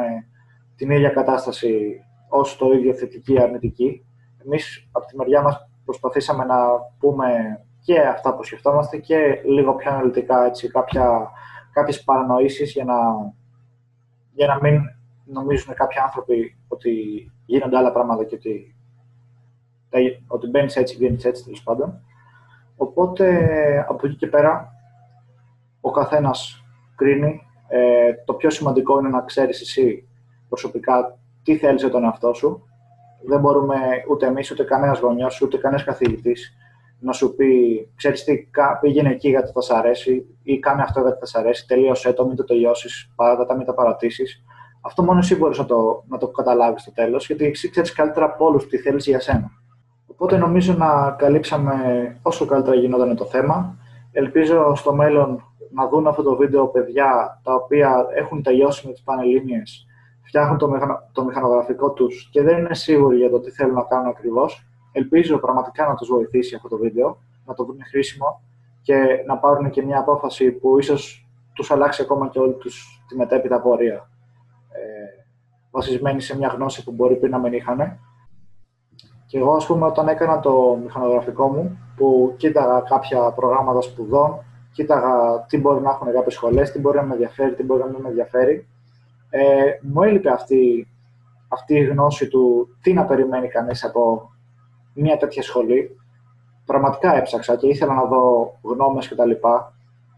την 0.75 0.91
ίδια 0.91 1.09
κατάσταση 1.09 2.01
ως 2.29 2.57
το 2.57 2.71
ίδιο 2.71 2.93
θετική 2.93 3.33
ή 3.33 3.41
αρνητική. 3.41 4.05
Εμείς 4.45 4.87
από 4.91 5.05
τη 5.05 5.15
μεριά 5.15 5.41
μας 5.41 5.69
προσπαθήσαμε 5.85 6.45
να 6.45 6.55
πούμε 6.99 7.59
και 7.79 7.99
αυτά 7.99 8.35
που 8.35 8.43
σκεφτόμαστε 8.43 8.97
και 8.97 9.41
λίγο 9.45 9.73
πιο 9.73 9.91
αναλυτικά 9.91 10.45
έτσι, 10.45 10.71
κάποια, 10.71 11.31
κάποιες 11.73 12.03
παρανοήσεις 12.03 12.71
για 12.71 12.83
να 12.83 12.95
για 14.33 14.47
να 14.47 14.59
μην 14.61 14.81
νομίζουν 15.31 15.73
κάποιοι 15.73 15.99
άνθρωποι 15.99 16.57
ότι 16.67 16.91
γίνονται 17.45 17.77
άλλα 17.77 17.91
πράγματα 17.91 18.23
και 18.23 18.35
ότι, 18.35 18.75
ότι 20.27 20.47
μπαίνεις 20.47 20.75
έτσι, 20.75 20.95
βγαίνεις 20.95 21.25
έτσι 21.25 21.43
τέλος 21.43 21.63
πάντων. 21.63 22.01
Οπότε 22.77 23.25
από 23.89 24.07
εκεί 24.07 24.15
και 24.15 24.27
πέρα 24.27 24.73
ο 25.81 25.91
καθένας 25.91 26.63
κρίνει. 26.95 27.41
Ε, 27.67 28.13
το 28.25 28.33
πιο 28.33 28.49
σημαντικό 28.49 28.99
είναι 28.99 29.09
να 29.09 29.21
ξέρεις 29.21 29.61
εσύ 29.61 30.07
προσωπικά 30.49 31.17
τι 31.43 31.57
θέλεις 31.57 31.81
για 31.81 31.91
τον 31.91 32.03
εαυτό 32.03 32.33
σου. 32.33 32.67
Δεν 33.25 33.39
μπορούμε 33.39 33.75
ούτε 34.09 34.25
εμείς, 34.25 34.51
ούτε 34.51 34.63
κανένας 34.63 34.99
γονιός, 34.99 35.41
ούτε 35.41 35.57
κανένας 35.57 35.83
καθηγητής 35.83 36.57
να 36.99 37.11
σου 37.11 37.35
πει: 37.35 37.89
Ξέρεις 37.95 38.23
τι, 38.23 38.47
πήγαινε 38.81 39.09
εκεί 39.09 39.29
γιατί 39.29 39.51
θα 39.51 39.61
σ' 39.61 39.71
αρέσει, 39.71 40.37
ή 40.43 40.59
κάνε 40.59 40.81
αυτό 40.81 41.01
γιατί 41.01 41.19
θα 41.19 41.25
σ' 41.25 41.35
αρέσει, 41.35 41.67
τελείωσε 41.67 42.13
το, 42.13 42.25
μην 42.25 42.35
το 42.35 42.43
τελειώσεις, 42.43 43.11
παράτα 43.15 43.55
μην 43.55 43.65
τα 43.65 43.73
παρατήσεις. 43.73 44.43
Αυτό 44.87 45.03
μόνο 45.03 45.19
εσύ 45.19 45.35
μπορείς 45.35 45.57
να 45.57 45.65
το, 45.65 46.03
να 46.07 46.17
το 46.17 46.27
καταλάβεις 46.27 46.81
στο 46.81 46.91
τέλος, 46.91 47.25
γιατί 47.25 47.45
εσύ 47.45 47.69
ξέρεις 47.69 47.93
καλύτερα 47.93 48.25
από 48.25 48.45
όλους 48.45 48.67
τι 48.67 48.77
θέλεις 48.77 49.05
για 49.05 49.19
σένα. 49.19 49.51
Οπότε 50.07 50.37
νομίζω 50.37 50.73
να 50.73 51.15
καλύψαμε 51.17 51.75
όσο 52.21 52.45
καλύτερα 52.45 52.75
γινόταν 52.75 53.15
το 53.15 53.25
θέμα. 53.25 53.77
Ελπίζω 54.11 54.75
στο 54.75 54.93
μέλλον 54.93 55.43
να 55.71 55.87
δουν 55.87 56.07
αυτό 56.07 56.23
το 56.23 56.35
βίντεο 56.35 56.67
παιδιά 56.67 57.39
τα 57.43 57.53
οποία 57.53 58.05
έχουν 58.15 58.43
τελειώσει 58.43 58.87
με 58.87 58.93
τις 58.93 59.03
Πανελλήνιες, 59.03 59.85
φτιάχνουν 60.21 60.57
το, 60.57 60.69
το 61.11 61.23
μηχανογραφικό 61.23 61.91
τους 61.91 62.29
και 62.31 62.41
δεν 62.41 62.57
είναι 62.57 62.75
σίγουροι 62.75 63.17
για 63.17 63.29
το 63.29 63.39
τι 63.39 63.51
θέλουν 63.51 63.73
να 63.73 63.83
κάνουν 63.83 64.07
ακριβώς 64.07 64.67
Ελπίζω 64.97 65.37
πραγματικά 65.37 65.87
να 65.87 65.95
τους 65.95 66.07
βοηθήσει 66.07 66.55
αυτό 66.55 66.67
το 66.67 66.77
βίντεο, 66.77 67.17
να 67.45 67.53
το 67.53 67.65
βρουν 67.65 67.79
χρήσιμο 67.89 68.41
και 68.81 69.23
να 69.27 69.37
πάρουν 69.37 69.69
και 69.69 69.83
μια 69.83 69.99
απόφαση 69.99 70.51
που 70.51 70.79
ίσως 70.79 71.27
τους 71.53 71.71
αλλάξει 71.71 72.01
ακόμα 72.01 72.29
και 72.29 72.39
όλη 72.39 72.53
τους 72.53 73.03
τη 73.07 73.15
μετέπειτα 73.15 73.61
πορεία. 73.61 74.09
Ε, 75.77 75.79
βασισμένη 75.79 76.21
σε 76.21 76.37
μια 76.37 76.47
γνώση 76.47 76.83
που 76.83 76.91
μπορεί 76.91 77.15
πριν 77.15 77.31
να 77.31 77.39
μην 77.39 77.53
είχαν. 77.53 77.99
Και 79.25 79.37
εγώ, 79.37 79.55
ας 79.55 79.65
πούμε, 79.65 79.85
όταν 79.85 80.07
έκανα 80.07 80.39
το 80.39 80.79
μηχανογραφικό 80.83 81.47
μου, 81.47 81.77
που 81.95 82.33
κοίταγα 82.37 82.79
κάποια 82.79 83.31
προγράμματα 83.31 83.81
σπουδών, 83.81 84.39
κοίταγα 84.71 85.45
τι 85.47 85.57
μπορεί 85.57 85.81
να 85.81 85.89
έχουν 85.89 86.13
κάποιες 86.13 86.33
σχολές, 86.33 86.71
τι 86.71 86.79
μπορεί 86.79 86.97
να 86.97 87.03
με 87.03 87.13
ενδιαφέρει, 87.13 87.55
τι 87.55 87.63
μπορεί 87.63 87.81
να 87.81 87.87
μην 87.87 88.01
με 88.01 88.09
ενδιαφέρει, 88.09 88.67
ε, 89.29 89.63
μου 89.81 90.01
έλειπε 90.01 90.29
αυτή, 90.31 90.87
αυτή 91.47 91.75
η 91.75 91.83
γνώση 91.83 92.27
του 92.27 92.67
τι 92.81 92.93
να 92.93 93.05
περιμένει 93.05 93.47
κανείς 93.47 93.83
από 93.83 94.31
μια 94.93 95.17
τέτοια 95.17 95.43
σχολή. 95.43 95.97
Πραγματικά 96.65 97.15
έψαξα 97.15 97.55
και 97.55 97.67
ήθελα 97.67 97.93
να 97.93 98.03
δω 98.03 98.53
γνώμες 98.61 99.07
κτλ. 99.07 99.31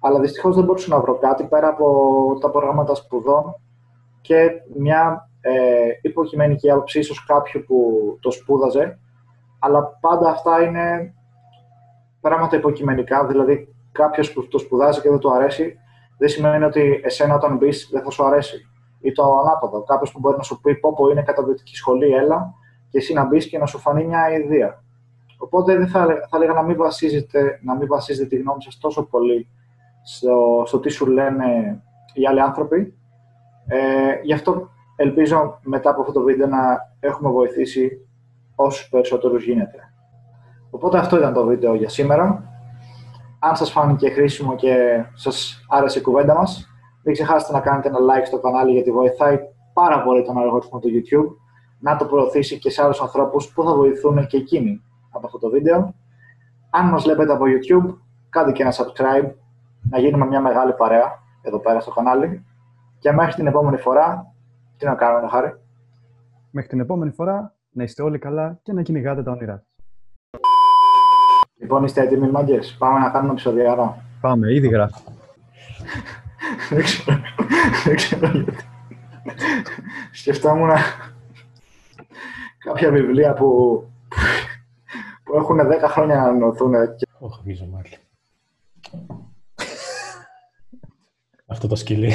Αλλά 0.01 0.20
δυστυχώς 0.20 0.55
δεν 0.55 0.64
μπορούσα 0.64 0.89
να 0.89 0.99
βρω 0.99 1.18
κάτι 1.18 1.43
πέρα 1.43 1.68
από 1.68 2.38
τα 2.41 2.49
προγράμματα 2.49 2.95
σπουδών 2.95 3.55
και 4.22 4.49
μια 4.78 5.28
ε, 5.41 5.51
υποκειμενική 6.01 6.71
άποψη 6.71 6.99
ίσως 6.99 7.25
κάποιου 7.25 7.63
που 7.67 7.77
το 8.21 8.31
σπούδαζε. 8.31 8.99
Αλλά 9.59 9.97
πάντα 10.01 10.29
αυτά 10.29 10.61
είναι 10.61 11.13
πράγματα 12.21 12.55
υποκειμενικά. 12.55 13.25
Δηλαδή, 13.25 13.75
κάποιος 13.91 14.33
που 14.33 14.47
το 14.47 14.57
σπουδάζει 14.57 15.01
και 15.01 15.09
δεν 15.09 15.19
του 15.19 15.33
αρέσει, 15.33 15.79
δεν 16.17 16.29
σημαίνει 16.29 16.63
ότι 16.63 17.01
εσένα 17.03 17.35
όταν 17.35 17.57
μπεις 17.57 17.89
δεν 17.91 18.03
θα 18.03 18.09
σου 18.09 18.25
αρέσει. 18.25 18.65
Ή 19.01 19.11
το 19.11 19.23
ανάποδο. 19.37 19.83
Κάποιος 19.83 20.11
που 20.11 20.19
μπορεί 20.19 20.37
να 20.37 20.43
σου 20.43 20.61
πει: 20.61 20.75
Πω, 20.75 20.93
πω 20.93 21.09
είναι 21.09 21.21
καταπληκτική 21.21 21.75
σχολή, 21.75 22.11
έλα, 22.11 22.53
και 22.89 22.97
εσύ 22.97 23.13
να 23.13 23.25
μπεις 23.25 23.49
και 23.49 23.57
να 23.57 23.65
σου 23.65 23.79
φανεί 23.79 24.05
μια 24.05 24.31
ιδέα. 24.31 24.83
Οπότε 25.37 25.77
δεν 25.77 25.87
θα, 25.87 26.05
θα 26.05 26.37
έλεγα 26.37 26.53
να 26.53 26.61
μην, 26.61 26.77
βασίζετε, 26.77 27.59
να 27.63 27.75
μην 27.75 27.87
βασίζετε 27.87 28.27
τη 28.27 28.35
γνώμη 28.41 28.63
σας 28.63 28.77
τόσο 28.77 29.03
πολύ 29.03 29.47
στο, 30.03 30.63
στο 30.65 30.79
τι 30.79 30.89
σου 30.89 31.05
λένε 31.05 31.81
οι 32.13 32.27
άλλοι 32.27 32.41
άνθρωποι. 32.41 32.93
Ε, 33.67 34.19
γι' 34.23 34.33
αυτό 34.33 34.69
ελπίζω 35.01 35.59
μετά 35.63 35.89
από 35.89 36.01
αυτό 36.01 36.13
το 36.13 36.21
βίντεο 36.21 36.47
να 36.47 36.59
έχουμε 36.99 37.29
βοηθήσει 37.29 38.07
όσους 38.55 38.89
περισσότερους 38.89 39.43
γίνεται. 39.43 39.93
Οπότε 40.69 40.97
αυτό 40.97 41.17
ήταν 41.17 41.33
το 41.33 41.45
βίντεο 41.45 41.73
για 41.75 41.89
σήμερα. 41.89 42.43
Αν 43.39 43.55
σας 43.55 43.71
φάνηκε 43.71 44.09
χρήσιμο 44.09 44.55
και 44.55 45.03
σας 45.13 45.65
άρεσε 45.69 45.99
η 45.99 46.01
κουβέντα 46.01 46.35
μας, 46.35 46.67
μην 47.03 47.13
ξεχάσετε 47.13 47.53
να 47.53 47.59
κάνετε 47.59 47.87
ένα 47.87 47.97
like 47.97 48.25
στο 48.25 48.39
κανάλι 48.39 48.71
γιατί 48.71 48.91
βοηθάει 48.91 49.39
πάρα 49.73 50.03
πολύ 50.03 50.23
τον 50.23 50.37
αλγοριθμό 50.37 50.79
του 50.79 50.89
YouTube 50.89 51.35
να 51.79 51.95
το 51.95 52.05
προωθήσει 52.05 52.59
και 52.59 52.69
σε 52.69 52.83
άλλους 52.83 53.01
ανθρώπους 53.01 53.53
που 53.53 53.63
θα 53.63 53.73
βοηθούν 53.73 54.27
και 54.27 54.37
εκείνοι 54.37 54.81
από 55.11 55.25
αυτό 55.25 55.39
το 55.39 55.49
βίντεο. 55.49 55.93
Αν 56.69 56.89
μας 56.89 57.03
βλέπετε 57.03 57.33
από 57.33 57.45
YouTube, 57.47 57.95
κάντε 58.29 58.51
και 58.51 58.61
ένα 58.61 58.73
subscribe, 58.73 59.31
να 59.89 59.99
γίνουμε 59.99 60.25
μια 60.25 60.41
μεγάλη 60.41 60.73
παρέα 60.73 61.19
εδώ 61.41 61.59
πέρα 61.59 61.79
στο 61.79 61.91
κανάλι. 61.91 62.45
Και 62.99 63.11
μέχρι 63.11 63.33
την 63.33 63.47
επόμενη 63.47 63.77
φορά, 63.77 64.33
τι 64.80 64.86
να 64.86 64.95
κάνουμε, 64.95 65.27
Χάρη. 65.27 65.59
Μέχρι 66.51 66.69
την 66.69 66.80
επόμενη 66.80 67.11
φορά, 67.11 67.55
να 67.69 67.84
είστε 67.84 68.03
όλοι 68.03 68.19
καλά 68.19 68.59
και 68.63 68.73
να 68.73 68.82
κυνηγάτε 68.82 69.23
τα 69.23 69.32
όνειρά 69.32 69.65
Λοιπόν, 71.59 71.84
είστε 71.84 72.01
έτοιμοι, 72.01 72.30
μάγκες; 72.30 72.75
Πάμε 72.80 72.99
να 72.99 73.09
κάνουμε 73.09 73.32
επεισοδιάρα. 73.32 74.03
Πάμε, 74.21 74.53
ήδη 74.53 74.67
γράφει. 74.67 75.01
δεν 76.69 76.84
ξέρω. 76.84 77.19
δεν 77.86 77.95
ξέρω 77.95 78.27
γιατί. 78.27 78.63
Σκεφτόμουν 80.11 80.69
κάποια 82.57 82.91
βιβλία 82.91 83.34
που, 83.34 83.47
που 85.23 85.36
έχουν 85.36 85.59
10 85.59 85.63
χρόνια 85.84 86.15
να 86.15 86.21
ανανωθούν. 86.21 86.71
Και... 86.71 87.07
Όχι, 87.19 87.41
μίζο 87.45 87.65
μάλλον. 87.65 87.91
Αυτό 91.45 91.67
το 91.67 91.75
σκυλί. 91.75 92.13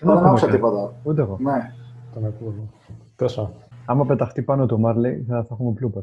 Δεν 0.00 0.16
άκουσα 0.16 0.48
τίποτα. 0.48 0.92
Ούτε 1.02 1.22
εγώ. 1.22 1.36
Ναι. 1.40 1.72
Τον 2.14 2.24
ακούω. 2.24 2.54
Τόσο. 3.16 3.52
Άμα 3.86 4.04
πεταχτεί 4.06 4.42
πάνω 4.42 4.66
το 4.66 4.78
Μάρλι, 4.78 5.24
θα, 5.28 5.44
θα 5.44 5.48
έχουμε 5.50 5.74
blooper. 5.80 6.02